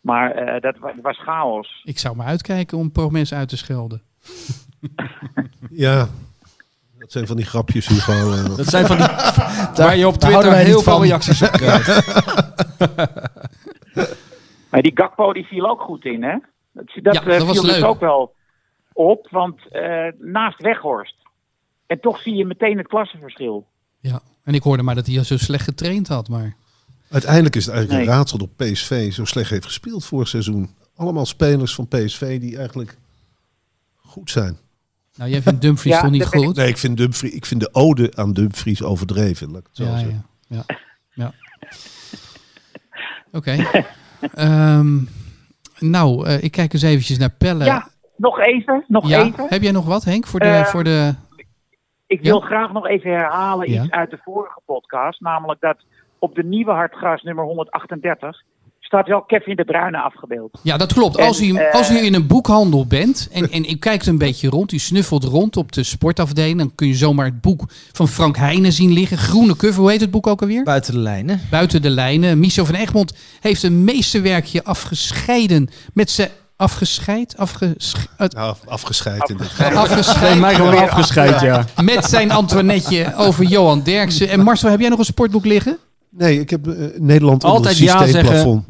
Maar 0.01 0.31
eh, 0.31 0.61
dat 0.61 0.79
wa- 0.79 0.95
was 1.03 1.19
chaos. 1.19 1.81
Ik 1.85 1.99
zou 1.99 2.17
maar 2.17 2.27
uitkijken 2.27 2.79
om 2.79 2.93
Promes 2.93 3.35
uit 3.35 3.49
te 3.49 3.57
schelden. 3.57 4.03
Ja, 5.71 6.09
dat 6.99 7.13
zijn 7.13 7.27
van 7.27 7.37
die 7.37 7.45
grapjes, 7.45 7.87
Hugo. 7.87 8.13
eh. 8.33 8.57
Dat 8.57 8.67
zijn 8.67 8.87
van 8.87 8.97
die... 8.97 9.07
waar 9.85 9.97
je 9.97 10.07
op 10.07 10.17
Twitter 10.17 10.55
heel 10.55 10.81
veel 10.83 10.93
van. 10.93 11.03
reacties 11.03 11.43
op 11.43 11.51
krijgt. 11.51 11.89
Maar 14.71 14.83
die 14.85 14.93
Gakpo 14.97 15.33
die 15.33 15.45
viel 15.45 15.69
ook 15.71 15.81
goed 15.81 16.05
in, 16.05 16.23
hè? 16.23 16.37
Dat, 16.73 16.85
dat, 17.03 17.15
Ja, 17.15 17.21
eh, 17.23 17.43
was 17.43 17.59
viel 17.59 17.63
dus 17.63 17.83
ook 17.83 18.01
wel 18.01 18.35
op, 18.93 19.29
want 19.31 19.69
eh, 19.71 20.07
naast 20.19 20.61
Weghorst. 20.61 21.15
En 21.87 22.01
toch 22.01 22.21
zie 22.21 22.35
je 22.35 22.45
meteen 22.45 22.79
het 22.79 22.87
klassenverschil. 22.87 23.67
Ja. 24.01 24.21
En 24.43 24.55
ik 24.55 24.63
hoorde 24.63 24.83
maar 24.83 24.95
dat 24.95 25.07
hij 25.07 25.25
zo 25.25 25.37
slecht 25.37 25.65
getraind 25.65 26.09
had. 26.09 26.29
Maar 26.29 26.57
Uiteindelijk 27.11 27.57
is 27.57 27.67
het 27.67 27.75
eigenlijk 27.75 28.05
Nee. 28.05 28.13
een 28.13 28.19
raadsel 28.19 28.39
dat 28.39 28.57
PSV 28.57 29.13
zo 29.13 29.25
slecht 29.25 29.51
heeft 29.51 29.65
gespeeld 29.65 30.05
vorig 30.05 30.29
seizoen. 30.29 30.75
Allemaal 30.97 31.27
spelers 31.27 31.75
van 31.75 31.89
PSV 31.89 32.41
die 32.41 32.57
eigenlijk 32.57 32.97
goed 33.97 34.31
zijn. 34.31 34.59
Nou, 35.17 35.31
jij 35.31 35.43
vindt 35.43 35.61
Dumfries 35.61 35.95
Ja, 35.95 36.01
toch 36.01 36.11
niet 36.11 36.23
ik- 36.23 36.29
goed? 36.29 36.57
Nee, 36.57 36.69
ik 36.69 36.77
vind, 36.79 36.97
Dumfries, 36.97 37.33
ik 37.33 37.47
vind 37.47 37.61
de 37.61 37.69
ode 37.73 38.13
aan 38.15 38.33
Dumfries 38.33 38.83
overdreven. 38.83 39.51
Laat 39.51 39.61
ik 39.61 39.67
het 39.67 39.77
zo 39.77 39.85
Ja, 39.85 39.99
zeggen. 39.99 40.27
ja, 40.49 40.63
ja. 40.67 40.77
ja. 41.15 41.33
Oké. 43.39 43.57
Ehm, 44.35 44.99
nou, 45.79 46.27
eh, 46.27 46.43
ik 46.43 46.51
kijk 46.53 46.73
eens 46.73 46.83
eventjes 46.83 47.19
naar 47.19 47.31
Pelle. 47.39 47.65
Ja, 47.65 47.89
nog 48.17 48.39
even, 48.41 48.85
nog 48.89 49.09
Ja, 49.09 49.23
even. 49.25 49.47
Heb 49.49 49.63
jij 49.63 49.73
nog 49.73 49.85
wat, 49.87 50.05
Henk, 50.05 50.27
voor 50.27 50.41
de... 50.41 50.47
Eh, 50.47 50.65
voor 50.65 50.85
de... 50.85 51.15
Ik 52.07 52.21
wil 52.23 52.41
graag 52.41 52.73
nog 52.73 52.87
even 52.87 53.11
herhalen 53.11 53.71
Ja. 53.71 53.83
iets 53.83 53.91
uit 53.93 54.11
de 54.11 54.19
vorige 54.25 54.61
podcast. 54.65 55.21
Namelijk 55.21 55.61
dat 55.61 55.77
op 56.19 56.35
de 56.35 56.45
nieuwe 56.45 56.71
hartgras 56.73 57.23
nummer 57.23 57.45
138 57.45 58.43
staat 58.87 59.07
wel 59.09 59.23
Kevin 59.23 59.57
de 59.57 59.65
Bruyne 59.65 59.99
afgebeeld. 59.99 60.59
Ja, 60.63 60.77
dat 60.77 60.93
klopt. 60.93 61.17
En, 61.17 61.27
Als 61.27 61.41
u, 61.41 61.55
eh, 61.55 61.75
als 61.75 61.91
u 61.91 61.97
in 62.05 62.15
een 62.15 62.27
boekhandel 62.27 62.87
bent 62.87 63.29
en, 63.33 63.51
en 63.51 63.65
u 63.71 63.75
kijkt 63.77 64.07
een 64.07 64.19
beetje 64.19 64.49
rond, 64.49 64.73
u 64.73 64.79
snuffelt 64.79 65.25
rond 65.25 65.57
op 65.57 65.73
de 65.73 65.83
sportafdeling, 65.83 66.59
dan 66.59 66.73
kun 66.75 66.87
je 66.89 66.95
zomaar 66.95 67.25
het 67.27 67.41
boek 67.41 67.65
van 67.93 68.09
Frank 68.09 68.37
Heijnen 68.37 68.73
zien 68.73 68.93
liggen. 68.93 69.19
Groene 69.19 69.57
cover, 69.57 69.81
hoe 69.81 69.91
heet 69.91 70.01
het 70.01 70.11
boek 70.11 70.27
ook 70.27 70.41
alweer? 70.41 70.65
Buiten 70.65 70.93
de 70.93 70.99
lijnen. 70.99 71.41
Buiten 71.51 71.83
de 71.83 71.91
lijnen. 71.91 72.39
Michel 72.39 72.65
van 72.65 72.75
Egmond 72.75 73.13
heeft 73.41 73.63
een 73.63 73.85
meesterwerkje 73.85 74.65
afgescheiden 74.65 75.69
met 75.93 76.11
zijn 76.11 76.29
afgescheid, 76.57 77.35
afgesch, 77.37 77.95
het- 78.17 78.35
Nou, 78.35 78.57
afgescheid 78.67 79.29
in 79.29 79.37
dit 79.37 79.47
geval. 79.47 79.69
Nee, 79.69 79.79
afgescheid 79.79 80.39
mij 80.39 80.55
gewoon 80.55 80.79
afgescheid, 80.79 81.41
ja. 81.41 81.65
met 81.83 82.05
zijn 82.05 82.31
Antoinetje 82.31 83.15
over 83.17 83.45
Johan 83.45 83.83
Derksen. 83.83 84.29
En 84.29 84.41
Marcel, 84.41 84.71
heb 84.71 84.81
jij 84.81 84.89
nog 84.89 84.99
een 84.99 85.05
sportboek 85.05 85.45
liggen? 85.45 85.79
Nee, 86.19 86.41
ik 86.41 86.51
heb 86.51 86.67
eh, 86.69 87.01
Nederland 87.01 87.45
onder 87.45 87.69
het 87.69 87.79
ja 87.79 88.03
systeemplafond. 88.03 88.65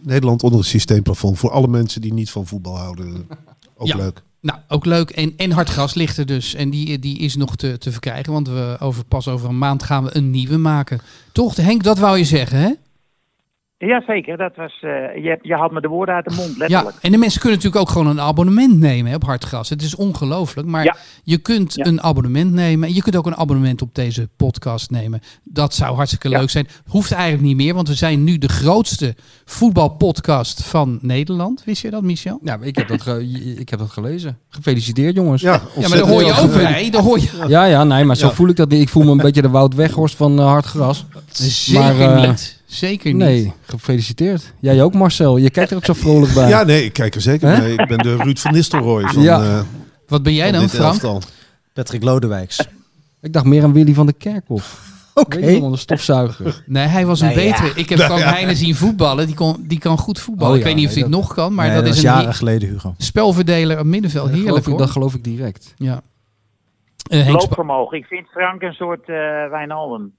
Nederland 0.00 0.42
onder 0.42 0.58
het 0.58 0.68
systeemplafond. 0.68 1.38
Voor 1.38 1.50
alle 1.50 1.68
mensen 1.68 2.00
die 2.00 2.12
niet 2.12 2.30
van 2.30 2.46
voetbal 2.46 2.76
houden. 2.78 3.26
Ook 3.76 3.86
Ja. 3.86 3.96
leuk. 3.96 4.22
Nou, 4.40 4.58
ook 4.68 4.84
leuk. 4.84 5.10
En, 5.10 5.32
en 5.36 5.50
Hartgras 5.50 5.94
ligt 5.94 6.16
er 6.16 6.26
dus. 6.26 6.54
En 6.54 6.70
die, 6.70 6.98
die 6.98 7.18
is 7.18 7.36
nog 7.36 7.56
te, 7.56 7.78
te 7.78 7.92
verkrijgen. 7.92 8.32
Want 8.32 8.48
we 8.48 8.76
over, 8.80 9.04
pas 9.04 9.28
over 9.28 9.48
een 9.48 9.58
maand 9.58 9.82
gaan 9.82 10.04
we 10.04 10.16
een 10.16 10.30
nieuwe 10.30 10.56
maken. 10.56 11.00
Toch, 11.32 11.56
Henk, 11.56 11.82
dat 11.82 11.98
wou 11.98 12.18
je 12.18 12.24
zeggen, 12.24 12.58
hè? 12.58 12.70
Jazeker, 13.86 14.36
dat 14.36 14.56
was, 14.56 14.78
eh, 14.80 14.90
je, 15.24 15.38
je 15.42 15.54
haalt 15.54 15.72
me 15.72 15.80
de 15.80 15.88
woorden 15.88 16.14
uit 16.14 16.24
de 16.24 16.34
mond, 16.34 16.48
Ja, 16.48 16.56
letterlijk. 16.58 16.96
en 17.00 17.10
de 17.12 17.18
mensen 17.18 17.40
kunnen 17.40 17.58
natuurlijk 17.58 17.84
ook 17.88 17.90
gewoon 17.92 18.06
een 18.06 18.20
abonnement 18.20 18.78
nemen 18.78 19.10
hè, 19.10 19.16
op 19.16 19.24
Hartgras. 19.24 19.68
Het 19.68 19.82
is 19.82 19.94
ongelooflijk, 19.94 20.68
maar 20.68 20.84
Ja. 20.84 20.96
je 21.22 21.38
kunt 21.38 21.74
Ja. 21.74 21.84
een 21.86 22.02
abonnement 22.02 22.52
nemen. 22.52 22.88
En 22.88 22.94
je 22.94 23.02
kunt 23.02 23.16
ook 23.16 23.26
een 23.26 23.36
abonnement 23.36 23.82
op 23.82 23.94
deze 23.94 24.28
podcast 24.36 24.90
nemen. 24.90 25.20
Dat 25.44 25.74
zou 25.74 25.94
hartstikke 25.96 26.28
Ja. 26.28 26.38
leuk 26.38 26.50
zijn. 26.50 26.66
Hoeft 26.86 27.12
eigenlijk 27.12 27.42
niet 27.42 27.56
meer, 27.56 27.74
want 27.74 27.88
we 27.88 27.94
zijn 27.94 28.24
nu 28.24 28.38
de 28.38 28.48
grootste 28.48 29.14
voetbalpodcast 29.44 30.64
van 30.64 30.98
Nederland. 31.00 31.62
Wist 31.64 31.82
je 31.82 31.90
dat, 31.90 32.02
Michel? 32.02 32.38
Ja, 32.42 32.58
ik 32.60 32.76
heb, 32.76 32.88
dat 32.88 33.02
ge- 33.02 33.26
ik 33.58 33.68
heb 33.68 33.78
dat 33.78 33.90
gelezen. 33.90 34.38
Gefeliciteerd, 34.48 35.14
jongens. 35.14 35.42
Ja, 35.42 35.52
Ja, 35.78 35.88
maar 35.88 35.98
daar 35.98 36.08
hoor 36.08 36.24
je 36.24 36.38
ook 36.40 36.52
bij. 36.52 36.90
Daar 36.90 37.02
hoor 37.02 37.18
je 37.18 37.44
Ja, 37.48 37.64
ja, 37.64 37.84
nee, 37.84 38.04
maar 38.04 38.16
zo 38.16 38.26
Ja. 38.26 38.32
voel 38.32 38.48
ik 38.48 38.56
dat 38.56 38.68
niet. 38.68 38.80
Ik 38.80 38.88
voel 38.88 39.04
me 39.04 39.10
een 39.10 39.16
beetje 39.26 39.42
de 39.42 39.50
Wout 39.50 39.74
Weghorst 39.74 40.16
van 40.16 40.38
eh, 40.38 40.44
Hard 40.46 40.64
Gras. 40.64 41.04
zeker 41.32 41.80
Maar, 41.80 42.00
eh, 42.22 42.28
niet. 42.28 42.60
Zeker 42.72 43.12
niet. 43.12 43.22
Nee, 43.22 43.52
gefeliciteerd. 43.66 44.52
Jij 44.60 44.82
ook, 44.82 44.94
Marcel. 44.94 45.36
Je 45.36 45.50
kijkt 45.50 45.70
er 45.70 45.76
ook 45.76 45.84
zo 45.84 45.92
vrolijk 45.92 46.34
bij. 46.34 46.48
Ja, 46.54 46.62
nee, 46.62 46.84
ik 46.84 46.92
kijk 46.92 47.14
er 47.14 47.20
zeker 47.20 47.48
Hè? 47.48 47.58
bij. 47.58 47.70
Ik 47.72 47.86
ben 47.88 47.98
de 47.98 48.16
Ruud 48.16 48.38
van 48.38 48.52
Nistelrooy 48.52 49.02
van, 49.08 49.22
Ja. 49.22 49.42
eh, 49.42 49.60
Wat 50.06 50.22
ben 50.22 50.34
jij 50.34 50.52
dan, 50.52 50.60
dit 50.60 50.70
Frank? 50.70 50.86
elftal. 50.92 51.20
Patrick 51.72 52.02
Lodewijks. 52.02 52.66
Ik 53.20 53.32
dacht 53.32 53.44
meer 53.44 53.62
aan 53.62 53.72
Willy 53.72 53.94
van 53.94 54.06
der 54.06 54.14
Kerkhof. 54.14 54.90
Oké. 55.14 55.40
Wel, 55.60 55.70
de 55.70 55.76
stofzuiger. 55.76 56.62
Nee, 56.66 56.86
hij 56.86 57.06
was 57.06 57.20
een 57.20 57.34
Nee, 57.34 57.46
ja. 57.46 57.50
betere. 57.60 57.80
Ik 57.80 57.88
heb 57.88 57.98
Frank 57.98 58.20
Heijnen 58.22 58.56
zien 58.56 58.74
voetballen. 58.74 59.26
Die, 59.26 59.34
kon, 59.34 59.56
die 59.68 59.78
kan 59.78 59.98
goed 59.98 60.18
voetballen. 60.18 60.52
Oh 60.52 60.58
ik 60.58 60.64
weet 60.64 60.74
niet 60.74 60.86
of 60.88 60.94
nee, 60.94 61.02
hij 61.04 61.12
het 61.12 61.20
nog 61.20 61.34
kan, 61.34 61.54
maar 61.54 61.66
Nee, 61.66 61.74
dat, 61.74 61.84
dat 61.84 61.92
is 61.94 62.02
een 62.02 62.08
jaren 62.10 62.34
geleden, 62.34 62.68
Hugo. 62.68 62.94
spelverdeler 62.98 63.78
op 63.78 63.84
middenveld. 63.86 64.26
Heerlijk 64.28 64.46
geloof, 64.48 64.60
ik, 64.60 64.66
hoor. 64.66 64.78
dat 64.78 64.90
geloof 64.90 65.14
ik 65.14 65.24
direct. 65.24 65.74
Ja. 65.76 66.02
Eh, 67.10 67.28
Loopvermogen. 67.28 67.98
Ik 67.98 68.04
vind 68.04 68.26
Frank 68.28 68.62
een 68.62 68.72
soort 68.72 69.00
eh 69.08 69.16
Wijnaldum. 69.50 70.12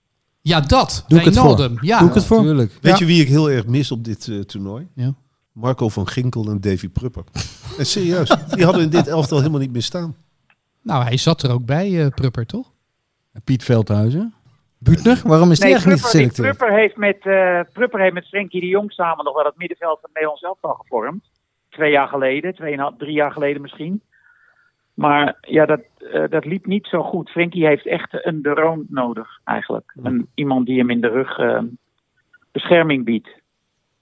Ja, 0.43 0.59
dat. 0.61 1.05
Doe 1.07 1.19
ik 1.19 1.25
het 1.25 1.37
voor. 1.37 1.71
Ja. 1.81 1.99
Doe 1.99 2.07
ik 2.07 2.13
het 2.13 2.25
voor? 2.25 2.41
Tuurlijk. 2.41 2.71
Weet 2.81 2.91
Ja. 2.91 2.97
je 2.99 3.05
wie 3.05 3.21
ik 3.21 3.27
heel 3.27 3.49
erg 3.51 3.65
mis 3.67 3.91
op 3.91 4.03
dit 4.03 4.27
eh, 4.27 4.39
toernooi? 4.39 4.87
Ja. 4.95 5.13
Marco 5.51 5.89
van 5.89 6.07
Ginkel 6.07 6.49
en 6.49 6.61
Davy 6.61 6.89
Prupper. 6.89 7.23
En 7.77 7.85
serieus, 7.85 8.35
die 8.49 8.63
hadden 8.65 8.83
in 8.83 8.89
dit 8.89 9.07
elftal 9.07 9.37
helemaal 9.37 9.59
niet 9.59 9.71
meer 9.71 9.81
staan. 9.81 10.15
Nou, 10.81 11.03
hij 11.03 11.17
zat 11.17 11.43
er 11.43 11.51
ook 11.51 11.65
bij, 11.65 12.03
eh, 12.05 12.07
Prupper, 12.07 12.45
toch? 12.45 12.71
Piet 13.43 13.63
Veldhuizen. 13.63 14.33
Buutner? 14.77 15.21
Waarom 15.23 15.51
is 15.51 15.59
die 15.59 15.65
Nee, 15.65 15.73
eigenlijk 15.75 16.01
niet 16.03 16.11
Prupper, 16.11 16.31
geselecteerd? 16.31 16.57
Prupper, 16.57 16.77
heeft 16.77 16.97
met, 16.97 17.17
eh 17.35 17.73
Prupper 17.73 17.99
heeft 17.99 18.13
met 18.13 18.27
Frenkie 18.27 18.61
de 18.61 18.67
Jong 18.67 18.91
samen 18.91 19.25
nog 19.25 19.35
wel 19.35 19.45
het 19.45 19.57
middenveld 19.57 19.99
van 20.01 20.09
Nederland 20.13 20.39
zelf 20.39 20.57
al 20.61 20.73
gevormd. 20.73 21.23
Twee 21.69 21.91
jaar 21.91 22.07
geleden, 22.07 22.55
tweeënhalf, 22.55 22.93
drie 22.97 23.13
jaar 23.13 23.31
geleden 23.31 23.61
misschien. 23.61 24.01
Maar 24.93 25.37
ja, 25.41 25.65
dat, 25.65 25.81
eh, 26.11 26.29
dat 26.29 26.45
liep 26.45 26.65
niet 26.65 26.87
zo 26.87 27.03
goed. 27.03 27.29
Frenkie 27.29 27.65
heeft 27.65 27.87
echt 27.87 28.25
een 28.25 28.41
De 28.41 28.49
Roon 28.49 28.85
nodig, 28.89 29.39
eigenlijk. 29.43 29.93
Een, 30.03 30.27
iemand 30.33 30.65
die 30.65 30.77
hem 30.77 30.89
in 30.89 31.01
de 31.01 31.09
rug 31.09 31.37
eh, 31.37 31.61
bescherming 32.51 33.05
biedt. 33.05 33.29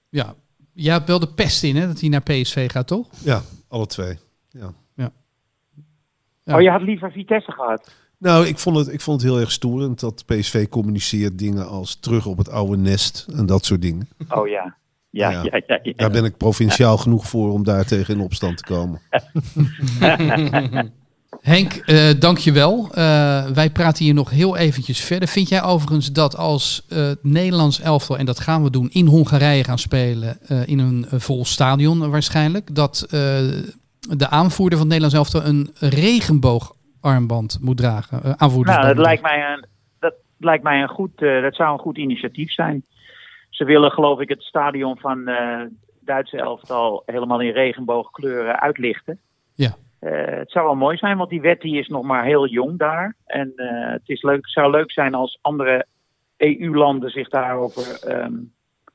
Ja. 0.09 0.33
Jij 0.73 0.93
hebt 0.93 1.07
wel 1.07 1.19
de 1.19 1.33
pest 1.33 1.63
in, 1.63 1.75
hè, 1.75 1.87
dat 1.87 1.99
hij 1.99 2.09
naar 2.09 2.21
PSV 2.21 2.71
gaat, 2.71 2.87
toch? 2.87 3.07
Ja, 3.23 3.41
alle 3.67 3.85
twee. 3.85 4.17
Ja. 4.49 4.73
Ja. 4.95 6.55
Oh, 6.55 6.61
je 6.61 6.69
had 6.69 6.81
liever 6.81 7.11
Vitesse 7.11 7.51
gehad. 7.51 7.95
Nou, 8.17 8.47
ik 8.47 8.57
vond, 8.57 8.77
het, 8.77 8.93
ik 8.93 9.01
vond 9.01 9.21
het 9.21 9.31
heel 9.31 9.39
erg 9.39 9.51
stoerend 9.51 9.99
dat 9.99 10.25
PSV 10.25 10.67
communiceert 10.69 11.39
dingen 11.39 11.67
als 11.67 11.99
terug 11.99 12.25
op 12.25 12.37
het 12.37 12.49
oude 12.49 12.77
nest 12.77 13.27
en 13.35 13.45
dat 13.45 13.65
soort 13.65 13.81
dingen. 13.81 14.09
Oh 14.29 14.47
ja. 14.47 14.75
Ja, 15.12 15.30
Ja. 15.30 15.41
ja, 15.51 15.62
ja. 15.68 15.80
ja, 15.84 15.93
Daar 15.95 16.09
ben 16.12 16.24
ik 16.26 16.38
provinciaal 16.38 16.97
genoeg 16.97 17.28
voor 17.28 17.51
om 17.51 17.64
daar 17.64 17.86
tegen 17.86 18.14
in 18.16 18.22
opstand 18.22 18.57
te 18.57 18.64
komen. 18.64 19.01
Henk, 21.41 21.74
eh 21.74 22.09
dank 22.20 22.38
je 22.38 22.51
wel. 22.51 22.88
Eh, 22.93 23.45
wij 23.45 23.70
praten 23.70 24.05
hier 24.05 24.14
nog 24.14 24.30
heel 24.30 24.57
eventjes 24.57 24.99
verder. 25.03 25.28
Vind 25.28 25.49
jij 25.49 25.64
overigens 25.64 26.12
dat 26.12 26.38
als 26.38 26.86
eh, 26.89 26.97
het 27.05 27.24
Nederlands 27.24 27.82
elftal, 27.82 28.18
en 28.18 28.26
dat 28.26 28.39
gaan 28.39 28.64
we 28.64 28.70
doen, 28.70 28.89
in 28.91 29.05
Hongarije 29.05 29.64
gaan 29.64 29.78
spelen, 29.78 30.38
eh, 30.47 30.68
in 30.68 30.80
een 30.80 31.05
eh, 31.12 31.20
vol 31.20 31.45
stadion 31.45 32.09
waarschijnlijk, 32.12 32.76
dat 32.76 33.01
eh, 33.09 33.09
de 34.18 34.28
aanvoerder 34.30 34.78
van 34.80 34.89
het 34.89 34.99
Nederlands 34.99 35.16
elftal 35.34 35.49
een 35.49 35.70
regenboogarmband 35.80 37.57
moet 37.62 37.78
dragen? 37.78 38.24
Eh, 38.24 38.32
Nou, 38.82 38.88
dat 38.95 39.05
lijkt 39.05 39.22
mij 39.22 39.38
een, 39.53 39.66
dat 39.99 40.14
lijkt 40.38 40.64
mij 40.64 40.82
een 40.82 40.89
goed, 40.89 41.22
eh, 41.22 41.41
dat 41.41 41.55
zou 41.55 41.74
een 41.74 41.80
goed 41.80 41.97
initiatief 41.97 42.51
zijn. 42.53 42.86
Ze 43.62 43.68
willen 43.68 43.91
geloof 43.91 44.20
ik 44.20 44.30
het 44.30 44.41
stadion 44.41 44.97
van 44.97 45.28
eh 45.28 45.62
Duitse 45.99 46.38
elftal 46.38 47.03
helemaal 47.05 47.41
in 47.41 47.51
regenboogkleuren 47.51 48.59
uitlichten. 48.59 49.20
Ja. 49.53 49.76
Eh, 49.99 50.12
het 50.26 50.51
zou 50.51 50.66
wel 50.66 50.76
mooi 50.76 50.97
zijn, 50.97 51.18
want 51.18 51.30
die 51.30 51.41
wet 51.41 51.62
die 51.62 51.80
is 51.80 51.88
nog 51.88 52.03
maar 52.03 52.26
heel 52.26 52.47
jong 52.47 52.78
daar. 52.78 53.16
En 53.26 53.53
eh, 53.55 53.91
het 53.91 54.01
is 54.05 54.22
leuk, 54.22 54.47
zou 54.47 54.72
leuk 54.72 54.91
zijn 54.91 55.14
als 55.14 55.39
andere 55.41 55.86
EU-landen 56.38 57.09
zich 57.09 57.30
daarover 57.30 58.03
ehm, 58.03 58.34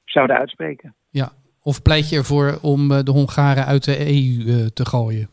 zouden 0.05 0.37
uitspreken. 0.37 0.95
Ja. 1.11 1.29
Of 1.63 1.83
pleit 1.83 2.09
je 2.09 2.17
ervoor 2.17 2.59
om 2.63 2.89
de 2.89 3.11
Hongaren 3.11 3.67
uit 3.67 3.85
de 3.85 3.99
EU 3.99 4.69
te 4.71 4.87
gooien? 4.87 5.29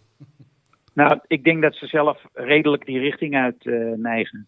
Nou, 0.93 1.19
ik 1.27 1.43
denk 1.43 1.61
dat 1.61 1.75
ze 1.75 1.87
zelf 1.87 2.25
redelijk 2.33 2.85
die 2.85 2.99
richting 2.99 3.35
uit 3.35 3.65
neigen. 3.95 4.47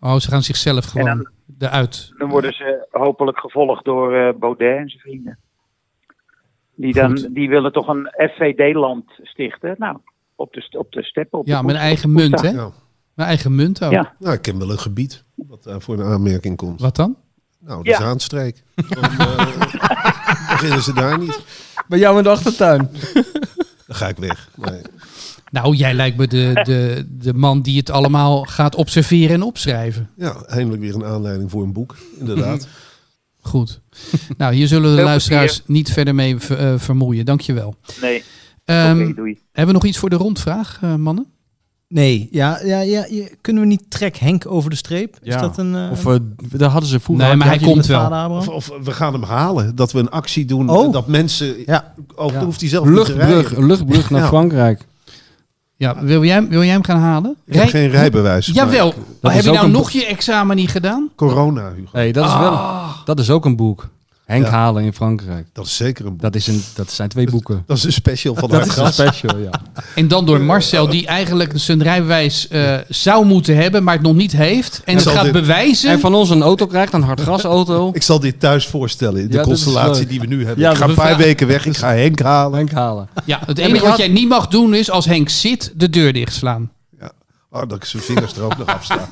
Oh, 0.00 0.16
ze 0.16 0.28
gaan 0.28 0.42
zichzelf 0.42 0.84
gewoon 0.84 1.08
En 1.08 1.30
eruit. 1.58 2.12
Dan 2.18 2.28
worden 2.28 2.52
ze 2.52 2.86
hopelijk 2.90 3.38
gevolgd 3.38 3.84
door 3.84 4.14
eh, 4.14 4.34
Baudet 4.38 4.78
en 4.78 4.88
zijn 4.88 5.00
vrienden. 5.00 5.38
Die, 6.74 6.94
dan, 6.94 7.10
Goed. 7.18 7.34
die 7.34 7.48
willen 7.48 7.72
toch 7.72 7.88
een 7.88 8.08
FVD-land 8.16 9.04
stichten. 9.22 9.74
Nou, 9.78 9.96
op 10.34 10.52
de, 10.52 10.78
op 10.78 10.92
de 10.92 11.02
steppen. 11.02 11.38
Op 11.38 11.44
de 11.44 11.50
Ja, 11.50 11.56
met 11.62 11.66
een 11.70 11.74
koest- 11.76 11.84
eigen 11.86 12.08
de 12.14 12.22
munt, 12.22 12.40
hè? 12.40 12.48
Ja. 12.50 12.70
Mijn 13.14 13.28
eigen 13.28 13.54
munt 13.54 13.84
ook. 13.84 13.92
Ja. 13.92 14.14
Nou, 14.18 14.34
ik 14.34 14.42
ken 14.42 14.58
wel 14.58 14.70
een 14.70 14.78
gebied 14.78 15.24
wat 15.34 15.62
daar 15.62 15.80
voor 15.80 15.98
een 15.98 16.06
aanmerking 16.12 16.56
komt. 16.56 16.80
Wat 16.80 16.96
dan? 16.96 17.16
Nou, 17.58 17.82
de 17.82 17.90
Ja. 17.90 17.96
Zaanstreek. 17.96 18.62
Dan 18.88 19.02
eh, 19.02 19.36
beginnen 20.50 20.82
ze 20.82 20.92
daar 20.94 21.18
niet. 21.18 21.44
Bij 21.88 21.98
jou 21.98 22.16
in 22.16 22.22
de 22.22 22.28
achtertuin. 22.28 22.90
Dan 23.90 23.98
ga 23.98 24.08
ik 24.08 24.16
weg. 24.16 24.48
Nee. 24.70 24.80
Nou, 25.50 25.74
jij 25.74 25.94
lijkt 25.94 26.16
me 26.16 26.26
de, 26.26 26.60
de, 26.62 27.06
de 27.10 27.34
man 27.34 27.62
die 27.62 27.76
het 27.78 27.90
allemaal 27.90 28.42
gaat 28.44 28.74
observeren 28.74 29.34
en 29.34 29.42
opschrijven. 29.42 30.10
Ja, 30.16 30.42
eindelijk 30.46 30.82
weer 30.82 30.94
een 30.94 31.04
aanleiding 31.04 31.50
voor 31.50 31.62
een 31.62 31.72
boek, 31.72 31.96
inderdaad. 32.18 32.68
Goed. 33.40 33.80
nou, 34.36 34.54
hier 34.54 34.66
zullen 34.68 34.96
de 34.96 35.02
luisteraars 35.02 35.52
plezier. 35.56 35.72
niet 35.74 35.92
verder 35.92 36.14
mee 36.14 36.38
ver- 36.38 36.58
eh, 36.72 36.78
vermoeien. 36.78 37.24
Dankjewel. 37.24 37.74
Nee, 38.00 38.24
Ehm 38.64 39.00
oké, 39.02 39.14
doei. 39.14 39.38
hebben 39.52 39.66
we 39.74 39.80
nog 39.80 39.84
iets 39.88 39.98
voor 39.98 40.10
de 40.10 40.16
rondvraag, 40.16 40.78
eh, 40.82 40.94
mannen? 40.94 41.26
Nee, 41.94 42.28
ja, 42.30 42.60
ja, 42.64 42.80
ja, 42.80 43.06
je- 43.08 43.36
kunnen 43.40 43.62
we 43.62 43.68
niet 43.68 43.82
trek 43.88 44.16
Henk 44.16 44.44
over 44.46 44.70
de 44.70 44.76
streep? 44.76 45.16
Is 45.22 45.34
Ja. 45.34 45.40
dat 45.40 45.58
een... 45.58 45.74
eh, 45.74 45.90
Of 45.90 46.06
eh, 46.06 46.14
daar 46.52 46.70
hadden 46.70 46.88
ze 46.90 47.00
vroeger... 47.00 47.26
Nee, 47.26 47.36
maar 47.36 47.46
had 47.48 47.56
hij 47.56 47.64
komt 47.64 47.76
met 47.76 47.86
wel. 47.86 48.00
vader 48.00 48.18
Abraham? 48.18 48.48
Of, 48.48 48.68
of 48.70 48.84
we 48.84 48.90
gaan 48.92 49.12
hem 49.12 49.22
halen. 49.22 49.76
Dat 49.76 49.92
we 49.92 49.98
een 49.98 50.10
actie 50.10 50.44
doen. 50.44 50.68
Oh. 50.70 50.92
Dat 50.92 51.06
mensen... 51.06 51.54
Ja. 51.66 51.92
Ook 52.14 52.30
Ja. 52.32 52.44
hoeft 52.44 52.60
hij 52.60 52.68
zelf 52.68 52.84
niet 52.88 52.94
te 52.94 53.00
Luchtbrug, 53.00 53.40
rijden. 53.42 53.58
een 53.58 53.66
luchtbrug 53.66 54.10
naar 54.10 54.20
Ja. 54.20 54.26
Frankrijk. 54.26 54.86
Ja, 55.76 56.02
wil 56.04 56.24
jij, 56.24 56.48
wil 56.48 56.62
jij 56.62 56.72
hem 56.72 56.84
gaan 56.84 56.98
halen? 57.00 57.36
Ik 57.46 57.54
heb 57.54 57.62
Rij- 57.62 57.70
geen 57.80 57.90
rijbewijs. 57.90 58.46
Jawel. 58.46 58.94
Dat 59.20 59.32
heb 59.32 59.42
je 59.42 59.48
ook 59.48 59.54
nou 59.54 59.66
een 59.66 59.72
nog 59.72 59.90
je 59.90 60.06
examen 60.06 60.56
niet 60.56 60.70
gedaan? 60.70 61.10
Corona, 61.16 61.72
Hugo. 61.76 61.88
hey, 61.92 62.12
dat, 62.12 62.24
is 62.24 62.30
Ah. 62.30 62.40
wel, 62.40 62.60
dat 63.04 63.18
is 63.18 63.30
ook 63.30 63.44
een 63.44 63.56
boek. 63.56 63.88
Henk 64.30 64.44
Ja. 64.44 64.50
Halen 64.50 64.84
in 64.84 64.92
Frankrijk. 64.92 65.46
Dat 65.52 65.66
is 65.66 65.76
zeker 65.76 66.04
een 66.06 66.10
boek. 66.10 66.20
Dat, 66.20 66.34
is 66.34 66.46
een, 66.46 66.62
dat 66.74 66.90
zijn 66.90 67.08
twee 67.08 67.30
boeken. 67.30 67.62
Dat 67.66 67.76
is 67.76 67.84
een 67.84 67.92
special 67.92 68.34
van 68.34 68.48
Dat 68.50 68.66
is 68.66 68.76
een 68.76 68.82
Hartgras. 68.82 69.08
special, 69.16 69.38
ja. 69.38 69.50
En 69.94 70.08
dan 70.08 70.26
door 70.26 70.40
Marcel, 70.40 70.88
die 70.88 71.06
eigenlijk 71.06 71.52
zijn 71.54 71.82
rijbewijs 71.82 72.48
eh, 72.48 72.74
zou 72.88 73.24
moeten 73.26 73.56
hebben, 73.56 73.84
maar 73.84 73.94
het 73.94 74.02
nog 74.02 74.14
niet 74.14 74.32
heeft. 74.32 74.80
En 74.84 74.96
het 74.96 75.06
gaat 75.06 75.22
dit- 75.24 75.32
bewijzen. 75.32 75.90
En 75.90 76.00
van 76.00 76.14
ons 76.14 76.30
een 76.30 76.42
auto 76.42 76.66
krijgt, 76.66 76.92
een 76.92 77.02
hardgasauto. 77.02 77.90
Ik 77.94 78.02
zal 78.02 78.20
dit 78.20 78.40
thuis 78.40 78.66
voorstellen. 78.66 79.20
in 79.20 79.28
De 79.28 79.36
Ja, 79.36 79.42
constellatie 79.42 80.06
die 80.06 80.20
we 80.20 80.26
nu 80.26 80.44
hebben. 80.46 80.64
Ja, 80.64 80.70
ik 80.70 80.76
ga 80.76 80.88
een 80.88 80.94
paar 80.94 81.16
weken 81.16 81.46
weg. 81.46 81.66
Ik 81.66 81.76
ga 81.76 81.92
Henk 81.94 82.20
halen. 82.20 82.56
Henk 82.58 82.70
Halen. 82.72 83.08
Ja, 83.24 83.40
het 83.46 83.58
enige 83.58 83.80
wat 83.80 83.88
had- 83.88 83.98
jij 83.98 84.08
niet 84.08 84.28
mag 84.28 84.46
doen 84.48 84.74
is 84.74 84.90
als 84.90 85.04
Henk 85.04 85.28
zit, 85.28 85.72
de 85.76 85.90
deur 85.90 86.12
dichtslaan. 86.12 86.70
Ja. 87.00 87.10
Oh, 87.50 87.60
dat 87.68 87.76
ik 87.76 87.84
zijn 87.84 88.02
vingers 88.02 88.32
er 88.36 88.42
ook 88.42 88.58
nog 88.58 88.66
afstaan. 88.68 89.08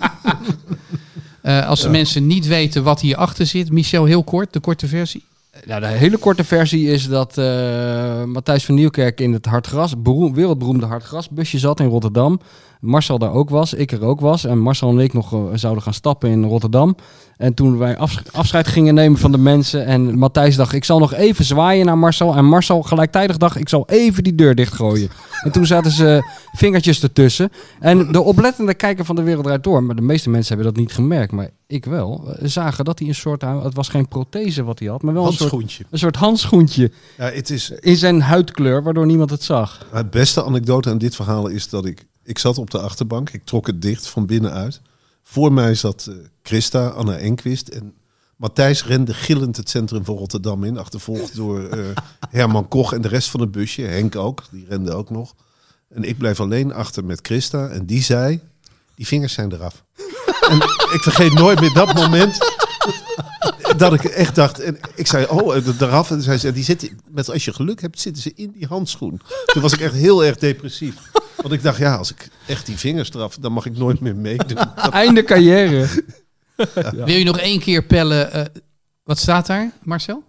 Eh, 1.49 1.69
als 1.69 1.81
de 1.81 1.89
mensen 1.89 2.27
niet 2.27 2.47
weten 2.47 2.83
wat 2.83 3.01
hierachter 3.01 3.47
zit. 3.47 3.73
Michel, 3.73 4.05
heel 4.05 4.25
kort, 4.25 4.53
de 4.53 4.61
korte 4.61 4.87
versie. 4.87 5.25
Ja, 5.67 5.81
de 5.81 5.87
hele 5.87 6.19
korte 6.19 6.45
versie 6.45 6.91
is 6.91 7.09
dat 7.09 7.39
eh, 7.39 8.25
Matthijs 8.25 8.65
van 8.65 8.75
Nieuwkerk 8.75 9.21
in 9.21 9.33
het 9.33 9.47
Hartgras, 9.47 10.03
beroem, 10.03 10.35
wereldberoemde 10.35 10.87
Hartgrasbusje 10.87 11.59
zat 11.59 11.81
in 11.81 11.87
Rotterdam. 11.87 12.41
Marcel 12.81 13.19
daar 13.19 13.33
ook 13.33 13.51
was, 13.51 13.75
ik 13.75 13.93
er 13.93 14.03
ook 14.05 14.21
was. 14.21 14.45
En 14.45 14.59
Marcel 14.59 14.91
en 14.91 14.99
ik 14.99 15.13
nog 15.13 15.33
eh, 15.33 15.41
zouden 15.55 15.83
gaan 15.83 15.95
stappen 15.95 16.31
in 16.31 16.45
Rotterdam. 16.45 16.97
En 17.37 17.55
toen 17.55 17.79
wij 17.79 17.97
afsch- 17.97 18.23
afscheid 18.33 18.67
gingen 18.69 18.95
nemen 18.95 19.19
van 19.19 19.33
de 19.33 19.39
mensen. 19.39 19.87
En 19.87 20.19
Matthijs 20.19 20.57
dacht, 20.57 20.73
ik 20.73 20.85
zal 20.85 20.99
nog 20.99 21.13
even 21.15 21.45
zwaaien 21.45 21.87
naar 21.87 21.99
Marcel. 21.99 22.35
En 22.35 22.45
Marcel 22.45 22.83
gelijktijdig 22.83 23.37
dacht, 23.37 23.57
ik 23.57 23.69
zal 23.69 23.85
even 23.89 24.23
die 24.23 24.35
deur 24.35 24.55
dichtgooien. 24.55 25.09
En 25.43 25.53
toen 25.53 25.67
zaten 25.67 25.91
ze 25.91 26.23
vingertjes 26.53 27.03
ertussen. 27.03 27.51
En 27.81 28.13
de 28.13 28.21
oplettende 28.21 28.75
kijker 28.75 29.05
van 29.05 29.17
de 29.17 29.23
wereld 29.23 29.45
draait 29.45 29.65
door. 29.65 29.83
Maar 29.83 29.97
de 29.97 30.03
meeste 30.03 30.31
mensen 30.31 30.55
hebben 30.55 30.73
dat 30.75 30.83
niet 30.83 30.93
gemerkt. 30.93 31.33
Maar 31.33 31.49
ik 31.67 31.85
wel. 31.85 32.25
eh, 32.37 32.49
Zagen 32.49 32.85
dat 32.85 32.99
hij 32.99 33.09
een 33.09 33.15
soort, 33.15 33.43
het 33.43 33.75
was 33.75 33.89
geen 33.89 34.09
prothese 34.09 34.63
wat 34.65 34.79
hij 34.79 34.89
had. 34.89 35.03
Maar 35.03 35.15
wel 35.15 35.23
een 35.27 35.33
soort, 35.33 35.51
een 35.91 35.99
soort 35.99 36.17
handschoentje 36.17 36.91
Ja, 37.19 37.31
het 37.31 37.51
is 37.51 37.71
in 37.71 37.97
zijn 37.97 38.23
huidkleur. 38.23 38.83
Waardoor 38.83 39.07
niemand 39.07 39.31
het 39.31 39.43
zag. 39.43 39.87
Het 39.93 40.11
beste 40.11 40.45
anekdote 40.45 40.91
aan 40.91 40.99
dit 40.99 41.17
verhaal 41.17 41.47
is 41.49 41.69
dat 41.69 41.85
ik... 41.87 42.07
Ik 42.29 42.39
zat 42.39 42.59
op 42.59 42.71
de 42.71 42.81
achterbank. 42.81 43.31
Ik 43.31 43.45
trok 43.45 43.67
het 43.67 43.83
dicht 43.83 44.07
van 44.07 44.27
binnenuit. 44.27 44.81
Voor 45.23 45.53
mij 45.53 45.75
zat 45.75 46.07
eh, 46.09 46.15
Christa, 46.43 46.89
Anna 46.89 47.17
Enquist. 47.17 47.69
En 47.69 47.95
Matthijs 48.37 48.85
rende 48.85 49.15
gillend 49.15 49.57
het 49.57 49.69
centrum 49.71 50.05
van 50.05 50.17
Rotterdam 50.17 50.65
in. 50.65 50.79
Achtervolgd 50.79 51.37
door 51.37 51.69
eh, 51.69 51.85
Herman 52.31 52.69
Koch 52.69 52.93
en 52.93 53.03
de 53.03 53.09
rest 53.09 53.31
van 53.31 53.41
het 53.41 53.51
busje. 53.51 53.83
Henk 53.83 54.17
ook, 54.17 54.45
die 54.51 54.67
rende 54.69 54.93
ook 54.93 55.11
nog. 55.11 55.35
En 55.89 56.05
ik 56.05 56.19
bleef 56.19 56.41
alleen 56.41 56.73
achter 56.73 57.05
met 57.05 57.19
Christa. 57.23 57.69
En 57.69 57.87
die 57.87 58.03
zei, 58.03 58.41
die 58.95 59.07
vingers 59.07 59.33
zijn 59.33 59.53
eraf. 59.53 59.85
en 60.51 60.57
ik 60.93 61.01
vergeet 61.01 61.33
nooit 61.33 61.61
meer 61.61 61.73
dat 61.73 61.95
moment 61.95 62.39
dat 63.79 63.93
ik 63.95 64.05
echt 64.05 64.35
dacht, 64.35 64.61
en 64.61 64.79
ik 64.95 65.07
zei, 65.07 65.27
oh, 65.29 65.57
eraf. 65.81 66.11
En 66.11 66.23
zij 66.23 66.39
zei, 66.39 66.53
die 66.53 66.65
zitten, 66.65 67.01
met, 67.09 67.31
als 67.31 67.45
je 67.45 67.53
geluk 67.53 67.81
hebt, 67.81 68.01
zitten 68.01 68.23
ze 68.23 68.33
in 68.35 68.51
die 68.51 68.67
handschoen. 68.67 69.21
Toen 69.47 69.63
was 69.63 69.73
ik 69.73 69.81
echt 69.81 69.95
heel 69.95 70.25
erg 70.25 70.37
depressief. 70.37 70.95
Want 71.37 71.53
ik 71.53 71.63
dacht, 71.63 71.79
ja, 71.79 71.95
als 71.97 72.11
ik 72.11 72.29
echt 72.47 72.67
die 72.67 72.77
vingers 72.79 73.13
eraf, 73.13 73.37
dan 73.37 73.53
mag 73.53 73.67
ik 73.67 73.77
nooit 73.77 74.01
meer 74.01 74.17
meedoen. 74.17 74.55
Dat- 74.75 74.89
Einde 75.05 75.25
carrière. 75.25 75.87
Wil 76.93 77.09
je 77.09 77.25
nog 77.25 77.39
één 77.39 77.61
keer 77.61 77.85
pellen? 77.85 78.33
eh, 78.33 78.45
wat 79.03 79.19
staat 79.19 79.47
daar, 79.47 79.73
Marcel? 79.83 80.23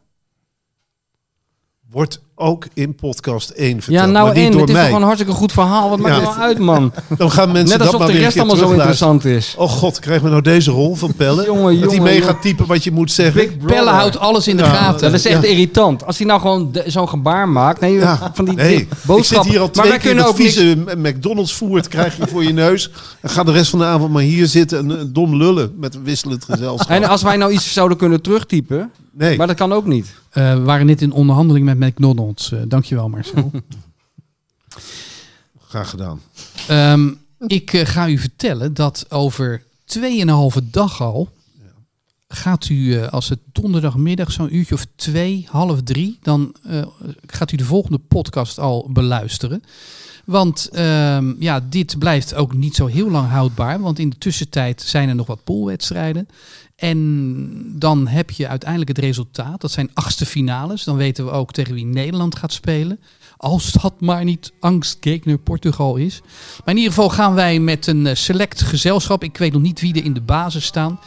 wordt 1.89 2.21
ook 2.39 2.67
in 2.73 2.95
podcast 2.95 3.49
1 3.49 3.81
verteld. 3.81 4.05
Ja, 4.05 4.05
nou 4.05 4.25
maar 4.25 4.35
niet 4.37 4.51
door 4.51 4.61
Het 4.61 4.69
is 4.69 4.75
mij. 4.75 4.87
toch 4.87 4.95
een 4.97 5.03
hartstikke 5.03 5.33
goed 5.33 5.51
verhaal. 5.51 5.89
Wat 5.89 5.99
maakt 5.99 6.15
Ja. 6.15 6.19
er 6.21 6.25
nou 6.27 6.39
uit, 6.39 6.59
man? 6.59 6.91
Dan 7.17 7.31
gaan 7.31 7.51
mensen 7.51 7.67
Net 7.69 7.77
dat 7.77 7.87
alsof 7.87 7.99
maar 7.99 8.11
de 8.17 8.23
rest 8.23 8.37
allemaal 8.37 8.55
zo 8.55 8.71
interessant 8.71 9.25
is. 9.25 9.53
Oh 9.57 9.69
god, 9.69 9.99
krijg 9.99 10.21
me 10.21 10.29
nou 10.29 10.41
deze 10.41 10.71
rol 10.71 10.95
van 10.95 11.13
Pelle? 11.13 11.43
Jongen, 11.51 11.81
dat 11.81 11.99
mee 11.99 12.21
gaat 12.21 12.41
typen 12.41 12.65
wat 12.65 12.83
je 12.83 12.91
moet 12.91 13.11
zeggen. 13.11 13.57
Pelle 13.65 13.89
houdt 13.89 14.19
alles 14.19 14.47
in 14.47 14.57
de 14.57 14.63
Ja, 14.63 14.69
gaten. 14.69 15.01
Dat 15.11 15.19
is 15.19 15.25
echt 15.25 15.41
Ja. 15.43 15.47
irritant. 15.49 16.05
Als 16.05 16.17
hij 16.17 16.27
nou 16.27 16.41
gewoon 16.41 16.75
zo'n 16.85 17.09
gebaar 17.09 17.49
maakt. 17.49 17.79
Nee, 17.79 17.99
van 18.33 18.45
die 18.45 18.53
nee. 18.55 18.87
die 19.07 19.17
ik 19.17 19.23
zit 19.23 19.45
hier 19.45 19.59
al 19.59 19.69
maar 19.73 19.85
twee 19.85 19.97
keer 19.97 20.15
dat 20.15 20.37
niks... 20.37 20.53
vieze 20.55 20.77
McDonald's 20.97 21.53
voert 21.53 21.87
krijg 21.87 22.17
je 22.17 22.27
voor 22.27 22.43
je 22.43 22.53
neus. 22.53 22.91
En 23.21 23.29
ga 23.29 23.43
de 23.43 23.51
rest 23.51 23.69
van 23.69 23.79
de 23.79 23.85
avond 23.85 24.11
maar 24.13 24.21
hier 24.23 24.47
zitten 24.47 24.77
en 24.77 24.99
eh, 24.99 25.03
dom 25.07 25.35
lullen 25.35 25.73
met 25.79 25.95
een 25.95 26.03
wisselend 26.03 26.43
gezelschap. 26.45 26.89
En 26.89 27.03
als 27.03 27.21
wij 27.21 27.37
nou 27.37 27.51
iets 27.51 27.73
zouden 27.73 27.97
kunnen 27.97 28.21
terugtypen. 28.21 28.91
Nee, 29.11 29.37
Maar 29.37 29.47
dat 29.47 29.55
kan 29.55 29.73
ook 29.73 29.85
niet. 29.85 30.15
Eh, 30.29 30.53
we 30.53 30.61
waren 30.61 30.85
net 30.85 31.01
in 31.01 31.11
onderhandeling 31.11 31.65
met 31.65 31.79
McDonald's. 31.79 32.51
Eh, 32.51 32.59
dankjewel, 32.67 33.09
Marcel. 33.09 33.51
graag 35.69 35.89
gedaan. 35.89 36.21
Ehm, 36.67 37.11
ik 37.47 37.73
eh, 37.73 37.85
ga 37.85 38.09
u 38.09 38.17
vertellen 38.17 38.73
dat 38.73 39.05
over 39.09 39.63
2,5 39.85 40.59
dag 40.63 41.01
al 41.01 41.29
gaat 42.27 42.69
u, 42.69 42.95
eh, 42.95 43.07
als 43.07 43.29
het 43.29 43.39
donderdagmiddag 43.51 44.31
zo'n 44.31 44.55
uurtje 44.55 44.75
of 44.75 44.85
twee, 44.95 45.47
half 45.49 45.81
drie, 45.83 46.17
dan 46.21 46.55
eh, 46.63 46.81
gaat 47.25 47.51
u 47.51 47.57
de 47.57 47.65
volgende 47.65 47.97
podcast 47.97 48.59
al 48.59 48.89
beluisteren. 48.91 49.63
Want 50.25 50.69
ehm, 50.71 51.33
ja, 51.39 51.59
dit 51.69 51.99
blijft 51.99 52.33
ook 52.33 52.53
niet 52.53 52.75
zo 52.75 52.85
heel 52.85 53.09
lang 53.09 53.29
houdbaar, 53.29 53.79
want 53.79 53.99
in 53.99 54.09
de 54.09 54.17
tussentijd 54.17 54.81
zijn 54.81 55.09
er 55.09 55.15
nog 55.15 55.27
wat 55.27 55.43
poolwedstrijden. 55.43 56.27
En 56.79 57.79
dan 57.79 58.07
heb 58.07 58.31
je 58.31 58.47
uiteindelijk 58.47 58.89
het 58.89 59.05
resultaat. 59.05 59.61
Dat 59.61 59.71
zijn 59.71 59.89
achtste 59.93 60.25
finales. 60.25 60.83
Dan 60.83 60.95
weten 60.95 61.25
we 61.25 61.31
ook 61.31 61.51
tegen 61.51 61.73
wie 61.73 61.85
Nederland 61.85 62.35
gaat 62.35 62.53
spelen. 62.53 62.99
Als 63.37 63.71
dat 63.71 64.01
maar 64.01 64.23
niet 64.23 64.51
angstgegner 64.59 65.37
Portugal 65.37 65.95
is. 65.95 66.21
Maar 66.65 66.73
in 66.73 66.77
ieder 66.77 66.93
geval 66.93 67.09
gaan 67.09 67.33
wij 67.33 67.59
met 67.59 67.87
een 67.87 68.07
eh, 68.07 68.15
select 68.15 68.61
gezelschap. 68.61 69.23
Ik 69.23 69.37
weet 69.37 69.53
nog 69.53 69.61
niet 69.61 69.81
wie 69.81 69.93
er 69.93 70.03
in 70.03 70.13
de 70.13 70.21
basis 70.21 70.65
staan. 70.65 70.99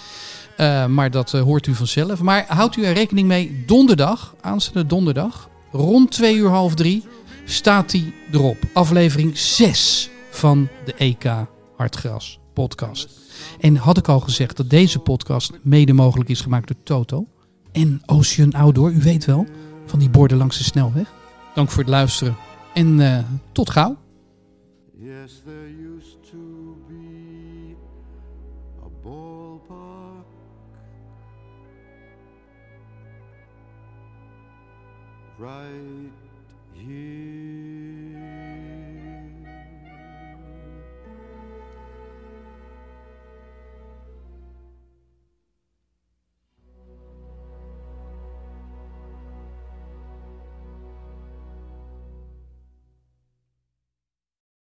Eh, 0.56 0.86
maar 0.86 1.10
dat 1.10 1.34
eh, 1.34 1.42
hoort 1.42 1.66
u 1.66 1.74
vanzelf. 1.74 2.20
Maar 2.20 2.44
houdt 2.48 2.76
u 2.76 2.84
er 2.84 2.94
rekening 2.94 3.28
mee. 3.28 3.64
Donderdag, 3.66 4.34
aanstaande 4.40 4.88
donderdag, 4.88 5.48
rond 5.70 6.10
twee 6.10 6.36
uur 6.36 6.48
half 6.48 6.74
drie, 6.74 7.04
staat 7.44 7.90
die 7.90 8.14
erop. 8.32 8.58
Aflevering 8.72 9.38
6 9.38 10.10
van 10.30 10.68
de 10.84 10.94
EK 10.94 11.24
Hartgras 11.76 12.38
podcast. 12.54 13.21
En 13.60 13.76
had 13.76 13.98
ik 13.98 14.08
al 14.08 14.20
gezegd 14.20 14.56
dat 14.56 14.70
deze 14.70 14.98
podcast 14.98 15.52
mede 15.62 15.92
mogelijk 15.92 16.30
is 16.30 16.40
gemaakt 16.40 16.68
door 16.68 16.76
Toto. 16.82 17.26
En 17.72 18.02
Ocean 18.06 18.52
Outdoor, 18.52 18.90
u 18.90 19.00
weet 19.02 19.24
wel, 19.24 19.46
van 19.86 19.98
die 19.98 20.10
borden 20.10 20.36
langs 20.38 20.58
de 20.58 20.64
snelweg. 20.64 21.12
Dank 21.54 21.70
voor 21.70 21.82
het 21.82 21.90
luisteren. 21.90 22.36
En 22.74 23.00
eh, 23.00 23.18
tot 23.52 23.70
gauw. 23.70 23.96